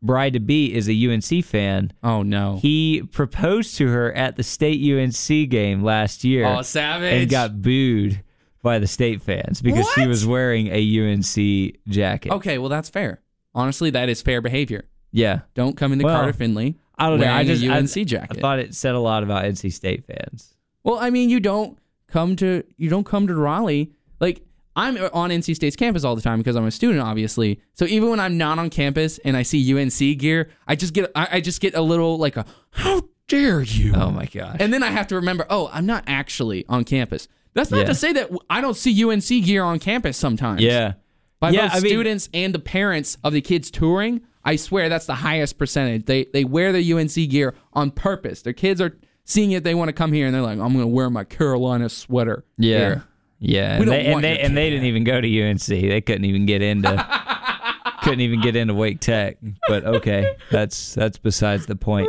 bride 0.02 0.34
to 0.34 0.40
be 0.40 0.72
is 0.74 0.88
a 0.88 0.92
UNC 1.10 1.44
fan. 1.44 1.92
Oh 2.02 2.22
no! 2.22 2.58
He 2.62 3.02
proposed 3.10 3.76
to 3.78 3.88
her 3.88 4.12
at 4.12 4.36
the 4.36 4.42
state 4.42 4.80
UNC 4.80 5.50
game 5.50 5.82
last 5.82 6.24
year 6.24 6.46
oh, 6.46 6.62
savage! 6.62 7.22
and 7.22 7.30
got 7.30 7.60
booed 7.62 8.22
by 8.68 8.78
the 8.78 8.86
state 8.86 9.22
fans 9.22 9.62
because 9.62 9.88
she 9.94 10.06
was 10.06 10.26
wearing 10.26 10.68
a 10.70 10.80
UNC 11.00 11.76
jacket. 11.88 12.32
okay. 12.32 12.58
Well, 12.58 12.68
that's 12.68 12.90
fair. 12.90 13.20
Honestly, 13.54 13.88
that 13.90 14.08
is 14.10 14.20
fair 14.20 14.42
behavior. 14.42 14.84
Yeah, 15.10 15.40
Don't 15.54 15.74
come 15.74 15.92
into 15.94 16.04
Well, 16.04 16.14
Carter 16.16 16.34
Finley. 16.34 16.76
I 16.98 17.08
don't 17.08 17.18
know. 17.20 17.32
I 17.32 17.44
just 17.44 17.64
I- 17.64 17.78
UNC 17.78 17.96
I 17.96 18.04
jacket. 18.04 18.40
thought 18.40 18.58
it 18.58 18.74
said 18.74 18.94
a 18.94 18.98
lot 19.00 19.22
about 19.22 19.44
NC 19.44 19.72
State 19.72 20.04
fans. 20.06 20.54
Well, 20.84 20.98
I 20.98 21.08
mean, 21.08 21.30
you 21.30 21.40
don't 21.40 21.78
come 22.08 22.36
to 22.36 22.62
you 22.76 22.90
don't 22.90 23.04
come 23.06 23.26
to 23.26 23.34
Raleigh. 23.34 23.90
Like 24.20 24.42
I'm 24.76 24.98
on 25.14 25.30
NC 25.30 25.54
State's 25.56 25.76
campus 25.76 26.04
all 26.04 26.14
the 26.14 26.20
time 26.22 26.38
because 26.38 26.56
I'm 26.56 26.66
a 26.66 26.70
student, 26.70 27.00
obviously. 27.00 27.60
So 27.72 27.86
even 27.86 28.10
when 28.10 28.20
I'm 28.20 28.36
not 28.36 28.58
on 28.58 28.68
campus 28.68 29.18
and 29.24 29.34
I 29.36 29.42
see 29.44 29.60
UNC 29.78 30.18
gear, 30.18 30.50
I 30.66 30.76
just 30.76 30.92
get 30.92 31.10
I, 31.14 31.28
I 31.32 31.40
just 31.40 31.60
get 31.62 31.74
a 31.74 31.80
little 31.82 32.18
like 32.18 32.36
a 32.36 32.44
how 32.70 33.02
dare 33.28 33.62
you? 33.62 33.94
Oh 33.94 34.10
my 34.10 34.26
gosh. 34.26 34.56
And 34.60 34.72
then 34.72 34.82
I 34.82 34.90
have 34.90 35.06
to 35.08 35.14
remember, 35.16 35.46
oh, 35.48 35.70
I'm 35.72 35.86
not 35.86 36.04
actually 36.06 36.64
on 36.68 36.84
campus. 36.84 37.28
That's 37.58 37.70
not 37.70 37.78
Yeah. 37.80 37.84
to 37.86 37.94
say 37.94 38.12
that 38.14 38.30
I 38.48 38.60
don't 38.60 38.76
see 38.76 38.92
UNC 39.04 39.42
gear 39.44 39.62
on 39.64 39.78
campus 39.78 40.16
sometimes. 40.16 40.62
yeah. 40.62 40.94
By 41.40 41.50
Yeah, 41.50 41.62
both 41.68 41.70
I 41.76 41.80
mean- 41.80 41.90
students 41.90 42.28
and 42.34 42.54
the 42.54 42.58
parents 42.58 43.16
of 43.22 43.32
the 43.32 43.40
kids 43.40 43.70
touring, 43.70 44.22
I 44.44 44.56
swear 44.56 44.88
that's 44.88 45.06
the 45.06 45.14
highest 45.14 45.56
percentage. 45.58 46.06
They 46.06 46.26
they 46.32 46.44
wear 46.44 46.72
their 46.72 46.80
UNC 46.82 47.26
gear 47.28 47.54
on 47.74 47.90
purpose. 47.90 48.42
Their 48.42 48.52
kids 48.54 48.80
are 48.80 48.96
seeing 49.24 49.52
it, 49.52 49.62
they 49.62 49.74
want 49.74 49.88
to 49.88 49.92
come 49.92 50.12
here 50.12 50.26
and 50.26 50.34
they're 50.34 50.42
like, 50.42 50.58
I'm 50.58 50.72
gonna 50.72 50.86
wear 50.86 51.10
my 51.10 51.24
Carolina 51.24 51.88
sweater. 51.90 52.44
Yeah. 52.56 52.78
here." 52.78 53.04
Yeah. 53.40 53.78
We 53.78 53.82
And 53.84 53.92
they, 53.92 54.06
and 54.06 54.24
they, 54.24 54.38
and 54.40 54.56
they 54.56 54.68
didn't 54.70 54.86
even 54.86 55.04
go 55.04 55.20
to 55.20 55.28
UNC. 55.28 55.66
They 55.66 56.00
couldn't 56.00 56.24
even 56.24 56.44
get 56.46 56.60
into 56.62 56.90
couldn't 58.02 58.20
even 58.20 58.40
get 58.40 58.56
into 58.56 58.74
Wake 58.74 59.00
Tech. 59.00 59.36
But 59.68 59.84
okay, 59.84 60.34
that's 60.50 60.94
that's 60.94 61.18
besides 61.18 61.66
the 61.66 61.76
point. 61.76 62.08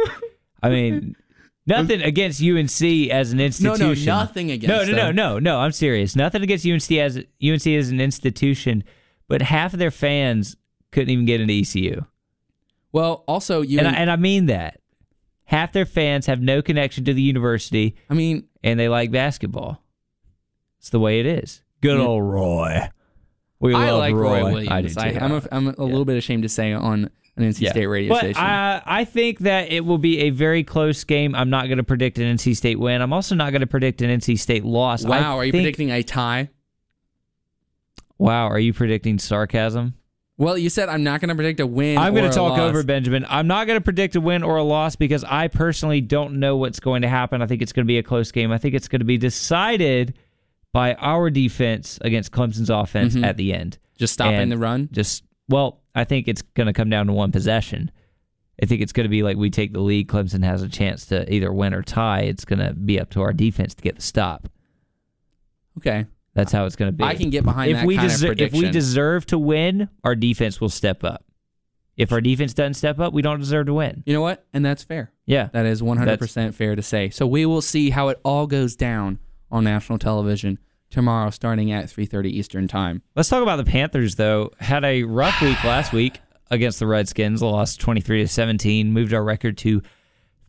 I 0.64 0.70
mean, 0.70 1.16
nothing 1.70 2.02
against 2.02 2.42
UNC 2.44 3.10
as 3.12 3.32
an 3.32 3.40
institution. 3.40 3.88
no, 3.88 3.94
no, 3.94 4.04
nothing 4.06 4.52
against 4.52 4.68
No, 4.70 4.84
no, 4.84 4.98
no, 4.98 5.12
no, 5.12 5.40
no. 5.40 5.60
I'm 5.60 5.72
serious. 5.72 6.16
Nothing 6.16 6.44
against 6.44 6.66
UNC 6.66 6.92
as 6.92 7.18
UNC 7.18 7.68
as 7.68 7.90
an 7.90 8.02
institution, 8.02 8.84
but 9.28 9.42
half 9.42 9.74
of 9.74 9.80
their 9.80 9.92
fans 9.92 10.58
couldn't 10.92 11.10
even 11.10 11.26
get 11.26 11.40
into 11.40 11.54
ECU, 11.54 12.06
Well, 12.92 13.24
also 13.28 13.62
you 13.62 13.80
and 13.80 13.88
I, 13.88 13.92
and 13.94 14.10
I 14.12 14.16
mean 14.16 14.48
that. 14.48 14.82
Half 15.46 15.72
their 15.72 15.86
fans 15.86 16.28
have 16.28 16.42
no 16.42 16.62
connection 16.62 17.06
to 17.06 17.14
the 17.14 17.22
university, 17.22 17.96
I 18.10 18.14
mean, 18.14 18.48
and 18.64 18.80
they 18.80 18.88
like 18.88 19.12
basketball. 19.12 19.84
It's 20.80 20.90
the 20.90 21.00
way 21.00 21.20
it 21.20 21.26
is. 21.26 21.62
Good 21.82 22.00
old 22.00 22.24
Roy. 22.24 22.90
We 23.60 23.74
I 23.74 23.92
love 23.92 24.00
like 24.00 24.14
Roy, 24.14 24.42
Roy. 24.42 24.52
Williams. 24.52 24.70
I 24.72 24.82
do 24.82 24.90
too. 24.90 25.00
I, 25.20 25.26
am 25.26 25.32
a, 25.34 25.44
I'm 25.52 25.68
a 25.68 25.84
little 25.84 26.06
bit 26.06 26.18
ashamed 26.18 26.44
to 26.44 26.50
say 26.50 26.72
on 26.72 27.10
an 27.40 27.50
NC 27.50 27.62
Yeah. 27.62 27.72
State 27.72 27.88
radio 27.88 28.14
but 28.14 28.20
station. 28.20 28.44
I, 28.44 28.82
I 28.86 29.06
think 29.06 29.40
that 29.40 29.72
it 29.72 29.86
will 29.86 29.98
be 29.98 30.20
a 30.20 30.30
very 30.30 30.64
close 30.64 31.04
game. 31.04 31.36
I'm 31.36 31.50
not 31.50 31.66
going 31.66 31.78
to 31.78 31.84
predict 31.84 32.18
an 32.18 32.36
NC 32.36 32.56
State 32.56 32.80
win. 32.80 33.02
I'm 33.02 33.14
also 33.14 33.36
not 33.36 33.52
going 33.52 33.62
to 33.62 33.68
predict 33.68 34.02
an 34.02 34.10
NC 34.20 34.40
State 34.40 34.66
loss. 34.66 35.06
I 35.06 35.10
wow, 35.10 35.38
are 35.38 35.46
you 35.46 35.52
think- 35.52 35.64
predicting 35.64 35.92
a 35.92 36.04
tie? 36.04 36.50
Wow, 38.18 38.48
are 38.50 38.60
you 38.60 38.74
predicting 38.74 39.18
sarcasm? 39.18 39.94
Well, 40.38 40.58
you 40.58 40.70
said 40.70 40.88
I'm 40.88 41.04
not 41.04 41.20
going 41.20 41.30
to 41.30 41.36
predict 41.36 41.60
a 41.60 41.68
win. 41.68 41.98
I'm 41.98 42.14
going 42.14 42.24
going 42.24 42.32
to 42.32 42.36
to 42.36 42.36
talk 42.36 42.60
over 42.60 42.82
Benjamin. 42.84 43.26
I'm 43.28 43.48
not 43.48 43.68
going 43.68 43.78
to 43.78 43.84
predict 43.84 44.16
a 44.16 44.22
win 44.22 44.42
or 44.42 44.56
a 44.56 44.64
loss 44.64 44.96
because 44.96 45.26
I 45.26 45.50
personally 45.50 46.00
don't 46.00 46.40
know 46.40 46.56
what's 46.56 46.80
going 46.80 47.02
to 47.02 47.10
happen. 47.10 47.42
I 47.42 47.46
think 47.46 47.62
it's 47.62 47.74
going 47.74 47.86
to 47.86 47.88
be 47.88 47.98
a 47.98 48.04
close 48.04 48.32
game. 48.32 48.50
I 48.50 48.58
think 48.58 48.74
it's 48.74 48.88
going 48.88 49.00
to 49.00 49.06
be 49.06 49.18
decided 49.18 50.14
by 50.72 50.94
our 50.96 51.30
defense 51.30 52.00
against 52.02 52.32
Clemson's 52.32 52.70
offense 52.70 53.16
mm-hmm. 53.16 53.26
at 53.26 53.36
the 53.36 53.54
end. 53.54 53.80
Just 53.98 54.14
stopping 54.14 54.40
And 54.40 54.52
the 54.52 54.58
run. 54.58 54.88
Just 54.94 55.24
well, 55.50 55.82
I 55.96 56.04
think 56.06 56.28
it's 56.28 56.42
going 56.42 56.68
to 56.68 56.74
come 56.74 56.90
down 56.90 57.08
to 57.08 57.14
one 57.14 57.32
possession. 57.32 57.92
I 58.62 58.66
think 58.66 58.82
it's 58.82 58.92
going 58.92 59.06
to 59.06 59.10
be 59.10 59.24
like 59.24 59.38
we 59.38 59.50
take 59.50 59.74
the 59.74 59.80
lead. 59.80 60.08
Clemson 60.08 60.44
has 60.44 60.62
a 60.62 60.70
chance 60.70 61.06
to 61.08 61.32
either 61.34 61.52
win 61.52 61.74
or 61.74 61.82
tie. 61.82 62.22
It's 62.22 62.46
going 62.46 62.60
to 62.60 62.74
be 62.74 63.00
up 63.00 63.10
to 63.12 63.22
our 63.22 63.34
defense 63.34 63.74
to 63.74 63.82
get 63.82 63.96
the 63.96 64.02
stop. 64.02 64.50
Okay. 65.78 66.06
That's 66.34 66.52
how 66.52 66.66
it's 66.66 66.76
going 66.76 66.90
to 66.90 66.98
be. 66.98 67.04
I 67.04 67.16
can 67.16 67.30
get 67.30 67.44
behind 67.44 67.72
if 67.72 67.78
that 67.78 67.86
we 67.86 67.96
kind 67.96 68.12
of 68.12 68.18
deser- 68.18 68.40
if 68.40 68.54
we 68.54 68.70
deserve 68.70 69.26
to 69.28 69.38
win, 69.38 69.90
our 70.04 70.16
defense 70.16 70.62
will 70.62 70.70
step 70.70 71.04
up. 71.04 71.26
If 71.98 72.12
our 72.14 72.22
defense 72.22 72.54
doesn't 72.54 72.76
step 72.76 73.00
up, 73.00 73.12
we 73.12 73.22
don't 73.22 73.40
deserve 73.40 73.66
to 73.66 73.74
win. 73.74 74.04
You 74.06 74.14
know 74.14 74.22
what? 74.22 74.46
And 74.54 74.64
that's 74.64 74.84
fair. 74.84 75.12
Yeah. 75.26 75.50
That 75.52 75.66
is 75.66 75.82
100% 75.82 76.54
fair 76.54 76.76
to 76.76 76.82
say. 76.82 77.10
So 77.10 77.28
we 77.28 77.46
will 77.46 77.62
see 77.62 77.90
how 77.90 78.08
it 78.08 78.20
all 78.24 78.48
goes 78.48 78.76
down 78.76 79.20
on 79.52 79.66
national 79.66 80.00
television 80.00 80.60
tomorrow 80.90 81.30
starting 81.30 81.72
at 81.72 81.86
3:30 81.86 82.30
Eastern 82.32 82.68
Time. 82.68 83.02
Let's 83.16 83.30
talk 83.30 83.44
about 83.44 83.58
the 83.58 83.64
Panthers 83.66 84.16
though. 84.16 84.52
Had 84.60 84.84
a 84.84 85.04
rough 85.04 85.42
week 85.42 85.64
last 85.64 85.94
week 85.94 86.20
against 86.52 86.80
the 86.80 86.88
Redskins, 86.88 87.42
lost 87.42 87.80
23 87.80 88.22
to 88.24 88.28
17, 88.28 88.92
moved 88.92 89.14
our 89.14 89.24
record 89.24 89.58
to 89.60 89.82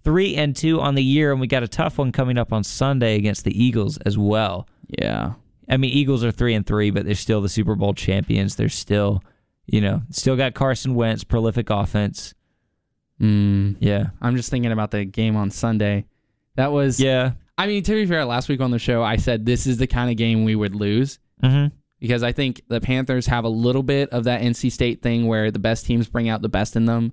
3 0.02 0.34
and 0.36 0.56
2 0.56 0.80
on 0.80 0.94
the 0.94 1.04
year 1.04 1.30
and 1.32 1.40
we 1.40 1.46
got 1.46 1.62
a 1.62 1.68
tough 1.68 1.98
one 1.98 2.10
coming 2.12 2.38
up 2.38 2.52
on 2.52 2.64
Sunday 2.64 3.16
against 3.16 3.44
the 3.44 3.62
Eagles 3.64 3.98
as 3.98 4.16
well. 4.16 4.66
Yeah. 4.88 5.34
I 5.68 5.76
mean, 5.76 5.90
Eagles 5.90 6.24
are 6.24 6.32
3 6.32 6.54
and 6.54 6.66
3, 6.66 6.90
but 6.90 7.04
they're 7.04 7.14
still 7.14 7.40
the 7.42 7.48
Super 7.50 7.74
Bowl 7.74 7.92
champions. 7.94 8.56
They're 8.56 8.68
still, 8.70 9.22
you 9.66 9.80
know, 9.82 10.02
still 10.10 10.36
got 10.36 10.54
Carson 10.54 10.94
Wentz, 10.94 11.22
prolific 11.22 11.68
offense. 11.70 12.34
Mm, 13.20 13.76
Yeah. 13.78 14.06
I'm 14.22 14.36
just 14.36 14.50
thinking 14.50 14.72
about 14.72 14.90
the 14.90 15.04
game 15.04 15.36
on 15.36 15.50
Sunday. 15.50 16.06
That 16.56 16.72
was 16.72 16.98
Yeah. 16.98 17.32
I 17.60 17.66
mean, 17.66 17.82
to 17.82 17.92
be 17.92 18.06
fair, 18.06 18.24
last 18.24 18.48
week 18.48 18.60
on 18.60 18.70
the 18.70 18.78
show 18.78 19.02
I 19.02 19.16
said 19.16 19.44
this 19.46 19.66
is 19.66 19.76
the 19.78 19.86
kind 19.86 20.10
of 20.10 20.16
game 20.16 20.44
we 20.44 20.54
would 20.56 20.74
lose 20.74 21.18
Mhm. 21.42 21.72
because 22.00 22.22
I 22.22 22.32
think 22.32 22.62
the 22.68 22.80
Panthers 22.80 23.26
have 23.26 23.44
a 23.44 23.48
little 23.48 23.82
bit 23.82 24.08
of 24.10 24.24
that 24.24 24.40
NC 24.42 24.70
State 24.70 25.02
thing 25.02 25.26
where 25.26 25.50
the 25.50 25.58
best 25.58 25.84
teams 25.86 26.08
bring 26.08 26.28
out 26.28 26.42
the 26.42 26.48
best 26.48 26.74
in 26.76 26.86
them, 26.86 27.12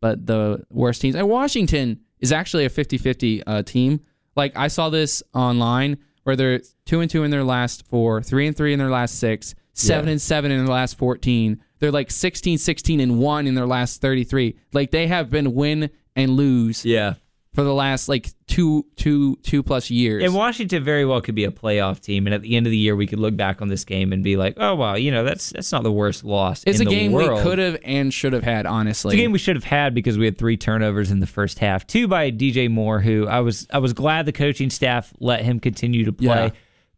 but 0.00 0.26
the 0.26 0.64
worst 0.70 1.00
teams. 1.02 1.14
And 1.14 1.28
Washington 1.28 2.00
is 2.20 2.32
actually 2.32 2.64
a 2.64 2.70
50-50 2.70 3.42
uh, 3.46 3.62
team. 3.62 4.00
Like 4.34 4.52
I 4.56 4.68
saw 4.68 4.88
this 4.88 5.22
online 5.34 5.98
where 6.24 6.36
they're 6.36 6.60
two 6.86 7.00
and 7.00 7.10
two 7.10 7.22
in 7.24 7.30
their 7.30 7.44
last 7.44 7.84
four, 7.86 8.22
three 8.22 8.46
and 8.46 8.56
three 8.56 8.72
in 8.72 8.78
their 8.78 8.90
last 8.90 9.18
six, 9.18 9.54
seven 9.74 10.06
Yeah. 10.06 10.12
and 10.12 10.22
seven 10.22 10.50
in 10.50 10.64
their 10.64 10.72
last 10.74 10.96
14. 10.96 11.58
They're 11.80 11.90
like 11.90 12.10
16, 12.10 12.58
16 12.58 13.00
and 13.00 13.18
one 13.18 13.46
in 13.46 13.54
their 13.56 13.66
last 13.66 14.00
33. 14.00 14.54
Like 14.72 14.90
they 14.92 15.08
have 15.08 15.28
been 15.30 15.52
win 15.54 15.90
and 16.14 16.36
lose 16.36 16.84
Yeah. 16.84 17.14
For 17.54 17.62
the 17.62 17.74
last 17.74 18.08
like 18.08 18.30
two, 18.46 18.86
two, 18.96 19.36
two 19.42 19.62
plus 19.62 19.90
years. 19.90 20.24
And 20.24 20.34
Washington 20.34 20.82
very 20.82 21.04
well 21.04 21.20
could 21.20 21.34
be 21.34 21.44
a 21.44 21.50
playoff 21.50 22.00
team, 22.00 22.26
and 22.26 22.32
at 22.32 22.40
the 22.42 22.56
end 22.56 22.66
of 22.66 22.70
the 22.70 22.76
year, 22.78 22.96
we 22.96 23.06
could 23.06 23.18
look 23.18 23.36
back 23.36 23.60
on 23.60 23.68
this 23.68 23.84
game 23.84 24.12
and 24.12 24.24
be 24.24 24.36
like, 24.36 24.54
"Oh 24.56 24.74
wow, 24.74 24.94
you 24.94 25.10
know 25.10 25.22
that's 25.24 25.50
that's 25.50 25.70
not 25.70 25.82
the 25.82 25.92
worst 25.92 26.24
loss." 26.24 26.64
it's 26.66 26.80
a 26.80 26.84
game 26.84 27.12
world. 27.12 27.38
we 27.38 27.42
could 27.42 27.58
have 27.58 27.78
and 27.84 28.12
should 28.12 28.32
have 28.32 28.44
had, 28.44 28.64
honestly. 28.66 29.10
It's 29.14 29.20
a 29.20 29.22
game 29.22 29.32
we 29.32 29.38
should 29.38 29.56
have 29.56 29.64
had 29.64 29.94
because 29.94 30.16
we 30.18 30.24
had 30.24 30.38
three 30.38 30.56
turnovers 30.56 31.10
in 31.10 31.20
the 31.20 31.26
first 31.26 31.58
half. 31.58 31.86
Two 31.86 32.08
by 32.08 32.30
DJ 32.30 32.70
Moore, 32.70 33.00
who 33.00 33.26
I 33.26 33.40
was 33.40 33.66
I 33.70 33.78
was 33.78 33.92
glad 33.92 34.26
the 34.26 34.32
coaching 34.32 34.70
staff 34.70 35.12
let 35.20 35.42
him 35.44 35.60
continue 35.60 36.04
to 36.06 36.12
play, 36.12 36.44
Yeah. 36.46 36.50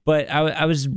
but 0.05 0.30
I, 0.30 0.40
I 0.50 0.64
was 0.66 0.88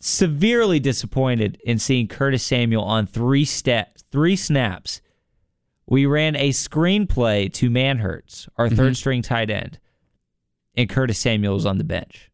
severely 0.00 0.80
disappointed 0.80 1.60
in 1.64 1.78
seeing 1.78 2.08
Curtis 2.08 2.42
Samuel 2.42 2.82
on 2.84 3.06
three 3.06 3.44
stat 3.44 4.02
three 4.10 4.36
snaps. 4.36 5.00
We 5.92 6.06
ran 6.06 6.36
a 6.36 6.48
screenplay 6.50 7.52
to 7.52 7.68
Manhertz, 7.68 8.48
our 8.56 8.66
Mm-hmm. 8.68 8.76
third 8.76 8.96
string 8.96 9.20
tight 9.20 9.50
end, 9.50 9.78
and 10.74 10.88
Curtis 10.88 11.18
Samuel's 11.18 11.66
on 11.66 11.76
the 11.76 11.84
bench. 11.84 12.30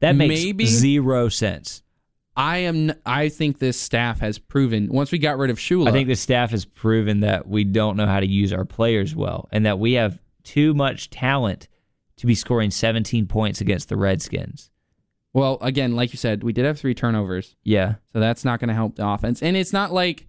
That 0.00 0.16
makes 0.16 0.42
Maybe- 0.42 0.66
zero 0.66 1.28
sense. 1.28 1.84
I 2.36 2.58
am. 2.58 2.92
I 3.06 3.28
think 3.28 3.58
this 3.60 3.78
staff 3.78 4.18
has 4.20 4.38
proven 4.38 4.88
once 4.88 5.12
we 5.12 5.18
got 5.18 5.38
rid 5.38 5.50
of 5.50 5.58
Shula. 5.58 5.88
I 5.88 5.92
think 5.92 6.08
the 6.08 6.16
staff 6.16 6.50
has 6.50 6.64
proven 6.64 7.20
that 7.20 7.46
we 7.46 7.62
don't 7.62 7.96
know 7.96 8.06
how 8.06 8.18
to 8.18 8.26
use 8.26 8.52
our 8.52 8.64
players 8.64 9.14
well 9.14 9.48
and 9.52 9.64
that 9.66 9.78
we 9.78 9.92
have 9.92 10.18
too 10.42 10.74
much 10.74 11.10
talent 11.10 11.68
to 12.16 12.26
be 12.26 12.34
scoring 12.34 12.70
17 12.72 13.26
points 13.26 13.60
against 13.60 13.88
the 13.88 13.96
Redskins. 13.96 14.70
Well, 15.32 15.58
again, 15.60 15.94
like 15.94 16.12
you 16.12 16.16
said, 16.18 16.42
we 16.42 16.52
did 16.52 16.64
have 16.64 16.78
three 16.78 16.94
turnovers, 16.94 17.54
Yeah. 17.62 17.94
so 18.12 18.18
that's 18.18 18.44
not 18.44 18.58
going 18.58 18.68
to 18.68 18.74
help 18.74 18.96
the 18.96 19.06
offense. 19.06 19.42
And 19.42 19.56
it's 19.56 19.72
not 19.72 19.92
like 19.92 20.26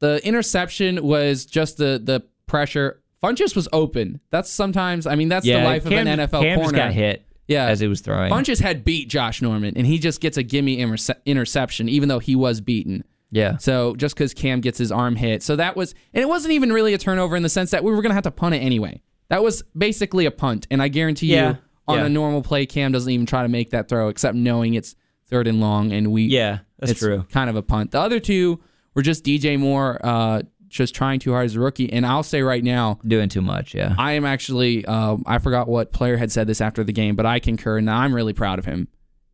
the 0.00 0.20
interception 0.26 1.02
was 1.04 1.46
just 1.46 1.76
the 1.76 2.00
the 2.02 2.22
pressure. 2.46 3.00
Funchess 3.22 3.54
was 3.54 3.68
open. 3.72 4.20
That's 4.30 4.50
sometimes. 4.50 5.06
I 5.06 5.14
mean, 5.14 5.28
that's 5.28 5.44
yeah. 5.46 5.60
the 5.60 5.64
life 5.66 5.84
Cam, 5.84 6.06
of 6.06 6.18
an 6.18 6.18
NFL 6.28 6.40
Cam 6.40 6.56
corner. 6.56 6.62
just 6.62 6.74
got 6.74 6.92
hit 6.92 7.26
Yeah. 7.46 7.66
as 7.66 7.82
it 7.82 7.88
was 7.88 8.00
throwing. 8.00 8.32
Funchess 8.32 8.60
had 8.60 8.82
beat 8.84 9.08
Josh 9.10 9.42
Norman, 9.42 9.74
and 9.76 9.86
he 9.86 9.98
just 9.98 10.20
gets 10.22 10.38
a 10.38 10.42
gimme 10.42 10.78
interce- 10.78 11.10
interception, 11.26 11.88
even 11.90 12.08
though 12.08 12.18
he 12.18 12.34
was 12.34 12.60
beaten. 12.62 13.04
Yeah. 13.30 13.58
So 13.58 13.94
just 13.94 14.14
because 14.14 14.32
Cam 14.34 14.60
gets 14.60 14.78
his 14.78 14.90
arm 14.90 15.16
hit, 15.16 15.42
so 15.42 15.54
that 15.56 15.76
was, 15.76 15.94
and 16.14 16.22
it 16.22 16.28
wasn't 16.28 16.52
even 16.54 16.72
really 16.72 16.94
a 16.94 16.98
turnover 16.98 17.36
in 17.36 17.42
the 17.42 17.48
sense 17.50 17.70
that 17.72 17.84
we 17.84 17.90
were 17.92 18.00
going 18.02 18.10
to 18.10 18.14
have 18.14 18.24
to 18.24 18.30
punt 18.30 18.54
it 18.54 18.58
anyway. 18.58 19.02
That 19.28 19.42
was 19.44 19.62
basically 19.76 20.24
a 20.26 20.30
punt, 20.32 20.66
and 20.70 20.82
I 20.82 20.88
guarantee 20.88 21.26
Yeah. 21.28 21.50
you, 21.50 21.58
on 21.86 21.98
Yeah. 21.98 22.06
a 22.06 22.08
normal 22.08 22.42
play, 22.42 22.64
Cam 22.66 22.90
doesn't 22.90 23.12
even 23.12 23.26
try 23.26 23.42
to 23.42 23.48
make 23.48 23.70
that 23.70 23.88
throw, 23.88 24.08
except 24.08 24.34
knowing 24.34 24.74
it's 24.74 24.96
third 25.28 25.46
and 25.46 25.60
long, 25.60 25.92
and 25.92 26.10
we, 26.10 26.22
Yeah, 26.22 26.60
that's 26.78 26.92
it's 26.92 27.00
true. 27.00 27.26
kind 27.30 27.48
of 27.50 27.54
a 27.54 27.62
punt. 27.62 27.90
The 27.92 28.00
other 28.00 28.18
two 28.18 28.60
were 28.94 29.02
just 29.02 29.24
DJ 29.24 29.58
Moore, 29.58 29.98
uh, 30.04 30.42
just 30.68 30.94
trying 30.94 31.18
too 31.18 31.32
hard 31.32 31.46
as 31.46 31.56
a 31.56 31.60
rookie, 31.60 31.92
and 31.92 32.06
I'll 32.06 32.22
say 32.22 32.42
right 32.42 32.62
now, 32.62 32.98
Doing 33.06 33.28
too 33.28 33.42
much, 33.42 33.74
yeah. 33.74 33.94
I 33.98 34.12
am 34.12 34.24
actually, 34.24 34.84
um, 34.86 35.24
I 35.26 35.38
forgot 35.38 35.66
what 35.68 35.92
player 35.92 36.16
had 36.16 36.30
said 36.30 36.46
this 36.46 36.60
after 36.60 36.84
the 36.84 36.92
game, 36.92 37.16
but 37.16 37.26
I 37.26 37.40
concur, 37.40 37.78
and 37.78 37.90
I'm 37.90 38.14
really 38.14 38.32
proud 38.32 38.58
of 38.58 38.64
him. 38.64 38.88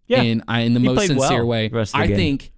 Yeah. 0.07 0.23
in, 0.23 0.43
I, 0.49 0.61
in 0.61 0.73
the 0.75 0.81
He 0.81 0.87
most 0.87 0.97
played 0.97 1.11
well 1.19 1.29
sincere 1.29 1.45
way. 1.45 1.69
rest 1.69 1.95
of 1.95 1.99
the 1.99 2.05
I 2.05 2.07
game. 2.07 2.17
think, 2.17 2.53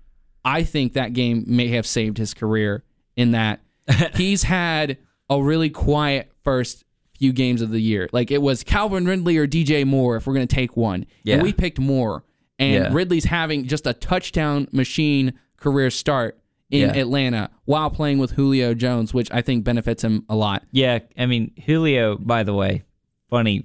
I 0.44 0.62
think 0.64 0.92
that 0.92 1.12
game 1.14 1.44
may 1.46 1.68
have 1.68 1.86
saved 1.86 2.18
his 2.18 2.34
career 2.34 2.84
in 3.16 3.32
that 3.32 3.60
he's 4.14 4.42
had 4.42 4.98
a 5.30 5.42
really 5.42 5.70
quiet 5.70 6.30
first 6.44 6.84
few 7.18 7.32
games 7.32 7.62
of 7.62 7.70
the 7.70 7.80
year. 7.80 8.08
Like 8.12 8.30
it 8.30 8.40
was 8.42 8.62
Calvin 8.62 9.06
Ridley 9.06 9.38
or 9.38 9.46
DJ 9.48 9.84
Moore 9.86 10.16
if 10.16 10.26
we're 10.26 10.34
going 10.34 10.46
to 10.46 10.54
take 10.54 10.76
one, 10.76 11.06
Yeah. 11.24 11.34
and 11.36 11.42
we 11.42 11.52
picked 11.52 11.78
Moore. 11.80 12.22
And 12.60 12.84
Yeah. 12.84 12.92
Ridley's 12.92 13.24
having 13.24 13.66
just 13.66 13.86
a 13.86 13.92
touchdown 13.94 14.68
machine 14.70 15.32
career 15.56 15.90
start 15.90 16.37
in 16.70 16.80
Yeah. 16.90 16.96
Atlanta 17.00 17.50
while 17.64 17.90
playing 17.90 18.18
with 18.18 18.32
Julio 18.32 18.74
Jones, 18.74 19.14
which 19.14 19.30
I 19.32 19.40
think 19.42 19.64
benefits 19.64 20.04
him 20.04 20.24
a 20.28 20.36
lot. 20.36 20.64
Yeah, 20.70 20.98
I 21.16 21.26
mean, 21.26 21.52
Julio, 21.64 22.16
by 22.18 22.42
the 22.42 22.52
way, 22.54 22.84
funny, 23.30 23.64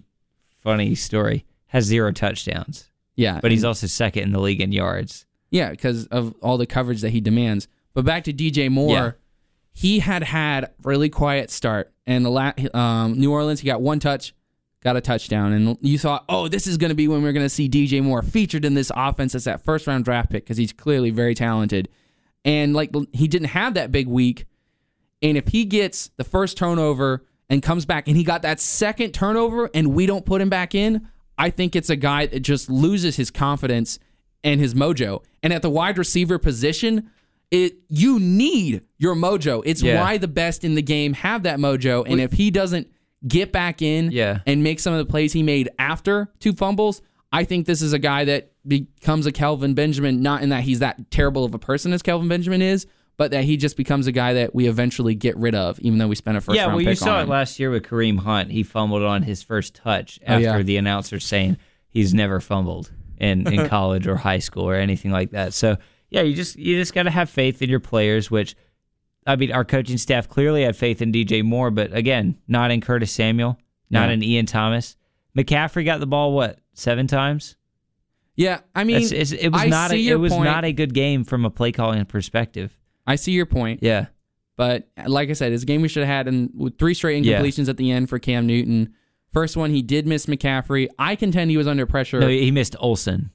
funny 0.61 0.95
story, 0.95 1.45
has 1.67 1.85
zero 1.85 2.11
touchdowns, 2.11 2.89
Yeah, 3.15 3.39
but 3.41 3.51
he's 3.51 3.63
also 3.63 3.87
second 3.87 4.23
in 4.23 4.31
the 4.31 4.39
league 4.39 4.61
in 4.61 4.71
yards. 4.71 5.25
Yeah, 5.51 5.71
because 5.71 6.07
of 6.07 6.33
all 6.41 6.57
the 6.57 6.65
coverage 6.65 7.01
that 7.01 7.09
he 7.11 7.21
demands. 7.21 7.67
But 7.93 8.05
back 8.05 8.23
to 8.23 8.33
DJ 8.33 8.69
Moore, 8.69 8.89
Yeah. 8.95 9.11
he 9.73 9.99
had 9.99 10.23
had 10.23 10.71
really 10.83 11.09
quiet 11.09 11.51
start, 11.51 11.91
and 12.07 12.25
the 12.25 12.29
la- 12.29 12.53
um, 12.73 13.19
New 13.19 13.31
Orleans 13.31 13.59
he 13.59 13.67
got 13.67 13.81
one 13.81 13.99
touch, 13.99 14.33
got 14.81 14.95
a 14.97 15.01
touchdown, 15.01 15.53
and 15.53 15.77
you 15.81 15.97
thought, 15.99 16.25
oh, 16.29 16.47
this 16.47 16.65
is 16.67 16.77
going 16.77 16.89
to 16.89 16.95
be 16.95 17.07
when 17.07 17.21
we're 17.21 17.33
going 17.33 17.45
to 17.45 17.49
see 17.49 17.69
DJ 17.69 18.01
Moore 18.01 18.21
featured 18.21 18.65
in 18.65 18.73
this 18.73 18.91
offense 18.95 19.35
as 19.35 19.43
that 19.43 19.63
first 19.63 19.85
round 19.87 20.05
draft 20.05 20.29
pick 20.31 20.43
because 20.43 20.57
he's 20.57 20.73
clearly 20.73 21.09
very 21.09 21.35
talented, 21.35 21.87
and 22.45 22.73
like 22.73 22.91
he 23.13 23.27
didn't 23.27 23.49
have 23.49 23.73
that 23.75 23.91
big 23.91 24.07
week, 24.07 24.45
and 25.21 25.37
if 25.37 25.47
he 25.49 25.65
gets 25.65 26.09
the 26.17 26.23
first 26.23 26.57
turnover 26.57 27.25
and 27.49 27.61
comes 27.63 27.85
back 27.85 28.07
and 28.07 28.17
he 28.17 28.23
got 28.23 28.41
that 28.41 28.59
second 28.59 29.11
turnover 29.13 29.69
and 29.73 29.93
we 29.93 30.05
don't 30.05 30.25
put 30.25 30.41
him 30.41 30.49
back 30.49 30.75
in, 30.75 31.07
I 31.37 31.49
think 31.49 31.75
it's 31.75 31.89
a 31.89 31.95
guy 31.95 32.25
that 32.27 32.41
just 32.41 32.69
loses 32.69 33.15
his 33.15 33.31
confidence 33.31 33.99
and 34.43 34.59
his 34.59 34.73
mojo. 34.73 35.23
And 35.41 35.53
at 35.53 35.61
the 35.61 35.69
wide 35.69 35.97
receiver 35.97 36.37
position, 36.37 37.09
it 37.51 37.75
you 37.87 38.19
need 38.19 38.81
your 38.97 39.15
mojo. 39.15 39.61
It's 39.65 39.81
Yeah. 39.81 40.01
why 40.01 40.17
the 40.17 40.27
best 40.27 40.63
in 40.63 40.75
the 40.75 40.81
game 40.81 41.13
have 41.13 41.43
that 41.43 41.59
mojo. 41.59 42.03
And 42.07 42.19
if 42.19 42.33
he 42.33 42.51
doesn't 42.51 42.87
get 43.27 43.51
back 43.53 43.81
in 43.81 44.11
Yeah. 44.11 44.39
and 44.45 44.63
make 44.63 44.79
some 44.81 44.93
of 44.93 44.99
the 44.99 45.05
plays 45.09 45.31
he 45.33 45.43
made 45.43 45.69
after 45.79 46.29
two 46.39 46.51
fumbles, 46.53 47.01
I 47.34 47.43
think 47.43 47.65
this 47.65 47.81
is 47.81 47.91
a 47.93 47.99
guy 47.99 48.25
that 48.25 48.51
becomes 48.65 49.25
a 49.25 49.31
Kelvin 49.31 49.73
Benjamin, 49.73 50.21
not 50.21 50.43
in 50.43 50.49
that 50.49 50.63
he's 50.63 50.79
that 50.79 51.09
terrible 51.11 51.43
of 51.43 51.53
a 51.53 51.59
person 51.59 51.91
as 51.91 52.01
Kelvin 52.03 52.27
Benjamin 52.29 52.61
is, 52.61 52.86
but 53.17 53.31
that 53.31 53.43
he 53.43 53.57
just 53.57 53.75
becomes 53.75 54.05
a 54.07 54.11
guy 54.11 54.34
that 54.34 54.53
we 54.55 54.67
eventually 54.67 55.15
get 55.15 55.36
rid 55.38 55.55
of, 55.55 55.79
even 55.79 55.97
though 55.99 56.07
we 56.07 56.15
spent 56.15 56.38
a 56.38 56.41
first 56.41 56.55
yeah, 56.55 56.67
round 56.67 56.81
Yeah, 56.81 56.86
well, 56.86 56.91
you 56.91 56.95
saw 56.95 57.21
it 57.21 57.27
last 57.27 57.59
year 57.59 57.71
with 57.71 57.84
Kareem 57.84 58.19
Hunt. 58.19 58.51
He 58.51 58.61
fumbled 58.63 59.01
on 59.03 59.23
his 59.23 59.41
first 59.43 59.73
touch 59.75 60.19
Oh, 60.27 60.34
after 60.34 60.41
yeah. 60.43 60.61
the 60.61 60.77
announcer 60.77 61.19
saying 61.19 61.57
he's 61.89 62.13
never 62.13 62.39
fumbled 62.39 62.91
in, 63.17 63.51
in 63.51 63.67
college 63.69 64.07
or 64.07 64.15
high 64.17 64.39
school 64.39 64.69
or 64.69 64.75
anything 64.75 65.11
like 65.11 65.31
that. 65.31 65.53
So 65.53 65.77
yeah, 66.11 66.21
you 66.21 66.36
just 66.36 66.55
you 66.57 66.77
just 66.79 66.93
got 66.93 67.03
to 67.03 67.11
have 67.11 67.29
faith 67.31 67.63
in 67.63 67.69
your 67.69 67.79
players. 67.79 68.29
Which 68.29 68.55
I 69.25 69.36
mean, 69.36 69.51
our 69.51 69.65
coaching 69.65 69.97
staff 69.97 70.29
clearly 70.29 70.63
had 70.63 70.75
faith 70.75 71.01
in 71.01 71.11
DJ 71.11 71.43
Moore, 71.43 71.71
but 71.71 71.91
again, 71.95 72.38
not 72.47 72.69
in 72.69 72.81
Curtis 72.81 73.11
Samuel, 73.11 73.57
not 73.89 74.09
Yeah. 74.09 74.13
in 74.13 74.23
Ian 74.23 74.45
Thomas. 74.45 74.95
McCaffrey 75.36 75.84
got 75.84 75.99
the 75.99 76.05
ball 76.05 76.34
what 76.34 76.59
seven 76.74 77.07
times? 77.07 77.55
Yeah, 78.36 78.61
I 78.74 78.84
mean, 78.84 78.97
It's, 79.01 79.11
it's, 79.11 79.32
it 79.32 79.49
was 79.49 79.61
I 79.61 79.67
not 79.67 79.91
a, 79.91 79.95
it 79.95 80.15
was 80.15 80.34
point. 80.34 80.45
not 80.45 80.65
a 80.65 80.74
good 80.74 80.93
game 80.93 81.24
from 81.24 81.45
a 81.45 81.49
play 81.51 81.71
calling 81.71 82.03
perspective. 82.05 82.76
I 83.05 83.15
see 83.15 83.32
your 83.32 83.45
point. 83.45 83.82
Yeah, 83.84 84.07
But 84.55 84.88
like 85.05 85.30
I 85.30 85.34
said, 85.34 85.51
it's 85.51 85.63
a 85.63 85.65
game 85.67 85.82
we 85.82 85.88
should 85.88 86.03
have 86.03 86.15
had, 86.15 86.28
and 86.28 86.49
with 86.55 86.80
three 86.80 86.93
straight 86.93 87.24
Yeah. 87.24 87.39
incompletions 87.39 87.69
at 87.69 87.78
the 87.78 87.91
end 87.91 88.09
for 88.09 88.17
Cam 88.19 88.47
Newton. 88.47 88.93
First 89.34 89.57
one, 89.57 89.71
he 89.71 89.82
did 89.82 90.07
miss 90.07 90.26
McCaffrey. 90.28 90.88
I 90.97 91.15
contend 91.15 91.51
he 91.51 91.57
was 91.57 91.67
under 91.67 91.86
pressure. 91.86 92.19
No, 92.19 92.28
he 92.28 92.51
missed 92.51 92.76
Olsen. 92.80 93.32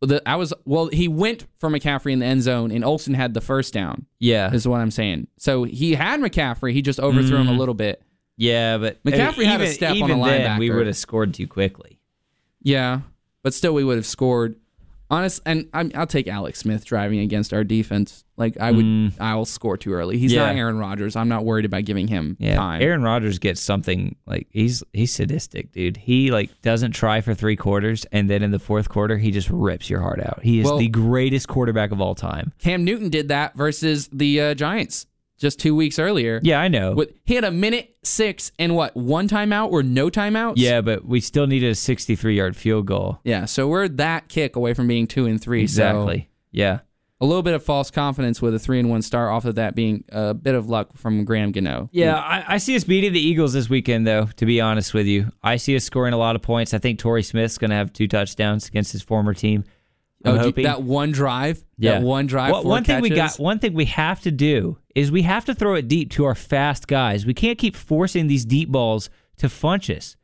The, 0.00 0.22
I 0.28 0.36
was 0.36 0.52
well. 0.64 0.88
He 0.88 1.08
went 1.08 1.46
for 1.56 1.70
McCaffrey 1.70 2.12
in 2.12 2.18
the 2.18 2.26
end 2.26 2.42
zone, 2.42 2.70
and 2.70 2.84
Olsen 2.84 3.14
had 3.14 3.34
the 3.34 3.40
first 3.40 3.72
down. 3.72 4.06
Yeah, 4.18 4.52
Is 4.52 4.68
what 4.68 4.80
I'm 4.80 4.90
saying. 4.90 5.28
So 5.38 5.64
he 5.64 5.94
had 5.94 6.20
McCaffrey. 6.20 6.72
He 6.72 6.82
just 6.82 7.00
overthrew 7.00 7.38
him 7.38 7.48
a 7.48 7.52
mm. 7.52 7.58
little 7.58 7.74
bit. 7.74 8.02
yeah, 8.36 8.78
but 8.78 8.96
uh, 8.96 9.10
McCaffrey 9.10 9.44
had 9.44 9.60
a 9.60 9.64
even- 9.64 9.74
step 9.74 9.90
on 9.92 9.96
even 9.96 10.20
a 10.20 10.24
then, 10.24 10.58
we 10.58 10.70
would 10.70 10.86
have 10.86 10.96
scored 10.96 11.32
too 11.34 11.46
quickly. 11.46 11.93
Yeah, 12.64 13.00
but 13.44 13.54
still, 13.54 13.72
we 13.74 13.84
would 13.84 13.96
have 13.96 14.06
scored. 14.06 14.56
Honest, 15.10 15.42
and 15.44 15.68
I'm, 15.74 15.92
I'll 15.94 16.06
take 16.06 16.26
Alex 16.26 16.60
Smith 16.60 16.84
driving 16.86 17.20
against 17.20 17.52
our 17.52 17.62
defense. 17.62 18.24
Like 18.38 18.58
I 18.58 18.72
would, 18.72 19.12
I'll 19.20 19.44
score 19.44 19.76
too 19.76 19.92
early. 19.92 20.18
He's 20.18 20.34
not 20.34 20.54
Mm. 20.54 20.58
Aaron 20.58 20.78
Rodgers. 20.78 21.14
I'm 21.14 21.28
not 21.28 21.44
worried 21.44 21.66
about 21.66 21.84
giving 21.84 22.08
him 22.08 22.36
Yeah, 22.40 22.56
time. 22.56 22.82
Aaron 22.82 23.02
Rodgers 23.02 23.38
gets 23.38 23.60
something 23.60 24.16
like 24.26 24.48
he's 24.50 24.82
he's 24.94 25.14
sadistic, 25.14 25.70
dude. 25.72 25.98
He 25.98 26.30
like 26.32 26.50
doesn't 26.62 26.92
try 26.92 27.20
for 27.20 27.34
three 27.34 27.54
quarters, 27.54 28.06
and 28.12 28.28
then 28.30 28.42
in 28.42 28.50
the 28.50 28.58
fourth 28.58 28.88
quarter, 28.88 29.18
he 29.18 29.30
just 29.30 29.50
rips 29.50 29.88
your 29.90 30.00
heart 30.00 30.20
out. 30.20 30.40
He 30.42 30.58
is 30.60 30.64
Well- 30.64 30.78
the 30.78 30.88
greatest 30.88 31.48
quarterback 31.48 31.92
of 31.92 32.00
all 32.00 32.14
time. 32.14 32.52
Cam 32.58 32.82
Newton 32.82 33.10
did 33.10 33.28
that 33.28 33.54
versus 33.54 34.08
the 34.10 34.40
uh, 34.40 34.54
Giants 34.54 35.06
just 35.44 35.60
two 35.60 35.76
weeks 35.76 35.98
earlier. 36.00 36.40
Yeah, 36.42 36.60
I 36.60 36.68
know. 36.68 36.94
With, 36.94 37.12
he 37.24 37.34
had 37.36 37.44
a 37.44 37.50
minute 37.52 37.94
six 38.02 38.50
and 38.58 38.74
what 38.74 38.96
one 38.96 39.28
timeout 39.28 39.70
or 39.70 39.82
no 39.82 40.10
timeouts? 40.10 40.54
yeah, 40.56 40.80
but 40.80 41.04
we 41.04 41.20
still 41.20 41.46
needed 41.46 41.70
a 41.70 41.74
63 41.74 42.36
yard 42.36 42.56
field 42.56 42.86
goal. 42.86 43.20
yeah. 43.24 43.44
So 43.44 43.68
we're 43.68 43.86
that 43.88 44.28
kick 44.28 44.56
away 44.56 44.74
from 44.74 44.88
being 44.88 45.06
two 45.06 45.26
and 45.26 45.40
three. 45.40 45.62
Exactly. 45.62 46.28
Yeah. 46.50 46.80
A 47.20 47.24
little 47.26 47.42
bit 47.42 47.54
of 47.54 47.62
false 47.64 47.90
confidence 47.90 48.42
with 48.42 48.54
a 48.54 48.58
three 48.58 48.80
and 48.80 48.90
one 48.90 49.00
start 49.00 49.30
off 49.30 49.44
of 49.44 49.54
that 49.54 49.74
being 49.74 50.04
a 50.10 50.34
bit 50.34 50.54
of 50.54 50.68
luck 50.68 50.96
from 50.96 51.24
Graham 51.24 51.52
Gano. 51.52 51.88
Yeah, 51.92 52.16
I, 52.16 52.54
I 52.54 52.58
see 52.58 52.74
us 52.76 52.84
beating 52.84 53.12
the 53.12 53.20
Eagles 53.20 53.52
this 53.52 53.70
weekend, 53.70 54.06
though, 54.06 54.26
to 54.36 54.44
be 54.44 54.60
honest 54.60 54.92
with 54.92 55.06
you. 55.06 55.30
I 55.42 55.56
see 55.56 55.76
us 55.76 55.84
scoring 55.84 56.12
a 56.12 56.18
lot 56.18 56.34
of 56.36 56.42
points. 56.42 56.74
I 56.74 56.78
think 56.78 56.98
Torrey 56.98 57.22
Smith's 57.22 57.56
going 57.56 57.70
to 57.70 57.76
have 57.76 57.92
two 57.92 58.08
touchdowns 58.08 58.66
against 58.66 58.92
his 58.92 59.00
former 59.02 59.32
team. 59.32 59.64
I'm 60.24 60.34
Oh, 60.34 60.38
do- 60.38 60.44
hoping. 60.44 60.64
that 60.64 60.82
one 60.82 61.10
drive. 61.12 61.64
yeah. 61.78 61.92
That 61.98 62.02
one 62.02 62.26
drive. 62.26 62.52
Well, 62.52 62.64
one 62.64 62.84
thing 62.84 63.00
we 63.02 63.10
got, 63.10 63.36
one 63.38 63.58
thing 63.58 63.74
we 63.74 63.84
have 63.86 64.20
to 64.22 64.30
do 64.30 64.78
is 64.94 65.10
we 65.12 65.22
have 65.22 65.44
to 65.46 65.54
throw 65.54 65.74
it 65.74 65.88
deep 65.88 66.10
to 66.12 66.24
our 66.24 66.34
fast 66.34 66.86
guys. 66.88 67.26
We 67.26 67.34
can't 67.34 67.58
keep 67.58 67.76
forcing 67.76 68.26
these 68.26 68.44
deep 68.44 68.70
balls 68.70 69.10
to 69.38 69.48
Funchess. 69.48 70.16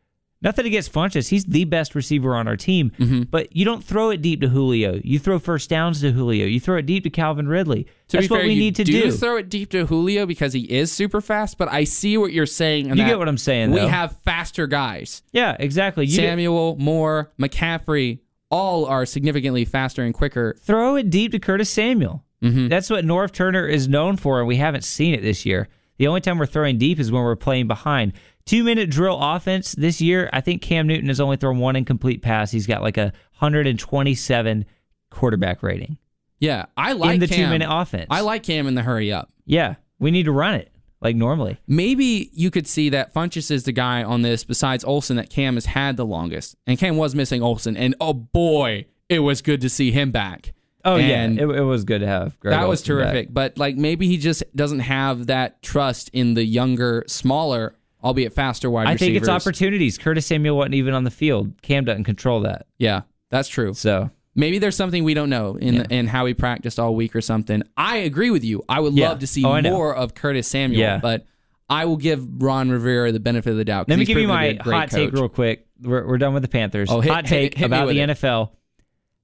Nothing 0.43 0.65
against 0.65 0.91
Funchess. 0.91 1.29
He's 1.29 1.45
the 1.45 1.65
best 1.67 1.95
receiver 1.95 2.35
on 2.35 2.49
our 2.49 2.57
team. 2.57 2.93
Mm-hmm. 2.99 3.25
But 3.25 3.55
you 3.55 3.67
don't 3.67 3.85
throw 3.85 4.09
it 4.09 4.23
deep 4.23 4.41
to 4.41 4.49
Julio. 4.49 4.99
You 5.05 5.19
throw 5.19 5.39
first 5.39 5.69
downs 5.69 6.01
to 6.01 6.13
Julio. 6.13 6.47
You 6.47 6.59
throw 6.59 6.79
it 6.79 6.87
deep 6.87 7.03
to 7.05 7.11
Calvin 7.11 7.47
Ridley. 7.47 7.85
To 8.09 8.17
That's 8.17 8.31
what 8.31 8.45
we 8.45 8.55
you 8.55 8.59
need 8.59 8.77
to 8.77 8.85
do 8.85 9.03
do. 9.03 9.13
throw 9.13 9.37
it 9.37 9.51
deep 9.51 9.69
to 9.73 9.85
Julio 9.85 10.25
because 10.25 10.55
he 10.55 10.61
is 10.61 10.91
super 10.91 11.21
fast. 11.21 11.59
But 11.59 11.69
I 11.69 11.85
see 11.85 12.17
what 12.17 12.33
you're 12.33 12.47
saying. 12.47 12.89
You 12.89 12.95
get 13.05 13.19
what 13.19 13.29
I'm 13.29 13.37
saying, 13.37 13.71
We 13.73 13.81
though. 13.81 13.89
have 13.89 14.17
faster 14.25 14.67
guys. 14.67 15.23
yeah, 15.33 15.57
exactly. 15.61 16.07
You 16.07 16.17
Samuel, 16.17 16.77
Moore, 16.79 17.31
McCaffrey, 17.39 18.21
all 18.51 18.85
are 18.87 19.07
significantly 19.07 19.65
faster 19.65 20.03
and 20.03 20.13
quicker. 20.13 20.57
throw 20.61 20.97
it 20.97 21.09
deep 21.11 21.33
to 21.33 21.39
Curtis 21.39 21.71
Samuel. 21.71 22.25
Mm-hmm. 22.43 22.69
That's 22.69 22.91
what 22.91 23.05
Norv 23.05 23.33
Turner 23.33 23.67
is 23.67 23.87
known 23.89 24.17
for, 24.17 24.39
and 24.41 24.49
we 24.49 24.57
haven't 24.57 24.85
seen 24.85 25.15
it 25.15 25.23
this 25.23 25.45
year. 25.47 25.69
The 25.99 26.07
only 26.07 26.21
time 26.23 26.39
we're 26.39 26.47
throwing 26.47 26.79
deep 26.79 26.99
is 26.99 27.13
when 27.13 27.23
we're 27.23 27.37
playing 27.37 27.69
behind. 27.69 28.15
Two 28.47 28.65
minute 28.65 28.91
drill 28.91 29.19
offense 29.21 29.73
this 29.73 30.01
year. 30.01 30.31
I 30.33 30.41
think 30.41 30.63
Cam 30.63 30.87
Newton 30.87 31.09
has 31.09 31.21
only 31.21 31.37
thrown 31.37 31.59
one 31.59 31.77
incomplete 31.77 32.23
pass. 32.23 32.51
He's 32.51 32.67
got 32.67 32.81
like 32.83 32.97
a 32.97 33.13
127 33.39 34.65
quarterback 35.11 35.63
rating 35.63 35.99
Yeah, 36.39 36.67
I 36.77 36.93
like 36.93 37.15
in 37.15 37.21
the 37.21 37.29
Cam. 37.29 37.37
two 37.39 37.47
minute 37.51 37.69
offense. 37.71 38.07
I 38.11 38.21
like 38.21 38.43
Cam 38.43 38.67
in 38.67 38.75
the 38.75 38.83
hurry 38.83 39.13
up. 39.13 39.31
Yeah, 39.45 39.75
we 39.99 40.11
need 40.11 40.25
to 40.25 40.33
run 40.33 40.55
it 40.55 40.70
like 41.01 41.17
normally. 41.17 41.59
Maybe 41.67 42.31
you 42.33 42.51
could 42.51 42.67
see 42.67 42.89
that 42.91 43.15
Funchess 43.15 43.51
is 43.51 43.65
the 43.65 43.73
guy 43.73 44.03
on 44.03 44.23
this 44.23 44.45
besides 44.45 44.85
Olsen 44.85 45.17
that 45.17 45.31
Cam 45.31 45.55
has 45.55 45.67
had 45.67 45.97
the 45.97 46.05
longest. 46.07 46.57
And 46.67 46.79
Cam 46.79 46.97
was 46.97 47.15
missing 47.15 47.43
Olsen. 47.43 47.77
And 47.77 47.95
oh 48.01 48.13
boy, 48.13 48.87
it 49.09 49.21
was 49.21 49.43
good 49.43 49.61
to 49.63 49.69
see 49.69 49.91
him 49.91 50.11
back. 50.11 50.53
Oh 50.85 50.97
And 50.97 51.37
yeah, 51.37 51.45
it, 51.45 51.51
it 51.51 51.63
was 51.63 51.85
good 51.85 52.01
to 52.01 52.07
have. 52.07 52.39
Greg 52.41 52.53
that 52.53 52.69
was 52.69 52.81
Olsen 52.81 52.97
back. 52.99 53.13
terrific. 53.13 53.35
But 53.35 53.59
like 53.59 53.77
maybe 53.77 54.07
he 54.09 54.17
just 54.17 54.43
doesn't 54.57 54.81
have 54.81 55.27
that 55.27 55.63
trust 55.63 56.11
in 56.13 56.35
the 56.35 56.45
younger, 56.45 57.05
smaller, 57.07 57.75
albeit 58.03 58.33
faster 58.33 58.71
wide 58.71 58.87
I 58.87 58.93
receivers. 58.93 59.07
think 59.07 59.17
it's 59.19 59.29
opportunities. 59.29 59.99
Curtis 59.99 60.27
Samuel 60.27 60.57
wasn't 60.57 60.75
even 60.75 60.95
on 60.95 61.05
the 61.05 61.11
field. 61.11 61.61
Cam 61.63 61.85
doesn't 61.85 62.05
control 62.05 62.41
that. 62.43 62.67
Yeah, 62.79 63.03
that's 63.31 63.49
true. 63.49 63.75
So 63.75 64.11
Maybe 64.35 64.59
there's 64.59 64.77
something 64.77 65.03
we 65.05 65.15
don't 65.15 65.31
know 65.31 65.57
in 65.57 65.75
Yeah. 65.75 65.85
in 65.91 66.07
how 66.07 66.25
he 66.27 66.35
practiced 66.35 66.79
all 66.79 66.95
week 66.95 67.17
or 67.17 67.21
something. 67.21 67.63
I 67.77 67.99
agree 67.99 68.31
with 68.31 68.45
you. 68.45 68.63
I 68.69 68.81
would 68.81 68.95
Yeah. 68.95 69.09
love 69.11 69.19
to 69.21 69.27
see 69.27 69.45
Oh, 69.45 69.61
more 69.63 69.95
of 69.95 70.15
Curtis 70.15 70.47
Samuel, 70.49 70.81
Yeah. 70.81 70.99
but 70.99 71.27
I 71.69 71.85
will 71.85 71.97
give 71.97 72.27
Ron 72.43 72.71
Rivera 72.71 73.13
the 73.13 73.21
benefit 73.21 73.51
of 73.51 73.57
the 73.57 73.65
doubt. 73.65 73.89
Let 73.89 73.99
me 73.99 74.05
give 74.05 74.19
you 74.19 74.29
my 74.29 74.53
be 74.53 74.59
a 74.59 74.63
great 74.63 74.75
hot 74.77 74.91
take 74.91 75.13
real 75.13 75.29
quick. 75.29 75.67
We're, 75.83 76.07
we're 76.07 76.19
done 76.19 76.35
with 76.35 76.43
the 76.43 76.49
Panthers. 76.49 76.89
Oh, 76.91 77.01
hit- 77.01 77.13
hot 77.13 77.27
take 77.27 77.55
hit 77.55 77.71
me 77.71 77.77
about 77.77 77.89
the 77.89 78.01
it. 78.01 78.11
NFL. 78.11 78.51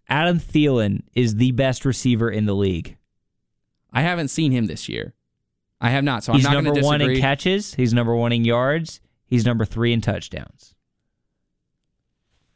Adam 0.08 0.38
Thielen 0.38 1.02
is 1.14 1.34
the 1.36 1.50
best 1.52 1.84
receiver 1.84 2.30
in 2.30 2.46
the 2.46 2.54
league. 2.54 2.96
I 3.92 4.02
haven't 4.02 4.28
seen 4.28 4.52
him 4.52 4.66
this 4.66 4.88
year. 4.88 5.14
I 5.80 5.90
have 5.90 6.04
not, 6.04 6.22
so 6.24 6.32
He's 6.32 6.46
I'm 6.46 6.52
not 6.54 6.64
number 6.64 6.80
one 6.82 6.98
disagree. 7.00 7.16
in 7.16 7.20
catches. 7.20 7.74
He's 7.74 7.92
number 7.92 8.14
one 8.14 8.32
in 8.32 8.44
yards. 8.44 9.00
He's 9.26 9.44
number 9.44 9.64
three 9.64 9.92
in 9.92 10.00
touchdowns. 10.00 10.74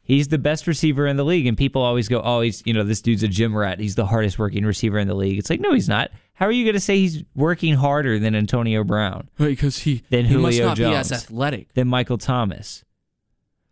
He's 0.03 0.27
the 0.29 0.37
best 0.39 0.67
receiver 0.67 1.05
in 1.07 1.15
the 1.15 1.23
league, 1.23 1.45
and 1.47 1.55
people 1.57 1.81
always 1.81 2.07
go, 2.07 2.21
"Oh, 2.23 2.41
he's 2.41 2.63
you 2.65 2.73
know 2.73 2.83
this 2.83 3.01
dude's 3.01 3.23
a 3.23 3.27
gym 3.27 3.55
rat. 3.55 3.79
He's 3.79 3.95
the 3.95 4.05
hardest 4.07 4.37
working 4.39 4.65
receiver 4.65 4.97
in 4.97 5.07
the 5.07 5.13
league." 5.15 5.37
It's 5.37 5.49
like, 5.49 5.59
no, 5.61 5.73
he's 5.73 5.87
not. 5.87 6.11
How 6.33 6.47
are 6.47 6.51
you 6.51 6.65
going 6.65 6.73
to 6.73 6.79
say 6.79 6.97
he's 6.97 7.23
working 7.35 7.75
harder 7.75 8.17
than 8.17 8.33
Antonio 8.35 8.83
Brown, 8.83 9.29
because 9.37 9.77
he, 9.79 10.01
Then 10.09 10.25
he 10.25 10.35
must 10.37 10.55
Julio 10.57 10.67
not 10.69 10.77
be 10.77 10.83
Jones. 10.83 11.11
as 11.11 11.23
athletic. 11.23 11.73
than 11.75 11.87
Michael 11.87 12.17
Thomas? 12.17 12.83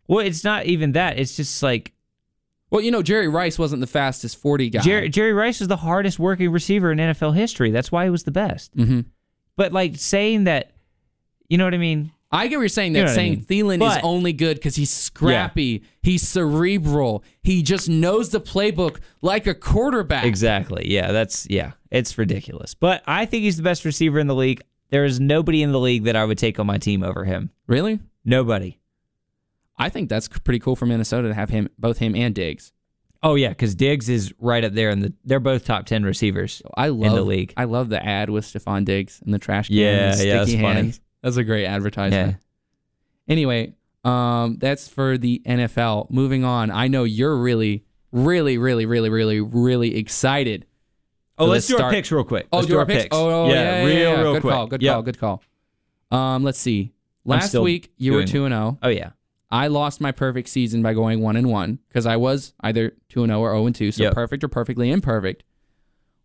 Well, 0.07 0.19
it's 0.25 0.43
not 0.43 0.65
even 0.67 0.91
that. 0.93 1.17
It's 1.17 1.35
just 1.35 1.61
like 1.63 1.93
Well, 2.69 2.81
you 2.81 2.91
know, 2.91 3.01
Jerry 3.01 3.27
Rice 3.27 3.57
wasn't 3.57 3.81
the 3.81 3.87
fastest 3.87 4.37
40 4.37 4.69
guy. 4.69 4.81
Jerry, 4.81 5.09
Jerry 5.09 5.33
Rice 5.33 5.61
is 5.61 5.67
the 5.67 5.77
hardest 5.77 6.19
working 6.19 6.51
receiver 6.51 6.91
in 6.91 6.99
NFL 6.99 7.35
history. 7.35 7.71
That's 7.71 7.91
why 7.91 8.03
he 8.03 8.09
was 8.11 8.23
the 8.23 8.31
best. 8.31 8.75
Mhm. 8.77 9.05
But 9.55 9.73
like 9.73 9.97
saying 9.97 10.43
that, 10.43 10.71
you 11.47 11.57
know 11.57 11.63
what 11.65 11.73
I 11.73 11.79
mean? 11.79 12.11
I 12.31 12.47
get 12.47 12.57
what 12.57 12.61
you're 12.61 12.69
saying. 12.69 12.93
That 12.93 12.99
You 12.99 13.05
know 13.05 13.09
what 13.09 13.13
I 13.13 13.15
saying 13.15 13.31
mean. 13.49 13.79
Thielen 13.79 13.87
is 13.97 14.03
only 14.03 14.33
good 14.33 14.57
because 14.57 14.75
he's 14.75 14.91
scrappy. 14.91 15.83
He's 16.03 16.27
cerebral. 16.27 17.23
He 17.41 17.63
just 17.63 17.89
knows 17.89 18.29
the 18.29 18.39
playbook 18.39 18.99
like 19.21 19.47
a 19.47 19.55
quarterback. 19.55 20.25
Exactly. 20.25 20.83
Yeah, 20.87 21.11
that's 21.11 21.49
yeah, 21.49 21.71
it's 21.89 22.17
ridiculous. 22.17 22.75
But 22.75 23.01
I 23.07 23.25
think 23.25 23.43
he's 23.43 23.57
the 23.57 23.63
best 23.63 23.83
receiver 23.83 24.19
in 24.19 24.27
the 24.27 24.35
league. 24.35 24.61
There 24.89 25.05
is 25.05 25.19
nobody 25.19 25.63
in 25.63 25.71
the 25.71 25.79
league 25.79 26.03
that 26.03 26.15
I 26.15 26.25
would 26.25 26.37
take 26.37 26.59
on 26.59 26.67
my 26.67 26.77
team 26.77 27.03
over 27.03 27.23
him. 27.23 27.51
Really? 27.67 27.99
Nobody. 28.25 28.79
I 29.77 29.89
think 29.89 30.09
that's 30.09 30.27
pretty 30.27 30.59
cool 30.59 30.75
for 30.75 30.85
Minnesota 30.85 31.29
to 31.29 31.33
have 31.33 31.49
him, 31.49 31.69
both 31.77 31.99
him 31.99 32.15
and 32.15 32.35
Diggs. 32.35 32.73
Oh 33.21 33.35
yeah, 33.35 33.49
because 33.49 33.75
Diggs 33.75 34.07
is 34.07 34.33
right 34.39 34.63
up 34.63 34.73
there, 34.73 34.89
and 34.89 35.01
the, 35.01 35.13
they're 35.25 35.39
both 35.39 35.65
top 35.65 35.85
ten 35.85 36.03
receivers. 36.03 36.61
I 36.75 36.89
love 36.89 37.15
the 37.15 37.21
league. 37.21 37.53
I 37.57 37.65
love 37.65 37.89
the 37.89 38.03
ad 38.03 38.29
with 38.29 38.45
Stefon 38.45 38.85
Diggs 38.85 39.21
and 39.25 39.33
the 39.33 39.39
trash 39.39 39.67
can. 39.67 39.77
Yeah, 39.77 40.11
and 40.11 40.21
yeah, 40.21 40.33
that's 40.37 40.49
sticky 40.49 40.61
funny. 40.61 40.93
Hands. 41.23 41.35
That's 41.35 41.37
a 41.37 41.43
great 41.43 41.65
advertisement. 41.65 42.37
Yeah. 43.27 43.33
Anyway, 43.33 43.73
um, 44.03 44.57
that's 44.59 44.87
for 44.87 45.17
the 45.17 45.41
NFL. 45.45 46.09
Moving 46.09 46.43
on. 46.43 46.71
I 46.71 46.87
know 46.87 47.03
you're 47.03 47.37
really, 47.37 47.85
really, 48.11 48.57
really, 48.57 48.85
really, 48.85 49.09
really, 49.09 49.39
really 49.41 49.97
excited. 49.97 50.65
Oh, 51.37 51.45
let's 51.45 51.69
let's 51.69 51.79
do 51.79 51.83
our 51.83 51.91
picks 51.91 52.11
real 52.11 52.23
quick. 52.23 52.47
Oh, 52.51 52.57
let's 52.57 52.67
do 52.67 52.77
our 52.77 52.85
picks? 52.85 53.07
Oh, 53.11 53.45
oh, 53.45 53.47
yeah, 53.49 53.53
yeah, 53.53 53.85
real, 53.85 53.97
yeah, 53.97 54.21
real 54.21 54.33
good 54.33 54.41
quick. 54.41 54.53
call. 54.53 54.67
Good 54.67 54.81
Yep. 54.81 54.93
call. 54.93 55.01
Good 55.03 55.19
call. 55.19 55.43
Um, 56.11 56.43
let's 56.43 56.59
see. 56.59 56.91
Last 57.25 57.53
week 57.53 57.91
you 57.97 58.13
were 58.13 58.25
two 58.25 58.45
and 58.45 58.51
zero. 58.53 58.77
Oh 58.81 58.89
yeah, 58.89 59.11
I 59.51 59.67
lost 59.67 60.01
my 60.01 60.11
perfect 60.11 60.49
season 60.49 60.81
by 60.81 60.93
going 60.93 61.21
one 61.21 61.35
and 61.35 61.47
one 61.49 61.77
because 61.87 62.05
I 62.07 62.17
was 62.17 62.53
either 62.61 62.95
two 63.09 63.23
and 63.23 63.29
zero 63.29 63.39
or 63.41 63.51
zero 63.51 63.65
and 63.67 63.75
two, 63.75 63.91
so 63.91 64.03
Yep. 64.03 64.13
perfect 64.15 64.43
or 64.43 64.47
perfectly 64.47 64.89
imperfect. 64.89 65.43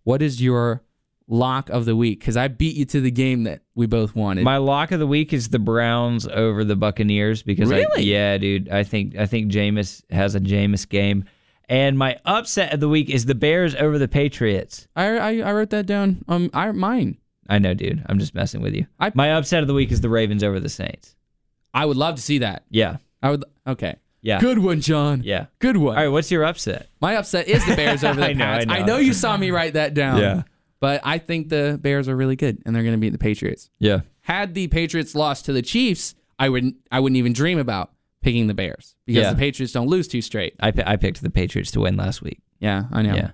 What 0.05 0.23
is 0.23 0.41
your 0.41 0.83
lock 1.29 1.71
of 1.71 1.85
the 1.85 1.97
week? 1.97 2.21
Because 2.21 2.37
I 2.37 2.49
beat 2.49 2.77
you 2.77 2.85
to 2.87 3.01
the 3.01 3.11
game 3.11 3.45
that 3.45 3.63
we 3.75 3.87
both 3.87 4.15
wanted. 4.15 4.45
my 4.45 4.59
lock 4.59 4.93
of 4.93 5.01
the 5.01 5.07
week 5.07 5.33
is 5.33 5.49
the 5.49 5.59
Browns 5.59 6.27
over 6.27 6.65
the 6.65 6.77
Buccaneers 6.77 7.43
because 7.43 7.71
I, 7.73 7.77
Really? 7.79 8.03
yeah, 8.05 8.37
dude, 8.39 8.69
I 8.69 8.83
think 8.83 9.17
I 9.17 9.27
think 9.27 9.51
Jameis 9.51 10.03
has 10.11 10.35
a 10.35 10.41
Jameis 10.41 10.89
game, 10.89 11.25
and 11.69 11.99
my 11.99 12.19
upset 12.25 12.73
of 12.75 12.81
the 12.81 12.89
week 12.89 13.09
is 13.11 13.25
the 13.27 13.35
Bears 13.35 13.75
over 13.75 13.99
the 13.99 14.09
Patriots. 14.09 14.87
I, 14.95 15.07
I 15.17 15.31
I 15.39 15.53
wrote 15.53 15.71
that 15.71 15.87
down. 15.87 16.25
Um, 16.29 16.51
I 16.53 16.71
mine. 16.73 17.19
I 17.49 17.59
know, 17.59 17.75
dude. 17.75 18.03
I'm 18.09 18.19
just 18.19 18.35
messing 18.35 18.63
with 18.63 18.75
you. 18.75 18.87
I- 18.99 19.13
my 19.15 19.33
upset 19.33 19.61
of 19.63 19.67
the 19.69 19.75
week 19.75 19.93
is 19.93 20.01
the 20.01 20.09
Ravens 20.09 20.43
over 20.43 20.61
the 20.61 20.69
Saints. 20.71 21.15
I 21.75 21.85
would 21.87 21.97
love 21.97 22.17
to 22.17 22.23
see 22.23 22.39
that. 22.39 22.65
Yeah, 22.71 22.97
I 23.23 23.31
would. 23.31 23.45
Okay. 23.67 23.97
yeah, 24.23 24.41
Good 24.41 24.59
one, 24.59 24.81
John. 24.81 25.23
yeah. 25.25 25.47
Good 25.59 25.77
one. 25.77 25.97
All 25.97 26.03
right, 26.05 26.09
what's 26.09 26.31
your 26.31 26.45
upset? 26.45 26.89
My 27.01 27.17
upset 27.17 27.49
is 27.49 27.65
the 27.67 27.75
Bears 27.77 28.03
over 28.05 28.21
the 28.21 28.27
I 28.29 28.33
know, 28.33 28.45
I 28.45 28.59
Pats. 28.59 28.67
I 28.71 28.79
know. 28.81 28.87
know 28.87 28.97
you 28.99 29.13
saw 29.13 29.37
me 29.37 29.51
write 29.51 29.73
that 29.75 29.93
down. 29.95 30.21
Yeah. 30.21 30.43
But 30.85 31.01
I 31.03 31.17
think 31.17 31.49
the 31.49 31.79
Bears 31.81 32.11
are 32.11 32.15
really 32.15 32.37
good 32.37 32.61
and 32.67 32.77
they're 32.77 32.83
going 32.83 32.93
to 32.95 33.01
beat 33.01 33.13
the 33.13 33.17
Patriots. 33.17 33.71
Yeah, 33.79 34.01
Had 34.21 34.53
the 34.53 34.69
Patriots 34.69 35.15
lost 35.15 35.47
to 35.47 35.53
the 35.55 35.63
Chiefs, 35.63 36.15
I 36.39 36.51
wouldn't 36.51 36.77
I 36.93 37.01
wouldn't 37.01 37.17
even 37.17 37.33
dream 37.33 37.59
about 37.59 37.93
picking 38.21 38.49
the 38.49 38.53
Bears 38.53 38.95
because 39.07 39.23
Yeah. 39.23 39.33
the 39.33 39.39
Patriots 39.39 39.73
don't 39.73 39.87
lose 39.87 40.09
too 40.09 40.21
straight. 40.21 40.53
I 40.61 40.75
I 40.85 40.97
picked 40.97 41.23
the 41.23 41.31
Patriots 41.31 41.71
to 41.71 41.81
win 41.81 41.97
last 41.97 42.21
week. 42.21 42.43
Yeah, 42.61 42.83
I 42.93 43.01
know. 43.01 43.15
Yeah, 43.15 43.31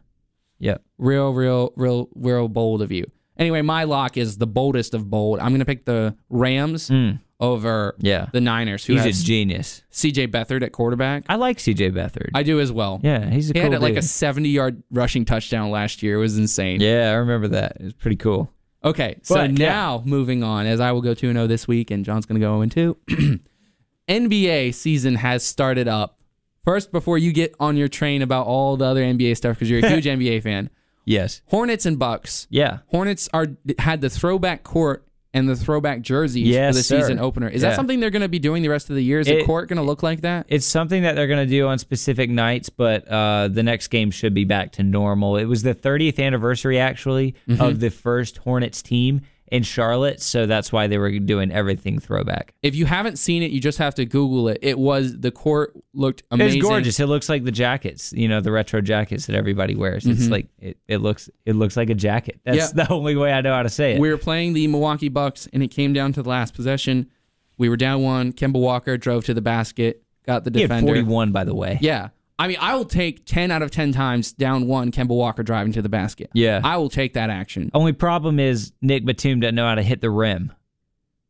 yep. 0.60 0.84
Real 0.96 1.32
real 1.32 1.72
real 1.74 2.08
real 2.14 2.46
bold 2.46 2.82
of 2.82 2.92
you. 2.92 3.10
Anyway, 3.36 3.62
my 3.62 3.82
lock 3.82 4.16
is 4.16 4.38
the 4.38 4.46
boldest 4.46 4.94
of 4.94 5.10
bold. 5.10 5.40
I'm 5.40 5.48
going 5.48 5.58
to 5.58 5.64
pick 5.64 5.86
the 5.86 6.14
Rams 6.28 6.86
hmm. 6.86 7.14
Over. 7.40 7.96
Yeah. 7.98 8.26
the 8.32 8.40
Niners, 8.40 8.84
who 8.84 8.94
He's 8.96 9.20
a 9.20 9.24
genius. 9.24 9.82
C.J. 9.90 10.28
Beathard 10.28 10.62
at 10.62 10.72
quarterback. 10.72 11.24
I 11.28 11.36
like 11.36 11.58
CJ 11.58 11.92
Beathard. 11.92 12.30
I 12.34 12.42
do 12.42 12.60
as 12.60 12.70
well. 12.70 13.00
yeah, 13.02 13.28
he's 13.30 13.50
a 13.50 13.54
He 13.54 13.60
cool 13.60 13.72
had 13.72 13.82
like 13.82 13.96
a 13.96 14.02
70 14.02 14.48
yard 14.48 14.82
rushing 14.90 15.24
touchdown 15.24 15.70
last 15.70 16.02
year. 16.02 16.16
It 16.16 16.20
was 16.20 16.38
insane. 16.38 16.80
Yeah, 16.80 17.10
I 17.10 17.14
remember 17.14 17.48
that. 17.48 17.76
It 17.80 17.84
was 17.84 17.92
pretty 17.94 18.16
cool. 18.16 18.52
Okay, 18.84 19.16
so 19.22 19.34
But, 19.34 19.58
yeah. 19.58 19.68
now 19.68 20.02
moving 20.06 20.42
on, 20.42 20.66
as 20.66 20.80
I 20.80 20.92
will 20.92 21.02
go 21.02 21.12
2 21.14 21.32
0 21.32 21.46
this 21.46 21.66
week, 21.68 21.90
and 21.90 22.04
John's 22.04 22.24
going 22.26 22.40
to 22.40 22.46
go 22.46 22.62
0 22.66 22.94
2. 23.08 23.40
NBA 24.08 24.74
season 24.74 25.16
has 25.16 25.44
started 25.44 25.88
up. 25.88 26.18
First, 26.64 26.92
before 26.92 27.16
you 27.18 27.32
get 27.32 27.54
on 27.60 27.76
your 27.76 27.88
train 27.88 28.22
about 28.22 28.46
all 28.46 28.76
the 28.76 28.84
other 28.84 29.02
NBA 29.02 29.36
stuff, 29.36 29.56
because 29.56 29.70
you're 29.70 29.84
a 29.84 29.88
huge 29.88 30.04
NBA 30.06 30.42
fan, 30.42 30.70
Yes. 31.06 31.40
Hornets 31.46 31.86
and 31.86 31.98
Bucks. 31.98 32.46
Yeah. 32.50 32.78
Hornets 32.88 33.28
are 33.32 33.48
had 33.78 34.00
the 34.00 34.10
throwback 34.10 34.62
court 34.62 35.06
and 35.32 35.48
the 35.48 35.54
throwback 35.54 36.00
jerseys 36.02 36.46
Yes, 36.48 36.74
for 36.74 36.78
the 36.78 36.82
sir. 36.82 37.00
season 37.00 37.18
opener. 37.20 37.48
Is 37.48 37.62
Yeah. 37.62 37.70
that 37.70 37.76
something 37.76 38.00
they're 38.00 38.10
going 38.10 38.22
to 38.22 38.28
be 38.28 38.38
doing 38.40 38.62
the 38.62 38.68
rest 38.68 38.90
of 38.90 38.96
the 38.96 39.02
year? 39.02 39.20
Is 39.20 39.26
the 39.28 39.44
court 39.44 39.68
going 39.68 39.76
to 39.76 39.82
look 39.82 40.02
like 40.02 40.22
that? 40.22 40.46
It's 40.48 40.66
something 40.66 41.02
that 41.02 41.14
they're 41.14 41.28
going 41.28 41.46
to 41.46 41.50
do 41.50 41.68
on 41.68 41.78
specific 41.78 42.30
nights, 42.30 42.68
but 42.68 43.06
uh, 43.08 43.48
the 43.48 43.62
next 43.62 43.88
game 43.88 44.10
should 44.10 44.34
be 44.34 44.44
back 44.44 44.72
to 44.72 44.82
normal. 44.82 45.36
It 45.36 45.44
was 45.44 45.62
the 45.62 45.74
30th 45.74 46.18
anniversary, 46.18 46.78
actually, 46.78 47.34
Mm-hmm. 47.48 47.60
of 47.62 47.80
the 47.80 47.90
first 47.90 48.38
Hornets 48.38 48.82
team 48.82 49.20
in 49.50 49.62
Charlotte, 49.64 50.22
so 50.22 50.46
that's 50.46 50.70
why 50.72 50.86
they 50.86 50.96
were 50.96 51.10
doing 51.18 51.50
everything 51.50 51.98
throwback. 51.98 52.54
if 52.62 52.74
you 52.76 52.86
haven't 52.86 53.16
seen 53.18 53.42
it, 53.42 53.50
you 53.50 53.60
just 53.60 53.78
have 53.78 53.94
to 53.96 54.04
Google 54.04 54.48
it. 54.48 54.58
It 54.62 54.78
was 54.78 55.18
the 55.18 55.30
court 55.32 55.74
looked 55.92 56.22
amazing. 56.30 56.58
It's 56.60 56.68
gorgeous. 56.68 57.00
It 57.00 57.06
looks 57.06 57.28
like 57.28 57.42
the 57.44 57.50
jackets, 57.50 58.12
you 58.12 58.28
know, 58.28 58.40
the 58.40 58.52
retro 58.52 58.80
jackets 58.80 59.26
that 59.26 59.34
everybody 59.34 59.74
wears. 59.74 60.06
It's 60.06 60.28
like 60.28 60.46
it, 60.60 60.78
it 60.86 60.98
looks 60.98 61.28
it 61.44 61.54
looks 61.56 61.76
like 61.76 61.90
a 61.90 61.94
jacket. 61.94 62.40
That's 62.44 62.68
Mm-hmm. 62.68 62.76
The 62.78 62.92
only 62.92 63.16
way 63.16 63.32
I 63.32 63.40
know 63.40 63.52
how 63.54 63.62
to 63.64 63.68
say 63.68 63.94
it. 63.94 64.00
We 64.00 64.10
were 64.10 64.18
playing 64.18 64.52
the 64.52 64.66
Milwaukee 64.68 65.08
Bucks, 65.08 65.48
and 65.52 65.62
it 65.62 65.68
came 65.68 65.92
down 65.92 66.12
to 66.12 66.22
the 66.22 66.28
last 66.28 66.54
possession. 66.54 67.10
We 67.58 67.68
were 67.68 67.76
down 67.76 68.02
one. 68.02 68.32
Kemba 68.32 68.60
Walker 68.60 68.96
drove 68.96 69.24
to 69.26 69.34
the 69.34 69.42
basket, 69.42 70.02
got 70.26 70.44
the 70.44 70.50
defender. 70.50 70.58
he 70.58 70.62
had 70.62 70.80
defender. 70.80 70.92
41, 71.02 71.32
by 71.32 71.44
the 71.44 71.54
way. 71.54 71.78
Yeah. 71.82 72.08
I 72.40 72.48
mean, 72.48 72.56
I 72.58 72.74
will 72.74 72.86
take 72.86 73.26
10 73.26 73.50
out 73.50 73.60
of 73.62 73.70
10 73.70 73.92
times 73.92 74.32
down 74.32 74.66
one, 74.66 74.90
Kemba 74.90 75.08
Walker 75.08 75.42
driving 75.42 75.72
to 75.74 75.82
the 75.82 75.88
basket. 75.90 76.30
Yeah. 76.32 76.60
I 76.64 76.78
will 76.78 76.88
take 76.88 77.12
that 77.14 77.28
action. 77.28 77.70
Only 77.74 77.92
problem 77.92 78.40
is 78.40 78.72
Nick 78.80 79.04
Batum 79.04 79.40
doesn't 79.40 79.54
know 79.54 79.66
how 79.66 79.74
to 79.74 79.82
hit 79.82 80.00
the 80.00 80.10
rim. 80.10 80.52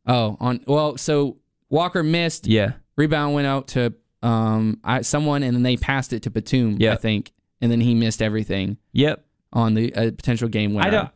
Oh, 0.06 0.36
on 0.40 0.60
well, 0.66 0.96
so 0.96 1.36
Walker 1.68 2.02
missed. 2.02 2.46
Yeah. 2.46 2.72
Rebound 2.96 3.34
went 3.34 3.46
out 3.46 3.68
to 3.68 3.94
um 4.22 4.78
I, 4.84 5.00
someone, 5.02 5.42
and 5.42 5.54
then 5.54 5.62
they 5.62 5.76
passed 5.76 6.12
it 6.12 6.22
to 6.24 6.30
Batum, 6.30 6.76
Yeah. 6.78 6.92
I 6.92 6.96
think. 6.96 7.32
And 7.60 7.70
then 7.70 7.80
he 7.80 7.94
missed 7.94 8.22
everything 8.22 8.78
Yep. 8.92 9.24
on 9.52 9.74
the 9.74 9.94
uh, 9.94 10.10
potential 10.12 10.48
game 10.48 10.74
winner. 10.74 10.86
I 10.86 10.90
don't. 10.90 11.08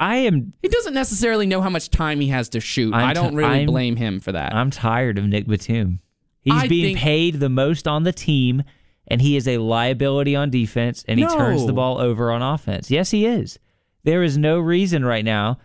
I 0.00 0.16
am. 0.18 0.52
he 0.62 0.68
doesn't 0.68 0.94
necessarily 0.94 1.46
know 1.46 1.60
how 1.60 1.70
much 1.70 1.90
time 1.90 2.20
he 2.20 2.28
has 2.28 2.50
to 2.50 2.60
shoot. 2.60 2.94
I'm 2.94 3.08
I 3.08 3.12
don't 3.14 3.34
really 3.34 3.60
I'm- 3.60 3.66
blame 3.66 3.96
him 3.96 4.20
for 4.20 4.30
that. 4.32 4.54
I'm 4.54 4.70
tired 4.70 5.18
of 5.18 5.24
Nick 5.24 5.46
Batum. 5.48 5.98
He's 6.42 6.52
I 6.54 6.68
being 6.68 6.94
think- 6.94 6.98
paid 6.98 7.40
the 7.40 7.48
most 7.48 7.88
on 7.88 8.04
the 8.04 8.12
team, 8.12 8.62
and 9.08 9.20
he 9.20 9.36
is 9.36 9.48
a 9.48 9.58
liability 9.58 10.36
on 10.36 10.50
defense, 10.50 11.04
and 11.08 11.18
he 11.18 11.26
turns 11.26 11.66
the 11.66 11.72
ball 11.72 11.98
over 11.98 12.30
on 12.30 12.42
offense. 12.42 12.90
Yes, 12.90 13.10
he 13.10 13.26
is. 13.26 13.58
There 14.04 14.22
is 14.22 14.38
no 14.38 14.58
reason 14.60 15.04
right 15.04 15.24
now 15.24 15.58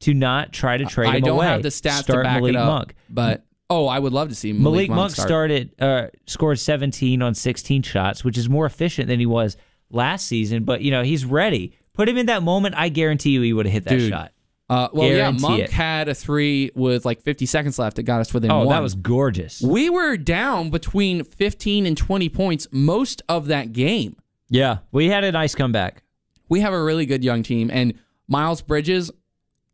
to 0.00 0.14
not 0.14 0.52
try 0.52 0.76
to 0.76 0.84
trade 0.84 1.08
I 1.08 1.16
him 1.16 1.22
don't 1.22 1.36
away. 1.36 1.46
have 1.46 1.62
the 1.62 1.68
stats 1.68 2.02
Start 2.02 2.20
to 2.20 2.22
back 2.22 2.36
Malik 2.40 2.54
it 2.54 2.56
up, 2.56 2.66
Monk. 2.66 2.94
but 3.08 3.44
oh, 3.70 3.86
I 3.86 3.98
would 3.98 4.12
love 4.12 4.28
to 4.28 4.34
see 4.34 4.52
Malik, 4.52 4.88
Malik, 4.88 4.90
Monk, 4.90 5.10
start. 5.12 5.28
started 5.28 5.82
uh, 5.82 6.06
scored 6.26 6.58
17 6.58 7.22
on 7.22 7.34
16 7.34 7.82
shots, 7.82 8.24
which 8.24 8.36
is 8.38 8.48
more 8.48 8.66
efficient 8.66 9.08
than 9.08 9.18
he 9.20 9.26
was 9.26 9.56
last 9.90 10.26
season. 10.26 10.64
But 10.64 10.82
you 10.82 10.90
know 10.90 11.02
he's 11.02 11.24
ready. 11.24 11.76
Put 11.94 12.08
him 12.08 12.16
in 12.16 12.26
that 12.26 12.42
moment. 12.42 12.74
I 12.76 12.88
guarantee 12.88 13.30
you 13.30 13.42
he 13.42 13.52
would 13.52 13.66
have 13.66 13.72
hit 13.72 13.84
that 13.84 13.98
Dude, 13.98 14.10
shot. 14.10 14.32
Uh, 14.72 14.88
well, 14.92 15.08
yeah, 15.08 15.30
Monk 15.30 15.60
it. 15.64 15.70
had 15.70 16.08
a 16.08 16.14
three 16.14 16.70
with 16.74 17.04
like 17.04 17.20
50 17.22 17.44
seconds 17.46 17.78
left 17.78 17.96
that 17.96 18.04
got 18.04 18.20
us 18.20 18.32
within 18.32 18.50
Oh, 18.50 18.60
one. 18.60 18.68
that 18.68 18.80
was 18.80 18.94
gorgeous. 18.94 19.60
We 19.60 19.90
were 19.90 20.16
down 20.16 20.70
between 20.70 21.24
15 21.24 21.84
and 21.84 21.96
20 21.96 22.28
points 22.30 22.66
most 22.72 23.20
of 23.28 23.46
that 23.48 23.72
game. 23.72 24.16
Yeah, 24.48 24.78
we 24.90 25.08
had 25.08 25.24
a 25.24 25.32
nice 25.32 25.54
comeback. 25.54 26.02
We 26.48 26.60
have 26.60 26.72
a 26.72 26.82
really 26.82 27.06
good 27.06 27.22
young 27.24 27.42
team, 27.42 27.70
and 27.72 27.94
Miles 28.28 28.62
Bridges 28.62 29.10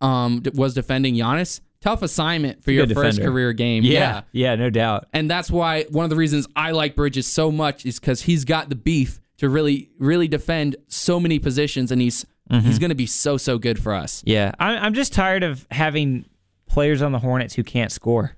um, 0.01 0.43
was 0.55 0.75
defending 0.75 1.15
Giannis. 1.15 1.61
Tough 1.81 2.03
assignment 2.03 2.63
for 2.65 2.73
your 2.73 2.87
Good 2.87 2.95
first 2.97 3.17
defender. 3.19 3.31
career 3.33 3.53
game. 3.53 3.85
Yeah, 3.85 4.23
yeah, 4.33 4.57
no 4.57 4.69
doubt. 4.69 5.07
And 5.13 5.31
that's 5.31 5.49
why 5.51 5.85
one 5.91 6.03
of 6.05 6.11
the 6.11 6.17
reasons 6.17 6.49
I 6.57 6.73
like 6.73 6.97
Bridges 6.97 7.27
so 7.29 7.53
much 7.53 7.87
is 7.87 8.01
because 8.01 8.23
he's 8.23 8.45
got 8.45 8.69
the 8.69 8.75
beef 8.75 9.21
to 9.37 9.49
really, 9.49 9.91
really 10.01 10.27
defend 10.27 10.75
so 10.89 11.21
many 11.21 11.39
positions, 11.39 11.93
and 11.93 12.03
he's 12.03 12.27
Mm-hmm. 12.51 12.67
he's 12.67 12.79
going 12.79 12.91
to 12.91 12.95
be 12.95 13.07
so 13.07 13.37
so 13.37 13.59
good 13.59 13.83
for 13.83 13.95
us. 13.95 14.23
Yeah, 14.27 14.53
I'm, 14.59 14.83
I'm 14.85 14.95
just 14.95 15.13
tired 15.13 15.43
of 15.43 15.67
having 15.71 16.25
players 16.67 17.03
on 17.03 17.13
the 17.13 17.19
Hornets 17.19 17.55
who 17.55 17.65
can't 17.65 17.93
score. 17.93 18.37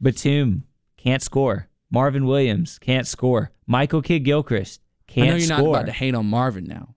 Batum 0.00 0.64
can't 0.96 1.22
score. 1.22 1.68
Marvin 1.90 2.24
Williams 2.26 2.78
can't 2.78 3.06
score. 3.06 3.50
Michael 3.66 4.02
Kidd 4.02 4.24
Gilchrist 4.24 4.80
can't 5.06 5.14
score. 5.14 5.24
I 5.24 5.26
know 5.28 5.36
you're 5.36 5.46
score. 5.46 5.58
not 5.58 5.68
about 5.68 5.86
to 5.86 5.92
hate 5.92 6.14
on 6.14 6.26
Marvin 6.26 6.64
now. 6.64 6.94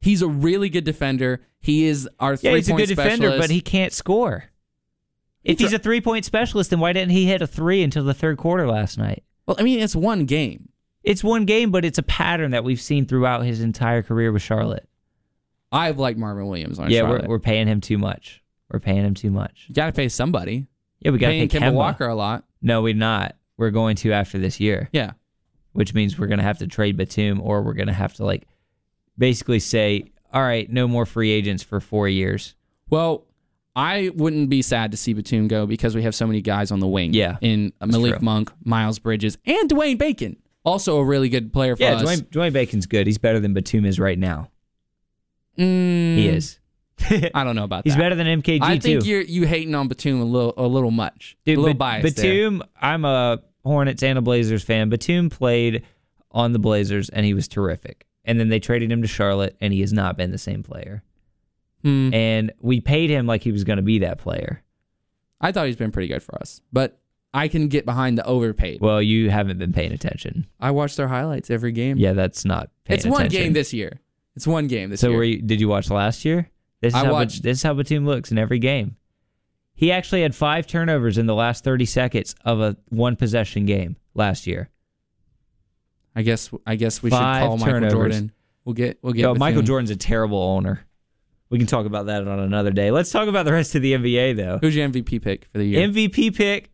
He's 0.00 0.22
a 0.22 0.28
really 0.28 0.68
good 0.68 0.84
defender. 0.84 1.40
He 1.60 1.86
is 1.86 2.08
our 2.20 2.32
yeah, 2.32 2.50
three 2.50 2.54
he's 2.56 2.68
a 2.68 2.74
good 2.74 2.88
defender, 2.88 3.38
but 3.38 3.50
he 3.50 3.60
can't 3.60 3.92
score. 3.92 4.44
If 5.42 5.58
he's 5.58 5.72
a 5.72 5.78
three 5.78 6.00
point 6.00 6.24
specialist, 6.24 6.70
then 6.70 6.80
why 6.80 6.92
didn't 6.92 7.12
he 7.12 7.26
hit 7.26 7.42
a 7.42 7.46
three 7.46 7.82
until 7.82 8.04
the 8.04 8.14
third 8.14 8.38
quarter 8.38 8.66
last 8.66 8.98
night? 8.98 9.24
well, 9.46 9.56
I 9.58 9.62
mean, 9.62 9.80
it's 9.80 9.96
one 9.96 10.24
game. 10.24 10.70
It's 11.02 11.22
one 11.22 11.44
game, 11.44 11.70
but 11.70 11.84
it's 11.84 11.98
a 11.98 12.02
pattern 12.02 12.52
that 12.52 12.64
we've 12.64 12.80
seen 12.80 13.06
throughout 13.06 13.44
his 13.44 13.60
entire 13.60 14.02
career 14.02 14.32
with 14.32 14.42
Charlotte. 14.42 14.88
I've 15.74 15.98
liked 15.98 16.18
Marvin 16.18 16.46
Williams 16.46 16.78
on 16.78 16.90
yeah, 16.90 17.00
Charlotte. 17.00 17.22
we're, 17.22 17.28
we're 17.30 17.38
paying 17.40 17.66
him 17.66 17.80
too 17.80 17.98
much. 17.98 18.42
We're 18.70 18.80
paying 18.80 19.04
him 19.04 19.14
too 19.14 19.30
much. 19.30 19.66
you 19.68 19.74
got 19.74 19.86
to 19.86 19.92
pay 19.92 20.08
somebody. 20.08 20.66
Yeah, 21.00 21.10
we 21.10 21.18
got 21.18 21.26
to 21.28 21.32
Paying 21.32 21.48
pay 21.48 21.58
Kemba. 21.58 21.74
Walker 21.74 22.06
a 22.06 22.14
lot. 22.14 22.44
No, 22.62 22.80
we're 22.82 22.94
not. 22.94 23.36
We're 23.58 23.70
going 23.70 23.96
to 23.96 24.12
after 24.12 24.38
this 24.38 24.58
year. 24.60 24.88
Yeah. 24.92 25.12
which 25.72 25.92
means 25.92 26.18
we're 26.18 26.28
going 26.28 26.38
to 26.38 26.44
have 26.44 26.58
to 26.58 26.66
trade 26.66 26.96
Batum 26.96 27.40
or 27.42 27.62
we're 27.62 27.74
going 27.74 27.88
to 27.88 27.92
have 27.92 28.14
to 28.14 28.24
like 28.24 28.46
basically 29.18 29.58
say, 29.58 30.04
all 30.32 30.42
right, 30.42 30.70
no 30.70 30.88
more 30.88 31.04
free 31.06 31.30
agents 31.30 31.62
for 31.62 31.80
four 31.80 32.08
years. 32.08 32.54
Well, 32.90 33.26
I 33.76 34.10
wouldn't 34.14 34.50
be 34.50 34.62
sad 34.62 34.92
to 34.92 34.96
see 34.96 35.12
Batum 35.12 35.48
go 35.48 35.66
because 35.66 35.94
we 35.96 36.02
have 36.02 36.14
so 36.14 36.26
many 36.26 36.40
guys 36.40 36.70
on 36.70 36.78
the 36.80 36.86
wing. 36.88 37.12
Yeah, 37.12 37.36
In 37.40 37.72
Malik 37.84 38.12
true. 38.18 38.24
Monk, 38.24 38.52
Miles 38.64 38.98
Bridges, 38.98 39.36
and 39.44 39.68
Dwayne 39.68 39.98
Bacon. 39.98 40.36
Also 40.64 40.96
a 40.98 41.04
really 41.04 41.28
good 41.28 41.52
player 41.52 41.76
for 41.76 41.82
Yeah, 41.82 41.96
us. 41.96 42.02
Dwayne, 42.02 42.22
Dwayne 42.30 42.52
Bacon's 42.52 42.86
good. 42.86 43.06
He's 43.06 43.18
better 43.18 43.40
than 43.40 43.52
Batum 43.52 43.84
is 43.84 43.98
right 44.00 44.18
now. 44.18 44.50
Mm, 45.58 46.16
He 46.16 46.28
is. 46.28 46.58
I 47.34 47.44
don't 47.44 47.56
know 47.56 47.64
about 47.64 47.84
that. 47.84 47.90
He's 47.90 47.94
that. 47.96 48.00
better 48.00 48.14
than 48.14 48.26
MKG 48.42 48.58
I 48.62 48.78
think 48.78 49.02
too. 49.02 49.08
you're 49.08 49.20
you 49.22 49.46
hating 49.46 49.74
on 49.74 49.88
Batum 49.88 50.20
a 50.20 50.24
little 50.24 50.54
a 50.56 50.66
little 50.66 50.90
much. 50.90 51.36
Dude, 51.44 51.58
a 51.58 51.60
little 51.60 51.74
Bat- 51.74 52.02
biased 52.02 52.16
there. 52.16 52.24
Batum, 52.32 52.62
I'm 52.80 53.04
a 53.04 53.42
Hornets 53.64 54.02
and 54.02 54.18
a 54.18 54.22
Blazers 54.22 54.62
fan. 54.62 54.88
Batum 54.88 55.28
played 55.30 55.84
on 56.30 56.52
the 56.52 56.58
Blazers 56.58 57.08
and 57.08 57.24
he 57.26 57.34
was 57.34 57.48
terrific. 57.48 58.06
And 58.24 58.38
then 58.40 58.48
they 58.48 58.60
traded 58.60 58.90
him 58.90 59.02
to 59.02 59.08
Charlotte 59.08 59.56
and 59.60 59.72
he 59.72 59.80
has 59.80 59.92
not 59.92 60.16
been 60.16 60.30
the 60.30 60.38
same 60.38 60.62
player. 60.62 61.02
Hmm. 61.82 62.12
And 62.14 62.52
we 62.60 62.80
paid 62.80 63.10
him 63.10 63.26
like 63.26 63.42
he 63.42 63.52
was 63.52 63.64
going 63.64 63.76
to 63.76 63.82
be 63.82 63.98
that 64.00 64.18
player. 64.18 64.62
I 65.40 65.52
thought 65.52 65.66
he's 65.66 65.76
been 65.76 65.92
pretty 65.92 66.08
good 66.08 66.22
for 66.22 66.34
us, 66.36 66.62
but 66.72 66.98
I 67.34 67.48
can 67.48 67.68
get 67.68 67.84
behind 67.84 68.16
the 68.16 68.24
overpaid. 68.24 68.80
Well, 68.80 69.02
you 69.02 69.28
haven't 69.28 69.58
been 69.58 69.72
paying 69.72 69.92
attention. 69.92 70.46
I 70.60 70.70
watch 70.70 70.96
their 70.96 71.08
highlights 71.08 71.50
every 71.50 71.72
game. 71.72 71.98
Yeah, 71.98 72.14
that's 72.14 72.44
not 72.46 72.70
paying 72.84 72.98
it's 72.98 73.06
one 73.06 73.28
game 73.28 73.52
this 73.52 73.74
year. 73.74 74.00
It's 74.36 74.46
one 74.46 74.66
game 74.66 74.90
this 74.90 75.02
year. 75.02 75.08
So 75.08 75.10
year. 75.10 75.18
were 75.18 75.24
you, 75.24 75.42
did 75.42 75.60
you 75.60 75.68
watch 75.68 75.90
last 75.90 76.24
year? 76.24 76.50
This 76.80 76.92
is 76.92 77.00
I 77.00 77.06
how 77.06 77.12
watched- 77.12 77.42
this 77.42 77.58
is 77.58 77.62
how 77.62 77.74
Batum 77.74 78.04
looks 78.06 78.30
in 78.30 78.38
every 78.38 78.58
game. 78.58 78.96
He 79.76 79.90
actually 79.90 80.22
had 80.22 80.34
five 80.34 80.66
turnovers 80.66 81.18
in 81.18 81.26
the 81.26 81.34
last 81.34 81.64
30 81.64 81.84
seconds 81.86 82.34
of 82.44 82.60
a 82.60 82.76
one 82.90 83.16
possession 83.16 83.66
game 83.66 83.96
last 84.14 84.46
year. 84.46 84.70
I 86.14 86.22
guess 86.22 86.50
I 86.66 86.76
guess 86.76 87.02
we 87.02 87.10
Five 87.10 87.42
should 87.42 87.46
call 87.48 87.56
Michael 87.58 87.72
turnovers. 87.72 87.92
Jordan. 87.92 88.32
We'll 88.64 88.74
get 88.74 88.98
we'll 89.02 89.12
get 89.14 89.22
Yo, 89.22 89.34
Michael. 89.34 89.62
Jordan's 89.62 89.90
a 89.90 89.96
terrible 89.96 90.40
owner. 90.40 90.86
We 91.50 91.58
can 91.58 91.66
talk 91.66 91.86
about 91.86 92.06
that 92.06 92.26
on 92.26 92.38
another 92.38 92.70
day. 92.70 92.90
Let's 92.90 93.10
talk 93.10 93.28
about 93.28 93.44
the 93.44 93.52
rest 93.52 93.74
of 93.74 93.82
the 93.82 93.94
NBA 93.94 94.36
though. 94.36 94.58
Who's 94.60 94.76
your 94.76 94.88
MVP 94.88 95.22
pick 95.22 95.46
for 95.52 95.58
the 95.58 95.64
year? 95.64 95.88
MVP 95.88 96.34
pick 96.36 96.70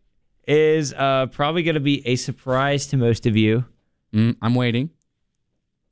is 0.47 0.93
uh, 0.93 1.27
probably 1.27 1.63
going 1.63 1.75
to 1.75 1.79
be 1.81 2.05
a 2.07 2.15
surprise 2.15 2.87
to 2.87 2.97
most 2.97 3.25
of 3.25 3.35
you. 3.35 3.65
Mm, 4.13 4.35
I'm 4.41 4.55
waiting. 4.55 4.89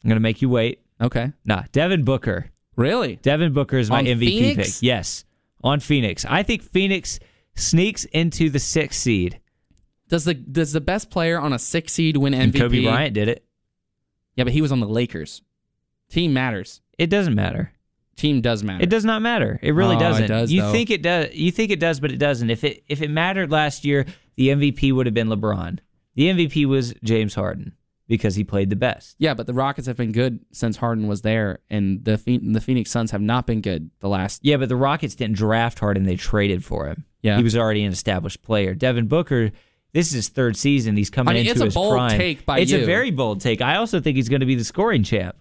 I'm 0.03 0.09
going 0.09 0.15
to 0.15 0.21
make 0.21 0.41
you 0.41 0.49
wait. 0.49 0.81
Okay. 1.01 1.31
Nah, 1.45 1.63
Devin 1.71 2.03
Booker. 2.03 2.51
Really? 2.75 3.17
Devin 3.17 3.53
Booker 3.53 3.77
is 3.77 3.89
my 3.89 3.99
On 3.99 4.05
MVP 4.05 4.19
Phoenix? 4.19 4.75
pick. 4.79 4.83
Yes, 4.83 5.25
on 5.63 5.79
Phoenix. 5.79 6.25
I 6.25 6.43
think 6.43 6.61
Phoenix 6.63 7.19
sneaks 7.55 8.05
into 8.05 8.49
the 8.49 8.59
sixth 8.59 8.99
seed. 8.99 9.39
Does 10.07 10.25
the 10.25 10.33
does 10.33 10.71
the 10.71 10.81
best 10.81 11.09
player 11.09 11.39
on 11.39 11.53
a 11.53 11.59
six 11.59 11.93
seed 11.93 12.17
win 12.17 12.33
MVP? 12.33 12.43
And? 12.43 12.55
Kobe 12.55 12.83
Bryant 12.83 13.13
did 13.13 13.27
it. 13.27 13.45
Yeah, 14.35 14.45
but 14.45 14.53
he 14.53 14.61
was 14.61 14.71
on 14.71 14.79
the 14.79 14.87
Lakers. 14.87 15.41
Team 16.09 16.33
matters. 16.33 16.81
It 16.97 17.07
doesn't 17.09 17.35
matter. 17.35 17.73
Team 18.15 18.41
does 18.41 18.63
matter. 18.63 18.83
It 18.83 18.89
does 18.89 19.05
not 19.05 19.21
matter. 19.21 19.59
It 19.61 19.71
really 19.73 19.95
Oh, 19.95 19.99
doesn't. 19.99 20.27
does, 20.27 20.51
you 20.51 20.61
though. 20.61 20.71
think 20.71 20.89
it 20.89 21.01
does. 21.01 21.33
You 21.33 21.51
think 21.51 21.71
it 21.71 21.79
does, 21.79 21.99
but 21.99 22.11
it 22.11 22.17
doesn't. 22.17 22.49
If 22.49 22.63
it 22.63 22.83
if 22.87 23.01
it 23.01 23.09
mattered 23.09 23.51
last 23.51 23.85
year, 23.85 24.05
the 24.35 24.49
MVP 24.49 24.91
would 24.93 25.05
have 25.05 25.13
been 25.13 25.27
LeBron. 25.29 25.79
The 26.15 26.23
MVP 26.29 26.65
was 26.65 26.93
James 27.03 27.35
Harden. 27.35 27.73
Because 28.09 28.35
he 28.35 28.43
played 28.43 28.69
the 28.69 28.75
best. 28.75 29.15
Yeah, 29.19 29.33
but 29.35 29.47
the 29.47 29.53
Rockets 29.53 29.87
have 29.87 29.95
been 29.95 30.11
good 30.11 30.41
since 30.51 30.75
Harden 30.75 31.07
was 31.07 31.21
there, 31.21 31.59
and 31.69 32.03
the 32.03 32.17
the 32.43 32.59
Phoenix 32.59 32.91
Suns 32.91 33.11
have 33.11 33.21
not 33.21 33.47
been 33.47 33.61
good 33.61 33.89
the 34.01 34.09
last. 34.09 34.41
Yeah, 34.43 34.57
but 34.57 34.67
the 34.67 34.75
Rockets 34.75 35.15
didn't 35.15 35.37
draft 35.37 35.79
Harden; 35.79 36.03
they 36.03 36.17
traded 36.17 36.65
for 36.65 36.87
him. 36.87 37.05
Yeah. 37.21 37.37
he 37.37 37.43
was 37.43 37.55
already 37.55 37.83
an 37.83 37.91
established 37.93 38.41
player. 38.41 38.73
Devin 38.73 39.07
Booker, 39.07 39.51
this 39.93 40.07
is 40.07 40.13
his 40.13 40.29
third 40.29 40.55
season. 40.57 40.97
He's 40.97 41.09
coming 41.09 41.31
I 41.31 41.33
mean, 41.35 41.41
into 41.41 41.51
it's 41.51 41.61
a 41.61 41.65
his 41.65 41.73
bold 41.73 41.93
prime. 41.93 42.17
take 42.17 42.45
by 42.45 42.59
it's 42.59 42.71
you. 42.71 42.81
a 42.81 42.85
very 42.85 43.11
bold 43.11 43.39
take. 43.41 43.61
I 43.61 43.75
also 43.77 43.99
think 44.01 44.15
he's 44.17 44.29
going 44.29 44.39
to 44.41 44.45
be 44.45 44.55
the 44.55 44.63
scoring 44.65 45.03
champ. 45.03 45.35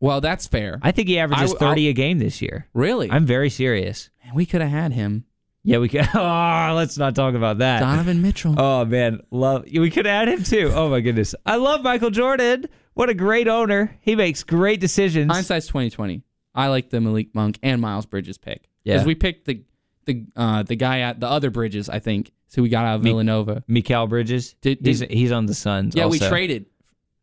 Well, 0.00 0.20
that's 0.20 0.46
fair. 0.48 0.80
I 0.82 0.90
think 0.92 1.08
he 1.08 1.18
averages 1.18 1.54
I- 1.54 1.58
30 1.58 1.88
a 1.88 1.92
game 1.92 2.18
this 2.18 2.42
year. 2.42 2.66
really, 2.74 3.10
I'm 3.10 3.26
very 3.26 3.50
serious. 3.50 4.10
Man, 4.24 4.34
we 4.34 4.46
could 4.46 4.60
have 4.60 4.70
had 4.70 4.92
him, 4.92 5.24
Yeah, 5.64 5.78
we 5.78 5.88
could. 5.88 6.08
Oh, 6.14 6.72
let's 6.76 6.98
not 6.98 7.14
talk 7.14 7.34
about 7.34 7.58
that. 7.58 7.80
Donovan 7.80 8.20
Mitchell. 8.22 8.54
Oh 8.58 8.84
man, 8.84 9.20
love. 9.30 9.64
We 9.72 9.90
could 9.90 10.06
add 10.06 10.28
him 10.28 10.42
too. 10.42 10.72
Oh 10.74 10.88
my 10.90 11.00
goodness, 11.00 11.34
I 11.46 11.56
love 11.56 11.82
Michael 11.82 12.10
Jordan. 12.10 12.66
What 12.94 13.08
a 13.08 13.14
great 13.14 13.48
owner. 13.48 13.96
He 14.00 14.16
makes 14.16 14.42
great 14.42 14.80
decisions. 14.80 15.30
Hindsight's 15.32 15.66
twenty 15.66 15.90
twenty. 15.90 16.22
I 16.54 16.66
like 16.68 16.90
the 16.90 17.00
Malik 17.00 17.34
Monk 17.34 17.58
and 17.62 17.80
Miles 17.80 18.04
Bridges 18.06 18.36
pick 18.38 18.68
Yeah. 18.84 18.94
because 18.94 19.06
we 19.06 19.14
picked 19.14 19.46
the 19.46 19.62
the 20.04 20.26
uh, 20.36 20.62
the 20.64 20.76
guy 20.76 21.00
at 21.00 21.20
the 21.20 21.28
other 21.28 21.50
Bridges. 21.50 21.88
I 21.88 22.00
think 22.00 22.32
so. 22.48 22.60
We 22.60 22.68
got 22.68 22.84
out 22.84 22.96
of 22.96 23.02
Villanova. 23.02 23.62
Mikal 23.70 24.08
Bridges. 24.08 24.54
Did- 24.60 24.84
he's 24.84 25.00
did- 25.00 25.10
he's 25.12 25.32
on 25.32 25.46
the 25.46 25.54
Suns. 25.54 25.94
Yeah, 25.94 26.06
we 26.06 26.18
traded. 26.18 26.66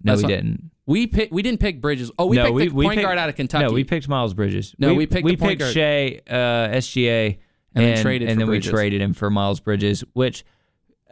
No, 0.02 0.14
That's 0.14 0.24
we 0.26 0.34
didn't. 0.34 0.72
We 0.86 1.06
pick. 1.08 1.32
We 1.32 1.42
didn't 1.44 1.60
pick 1.60 1.82
Bridges. 1.82 2.10
Oh, 2.18 2.26
we 2.28 2.38
no, 2.38 2.46
picked 2.46 2.56
we, 2.56 2.68
the 2.70 2.74
we 2.74 2.86
point 2.86 2.96
picked- 3.00 3.06
guard 3.06 3.18
out 3.20 3.28
of 3.30 3.36
Kentucky. 3.36 3.66
No, 3.66 3.72
we 3.74 3.84
picked 3.84 4.08
Miles 4.08 4.34
Bridges. 4.34 4.74
No, 4.80 4.94
we 4.96 5.06
picked 5.06 5.26
we 5.26 5.32
the 5.36 5.38
point 5.38 5.60
picked 5.60 5.76
guard. 5.76 6.22
Shai 6.28 6.34
uh, 6.34 6.70
SGA 6.78 7.38
And 7.76 7.86
then 7.86 8.02
traded 8.02 8.30
and 8.30 8.40
then 8.40 8.48
Bridges. 8.48 8.72
we 8.72 8.78
traded 8.78 9.02
him 9.02 9.14
for 9.14 9.30
Miles 9.30 9.60
Bridges, 9.60 10.04
which 10.14 10.44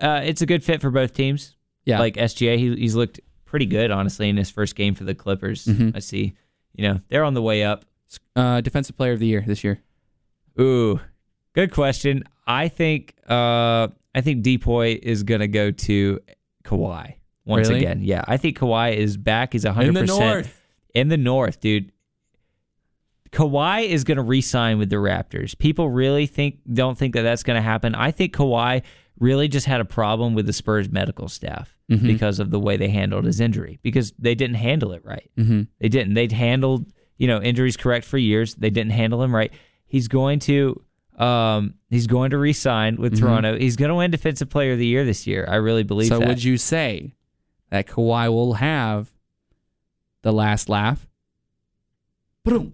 uh, 0.01 0.21
it's 0.23 0.41
a 0.41 0.45
good 0.45 0.63
fit 0.63 0.81
for 0.81 0.89
both 0.89 1.13
teams. 1.13 1.55
Yeah. 1.85 1.99
like 1.99 2.15
SGA, 2.15 2.57
he, 2.57 2.75
he's 2.75 2.95
looked 2.95 3.19
pretty 3.45 3.65
good 3.65 3.91
honestly 3.91 4.27
in 4.27 4.35
his 4.37 4.49
first 4.51 4.75
game 4.75 4.93
for 4.95 5.03
the 5.05 5.15
Clippers. 5.15 5.65
Mm-hmm. 5.65 5.91
I 5.95 5.99
see. 5.99 6.33
You 6.73 6.87
know 6.89 7.01
they're 7.09 7.23
on 7.23 7.33
the 7.33 7.41
way 7.41 7.63
up. 7.63 7.85
uh, 8.35 8.61
defensive 8.61 8.97
player 8.97 9.13
of 9.13 9.19
the 9.19 9.27
year 9.27 9.43
this 9.45 9.63
year. 9.63 9.79
Ooh, 10.59 10.99
good 11.53 11.71
question. 11.71 12.23
I 12.45 12.67
think 12.67 13.13
uh, 13.29 13.87
I 14.13 14.21
think 14.21 14.43
DPOY 14.43 14.97
is 14.99 15.23
gonna 15.23 15.47
go 15.47 15.71
to 15.71 16.19
Kawhi 16.63 17.15
once 17.45 17.69
Really? 17.69 17.81
again. 17.81 18.01
Yeah, 18.03 18.23
I 18.27 18.37
think 18.37 18.57
Kawhi 18.57 18.95
is 18.95 19.15
back. 19.17 19.53
He's 19.53 19.63
hundred 19.63 19.95
percent 19.95 20.19
North. 20.19 20.61
in 20.93 21.07
the 21.09 21.17
North, 21.17 21.59
dude. 21.61 21.91
Kawhi 23.32 23.88
is 23.88 24.03
going 24.03 24.17
to 24.17 24.23
re-sign 24.23 24.78
with 24.78 24.89
the 24.89 24.95
Raptors. 24.97 25.57
People 25.57 25.89
really 25.89 26.25
think 26.28 26.59
don't 26.71 26.97
think 26.97 27.13
that 27.15 27.23
that's 27.23 27.43
going 27.43 27.55
to 27.57 27.61
happen. 27.61 27.93
I 27.95 28.11
think 28.11 28.34
Kawhi 28.36 28.84
really 29.19 29.47
just 29.47 29.65
had 29.65 29.82
a 29.82 29.86
problem 29.86 30.34
with 30.34 30.45
the 30.45 30.53
Spurs 30.53 30.89
medical 30.89 31.28
staff 31.28 31.73
Mm-hmm. 31.89 32.05
because 32.05 32.39
of 32.41 32.51
the 32.51 32.59
way 32.59 32.75
they 32.75 32.89
handled 32.89 33.23
his 33.23 33.39
injury 33.39 33.80
because 33.82 34.11
they 34.19 34.36
didn't 34.36 34.57
handle 34.57 34.91
it 34.91 35.05
right. 35.05 35.32
Mm-hmm. 35.38 35.61
They 35.80 35.88
didn't. 35.88 36.15
They'd 36.15 36.34
handled 36.34 36.91
you 37.17 37.28
know 37.28 37.41
injuries 37.41 37.78
correct 37.78 38.05
for 38.05 38.17
years. 38.17 38.55
They 38.55 38.69
didn't 38.69 38.91
handle 38.91 39.23
him 39.23 39.34
right. 39.34 39.53
He's 39.86 40.09
going 40.09 40.39
to 40.39 40.84
um 41.17 41.75
he's 41.89 42.05
going 42.05 42.32
to 42.32 42.38
re-sign 42.38 42.97
with 42.97 43.17
Toronto. 43.17 43.57
He's 43.57 43.78
going 43.78 43.88
to 43.88 43.95
win 43.95 44.11
Defensive 44.11 44.49
Player 44.49 44.73
of 44.73 44.80
the 44.80 44.86
Year 44.86 45.05
this 45.05 45.25
year. 45.25 45.47
I 45.49 45.55
really 45.55 45.84
believe 45.84 46.09
So 46.09 46.19
that. 46.19 46.28
would 46.28 46.43
you 46.43 46.57
say 46.57 47.13
that 47.69 47.88
Kawhi 47.88 48.28
will 48.28 48.55
have 48.55 49.09
the 50.23 50.34
last 50.34 50.67
laugh? 50.67 51.07
Boom. 52.43 52.73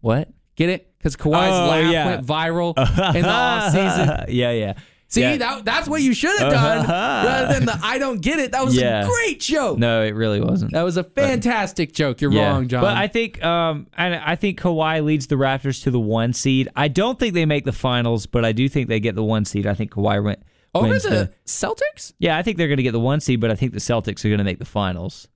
What? 0.00 0.28
Get 0.56 0.68
it? 0.70 0.92
Because 0.98 1.16
Kawhi's 1.16 1.52
Oh, 1.52 1.68
laugh 1.68 1.92
yeah. 1.92 2.06
went 2.06 2.26
viral 2.26 2.74
in 3.14 3.22
the 3.22 3.28
off 3.28 3.70
season. 3.72 4.24
yeah, 4.28 4.50
yeah. 4.50 4.72
See, 5.10 5.22
Yeah. 5.22 5.36
that, 5.38 5.64
that's 5.64 5.88
what 5.88 6.02
you 6.02 6.12
should 6.12 6.38
have 6.38 6.52
done 6.52 6.86
rather 6.86 7.54
than 7.54 7.64
the 7.66 7.78
I 7.82 7.98
don't 7.98 8.20
get 8.20 8.38
it. 8.40 8.52
That 8.52 8.64
was 8.64 8.76
Yeah. 8.76 9.04
a 9.04 9.06
great 9.06 9.40
joke. 9.40 9.78
No, 9.78 10.02
it 10.02 10.14
really 10.14 10.40
wasn't. 10.40 10.72
That 10.72 10.82
was 10.82 10.96
a 10.98 11.04
fantastic 11.04 11.92
joke. 11.94 12.20
You're 12.20 12.32
Yeah. 12.32 12.50
wrong, 12.50 12.68
John. 12.68 12.82
But 12.82 12.96
I 12.96 13.06
think 13.06 13.42
um 13.42 13.86
I, 13.96 14.32
I 14.32 14.36
think 14.36 14.60
Kawhi 14.60 15.02
leads 15.04 15.28
the 15.28 15.36
Raptors 15.36 15.82
to 15.84 15.90
the 15.90 16.00
one 16.00 16.32
seed. 16.34 16.68
I 16.76 16.88
don't 16.88 17.18
think 17.18 17.32
they 17.34 17.46
make 17.46 17.64
the 17.64 17.72
finals, 17.72 18.26
but 18.26 18.44
I 18.44 18.52
do 18.52 18.68
think 18.68 18.88
they 18.88 19.00
get 19.00 19.14
the 19.14 19.24
one 19.24 19.44
seed. 19.46 19.66
I 19.66 19.72
think 19.74 19.92
Kawhi 19.92 20.22
went 20.22 20.40
Over 20.74 20.88
wins 20.88 21.04
the, 21.04 21.32
Celtics? 21.46 22.12
Yeah, 22.18 22.36
I 22.36 22.42
think 22.42 22.58
they're 22.58 22.68
going 22.68 22.76
to 22.76 22.82
get 22.82 22.92
the 22.92 23.00
one 23.00 23.20
seed, 23.20 23.40
but 23.40 23.50
I 23.50 23.54
think 23.54 23.72
the 23.72 23.78
Celtics 23.80 24.24
are 24.24 24.28
going 24.28 24.38
to 24.38 24.44
make 24.44 24.58
the 24.58 24.64
finals. 24.66 25.26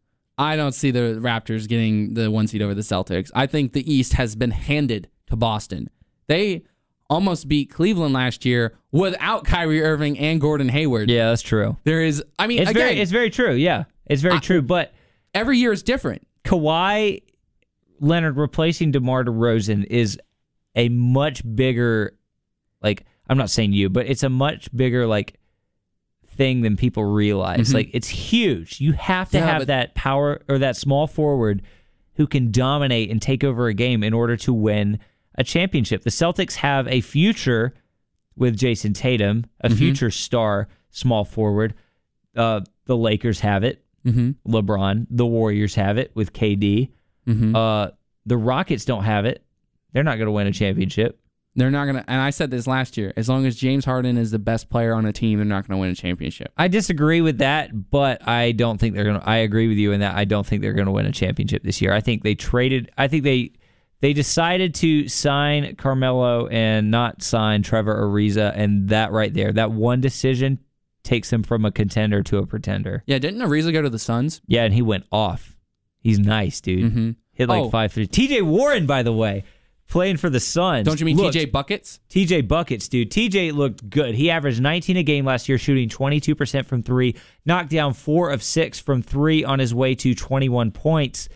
I 0.42 0.56
don't 0.56 0.72
see 0.72 0.90
the 0.90 1.18
Raptors 1.20 1.68
getting 1.68 2.14
the 2.14 2.30
one 2.30 2.46
seed 2.48 2.62
over 2.62 2.74
the 2.74 2.82
Celtics. 2.82 3.30
I 3.34 3.46
think 3.46 3.72
the 3.72 3.90
East 3.92 4.14
has 4.14 4.34
been 4.34 4.50
handed 4.50 5.08
to 5.28 5.36
Boston. 5.36 5.88
They 6.26 6.64
almost 7.08 7.46
beat 7.48 7.70
Cleveland 7.70 8.14
last 8.14 8.44
year 8.44 8.74
without 8.90 9.44
Kyrie 9.44 9.82
Irving 9.82 10.18
and 10.18 10.40
Gordon 10.40 10.68
Hayward. 10.68 11.10
Yeah, 11.10 11.28
that's 11.28 11.42
true. 11.42 11.76
There 11.84 12.02
is, 12.02 12.22
I 12.38 12.46
mean, 12.46 12.60
It's 12.60 12.70
again, 12.70 12.82
very 12.88 13.00
it's 13.00 13.10
very 13.10 13.30
true. 13.30 13.52
Yeah. 13.52 13.84
It's 14.06 14.22
very 14.22 14.36
I- 14.36 14.40
true, 14.40 14.62
but 14.62 14.92
every 15.34 15.58
year 15.58 15.72
is 15.72 15.82
different. 15.82 16.26
Kawhi 16.44 17.22
Leonard 18.00 18.36
replacing 18.36 18.90
DeMar 18.90 19.24
DeRozan 19.24 19.84
is 19.84 20.18
a 20.74 20.88
much 20.88 21.42
bigger 21.54 22.16
like 22.82 23.04
I'm 23.28 23.38
not 23.38 23.48
saying 23.50 23.72
you, 23.74 23.88
but 23.90 24.06
it's 24.06 24.22
a 24.24 24.28
much 24.28 24.74
bigger 24.74 25.06
like 25.06 25.38
thing 26.32 26.62
than 26.62 26.76
people 26.76 27.04
realize. 27.04 27.72
Like 27.74 27.90
it's 27.92 28.08
huge. 28.08 28.80
You 28.80 28.92
have 28.92 29.30
to 29.30 29.36
Mm-hmm. 29.38 29.46
Yeah, 29.46 29.52
have 29.52 29.60
but- 29.62 29.66
that 29.68 29.94
power 29.94 30.42
or 30.48 30.58
that 30.58 30.76
small 30.76 31.06
forward 31.06 31.62
who 32.16 32.26
can 32.26 32.50
dominate 32.50 33.10
and 33.10 33.20
take 33.22 33.42
over 33.44 33.68
a 33.68 33.74
game 33.74 34.02
in 34.02 34.12
order 34.12 34.36
to 34.36 34.52
win 34.52 34.98
a 35.36 35.44
championship. 35.44 36.02
The 36.02 36.10
Celtics 36.10 36.56
have 36.56 36.86
a 36.88 37.00
future 37.00 37.72
with 38.36 38.56
Jayson 38.58 38.92
Tatum, 38.94 39.44
a 39.60 39.68
Mm-hmm. 39.68 39.78
future 39.78 40.10
star 40.10 40.68
small 40.90 41.24
forward. 41.24 41.74
Uh, 42.36 42.60
the 42.86 42.96
Lakers 42.96 43.40
have 43.40 43.64
it. 43.64 43.84
Mm-hmm. 44.04 44.30
LeBron. 44.52 45.06
The 45.10 45.24
Warriors 45.26 45.74
have 45.76 45.96
it 45.96 46.10
with 46.14 46.32
KD. 46.32 46.90
Mm-hmm. 47.26 47.54
Uh, 47.56 47.88
the 48.26 48.36
Rockets 48.36 48.84
don't 48.84 49.04
have 49.04 49.24
it. 49.26 49.44
They're 49.92 50.02
not 50.02 50.16
going 50.16 50.26
to 50.26 50.32
win 50.32 50.46
a 50.46 50.52
championship. 50.52 51.18
They're 51.54 51.70
not 51.70 51.84
going 51.84 51.96
to, 51.96 52.10
and 52.10 52.20
I 52.20 52.30
said 52.30 52.50
this 52.50 52.66
last 52.66 52.96
year, 52.96 53.12
as 53.14 53.28
long 53.28 53.44
as 53.44 53.56
James 53.56 53.84
Harden 53.84 54.16
is 54.16 54.30
the 54.30 54.38
best 54.38 54.70
player 54.70 54.94
on 54.94 55.04
a 55.04 55.12
team, 55.12 55.38
they're 55.38 55.44
not 55.44 55.68
going 55.68 55.76
to 55.76 55.80
win 55.80 55.90
a 55.90 55.94
championship. 55.94 56.50
I 56.56 56.68
disagree 56.68 57.20
with 57.20 57.38
that, 57.38 57.90
but 57.90 58.26
I 58.26 58.52
don't 58.52 58.78
think 58.78 58.94
they're 58.94 59.04
going 59.04 59.20
to. 59.20 59.28
I 59.28 59.36
agree 59.38 59.68
with 59.68 59.76
you 59.76 59.92
in 59.92 60.00
that 60.00 60.16
I 60.16 60.24
don't 60.24 60.46
think 60.46 60.62
they're 60.62 60.72
going 60.72 60.86
to 60.86 60.92
win 60.92 61.04
a 61.04 61.12
championship 61.12 61.62
this 61.62 61.82
year. 61.82 61.92
I 61.92 62.00
think 62.00 62.22
they 62.22 62.34
traded. 62.34 62.90
I 62.96 63.06
think 63.08 63.24
they 63.24 63.52
they 64.00 64.14
decided 64.14 64.74
to 64.76 65.06
sign 65.08 65.76
Carmelo 65.76 66.46
and 66.48 66.90
not 66.90 67.22
sign 67.22 67.62
Trevor 67.62 67.94
Ariza, 68.02 68.52
and 68.56 68.88
that 68.88 69.12
right 69.12 69.32
there, 69.34 69.52
that 69.52 69.72
one 69.72 70.00
decision 70.00 70.58
takes 71.04 71.28
them 71.30 71.42
from 71.42 71.64
a 71.66 71.70
contender 71.70 72.22
to 72.22 72.38
a 72.38 72.46
pretender. 72.46 73.02
Yeah, 73.06 73.18
didn't 73.18 73.40
Ariza 73.40 73.72
go 73.74 73.82
to 73.82 73.90
the 73.90 73.98
Suns? 73.98 74.40
Yeah, 74.46 74.64
and 74.64 74.72
he 74.72 74.80
went 74.82 75.04
off. 75.12 75.54
He's 76.00 76.18
nice, 76.18 76.60
dude. 76.62 76.90
Mm-hmm. 76.92 77.10
Hit 77.34 77.48
like 77.48 77.64
Oh. 77.64 77.70
five 77.70 77.92
three. 77.92 78.06
T.J. 78.06 78.40
Warren, 78.42 78.86
by 78.86 79.02
the 79.02 79.12
way, 79.12 79.44
playing 79.92 80.16
for 80.16 80.28
the 80.30 80.40
Suns. 80.40 80.86
Don't 80.86 80.98
you 80.98 81.06
mean 81.06 81.16
looked- 81.16 81.36
TJ 81.36 81.52
Buckets? 81.52 82.00
TJ 82.10 82.48
buckets, 82.48 82.88
dude. 82.88 83.10
TJ 83.10 83.52
looked 83.52 83.88
good. 83.88 84.14
He 84.14 84.30
averaged 84.30 84.60
19 84.60 84.96
a 84.96 85.02
game 85.02 85.24
last 85.24 85.48
year, 85.48 85.58
shooting 85.58 85.88
22% 85.88 86.66
from 86.66 86.82
three, 86.82 87.14
knocked 87.46 87.70
down 87.70 87.92
four 87.94 88.30
of 88.30 88.42
six 88.42 88.80
from 88.80 89.02
three 89.02 89.44
on 89.44 89.58
his 89.58 89.74
way 89.74 89.94
to 89.94 90.14
21 90.14 90.70
points. 90.72 91.28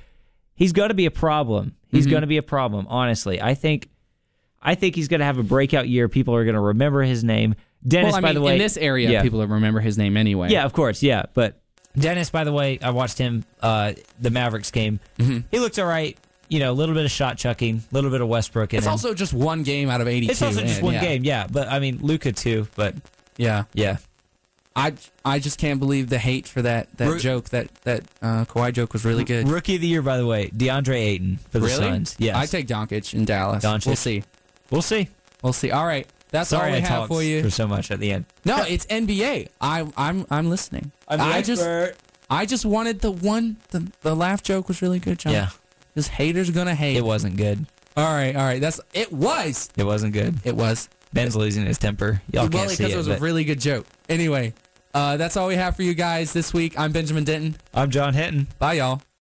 He's 0.55 0.73
going 0.73 0.89
to 0.89 0.95
be 0.95 1.07
a 1.07 1.11
problem. 1.11 1.77
He's 1.91 2.05
Mm-hmm. 2.05 2.11
going 2.11 2.21
to 2.23 2.27
be 2.27 2.37
a 2.39 2.43
problem. 2.43 2.87
Honestly, 2.89 3.41
I 3.41 3.55
think, 3.55 3.89
I 4.61 4.75
think 4.75 4.95
he's 4.97 5.09
going 5.09 5.21
to 5.21 5.27
have 5.27 5.39
a 5.39 5.43
breakout 5.43 5.89
year. 5.89 6.09
People 6.09 6.35
are 6.35 6.45
going 6.45 6.55
to 6.55 6.61
remember 6.61 7.03
his 7.03 7.23
name. 7.23 7.55
Dennis, 7.87 8.09
well, 8.13 8.17
I 8.17 8.21
by 8.23 8.33
the 8.33 8.41
way, 8.41 8.55
in 8.55 8.59
this 8.59 8.77
area, 8.77 9.11
yeah. 9.11 9.23
people 9.23 9.47
remember 9.47 9.81
his 9.81 9.97
name 9.97 10.17
anyway. 10.17 10.49
Yeah, 10.51 10.65
of 10.65 10.73
course, 10.73 11.03
yeah. 11.03 11.27
But 11.35 11.61
Dennis, 11.97 12.31
by 12.31 12.45
the 12.45 12.53
way, 12.53 12.79
I 12.83 12.91
watched 12.91 13.19
him 13.19 13.45
uh 13.63 13.93
the 14.19 14.31
Mavericks 14.31 14.71
game. 14.71 14.99
Mm-hmm. 15.19 15.47
He 15.51 15.59
looked 15.61 15.79
all 15.79 15.87
right. 15.87 16.19
You 16.49 16.61
know, 16.61 16.71
a 16.71 16.75
little 16.75 16.95
bit 16.95 17.05
of 17.05 17.11
shot 17.11 17.39
chucking, 17.39 17.83
a 17.91 17.95
little 17.95 18.11
bit 18.11 18.21
of 18.21 18.29
Westbrook 18.29 18.73
in 18.73 18.79
It's 18.79 18.87
him. 18.87 18.93
also 18.93 19.15
just 19.15 19.33
one 19.35 19.63
game 19.63 19.89
out 19.91 20.01
of 20.01 20.09
82. 20.09 20.31
it's 20.31 20.43
also 20.43 20.61
just 20.63 20.77
and 20.77 20.85
one 20.85 20.95
yeah. 20.95 21.01
game, 21.01 21.25
yeah. 21.25 21.47
But 21.51 21.69
I 21.69 21.79
mean, 21.81 21.99
Luka 22.03 22.33
too. 22.33 22.69
But 22.77 22.95
Yeah. 23.37 23.65
yeah, 23.75 23.97
I, 24.77 24.95
I 25.25 25.39
just 25.39 25.59
can't 25.59 25.81
believe 25.81 26.09
the 26.09 26.19
hate 26.19 26.47
for 26.47 26.63
that, 26.63 26.95
that 26.99 27.09
Ru- 27.09 27.19
joke. 27.19 27.49
That 27.51 27.75
that 27.83 28.03
uh, 28.23 28.45
Kawhi 28.45 28.73
joke 28.73 28.93
was 28.93 29.05
really 29.05 29.25
good. 29.25 29.49
Rookie 29.49 29.77
of 29.77 29.81
the 29.81 29.87
year, 29.89 30.03
by 30.03 30.19
the 30.19 30.27
way, 30.27 30.49
DeAndre 30.51 30.97
Ayton 30.97 31.39
for 31.51 31.59
the 31.59 31.67
really? 31.67 31.79
Suns. 31.79 32.15
Yes, 32.19 32.37
I 32.37 32.47
take 32.47 32.67
Doncic 32.69 33.15
in 33.15 33.25
Dallas. 33.25 33.65
Doncic. 33.65 33.87
We'll 33.87 33.97
see. 33.97 34.23
We'll 34.71 34.83
see. 34.83 35.09
We'll 35.43 35.53
see. 35.53 35.71
All 35.71 35.87
right. 35.87 36.07
That's 36.31 36.51
Sorry, 36.51 36.71
all 36.73 36.77
we 36.77 36.83
I 36.85 36.89
have 36.89 37.09
for 37.09 37.23
you. 37.23 37.43
For 37.43 37.51
so 37.51 37.67
much 37.69 37.91
at 37.91 38.01
the 38.01 38.11
end. 38.13 38.25
No, 38.45 38.63
it's 38.65 38.85
NBA. 38.87 39.49
I 39.61 39.87
I'm 39.97 40.27
I'm 40.31 40.51
listening. 40.51 40.91
I 41.09 41.41
just 41.41 41.67
I 42.29 42.45
just 42.47 42.67
wanted 42.67 43.01
the 43.01 43.13
one 43.13 43.57
the, 43.71 43.91
the 44.03 44.15
laugh 44.15 44.43
joke 44.43 44.69
was 44.69 44.83
really 44.83 44.99
good, 44.99 45.21
John. 45.21 45.33
Yeah, 45.33 45.51
Just 45.97 46.11
haters 46.11 46.51
gonna 46.51 46.75
hate. 46.75 46.97
it 46.97 47.05
wasn't 47.05 47.37
good. 47.37 47.67
all 47.97 48.05
right, 48.05 48.37
all 48.37 48.45
right. 48.45 48.61
That's 48.61 48.81
it 48.95 49.11
was. 49.11 49.71
It 49.77 49.85
wasn't 49.85 50.13
good. 50.13 50.37
It 50.45 50.55
was. 50.55 50.89
Ben's 51.13 51.35
losing 51.35 51.65
his 51.65 51.79
temper. 51.79 52.21
Y'all 52.31 52.43
well, 52.43 52.51
can't 52.51 52.71
see 52.71 52.85
because 52.85 52.93
it. 52.93 52.95
it 52.95 52.99
was 52.99 53.09
but 53.09 53.19
a 53.19 53.23
really 53.23 53.45
good 53.45 53.59
joke. 53.59 53.87
Anyway, 54.09 54.53
uh, 54.93 55.17
that's 55.17 55.37
all 55.37 55.49
we 55.49 55.57
have 55.57 55.75
for 55.75 55.83
you 55.83 55.95
guys 55.95 56.35
this 56.35 56.53
week. 56.53 56.79
I'm 56.79 56.93
Benjamin 56.93 57.25
Denton. 57.25 57.57
I'm 57.73 57.91
John 57.91 58.13
Hinton. 58.13 58.49
Bye, 58.59 58.75
y'all. 58.75 59.01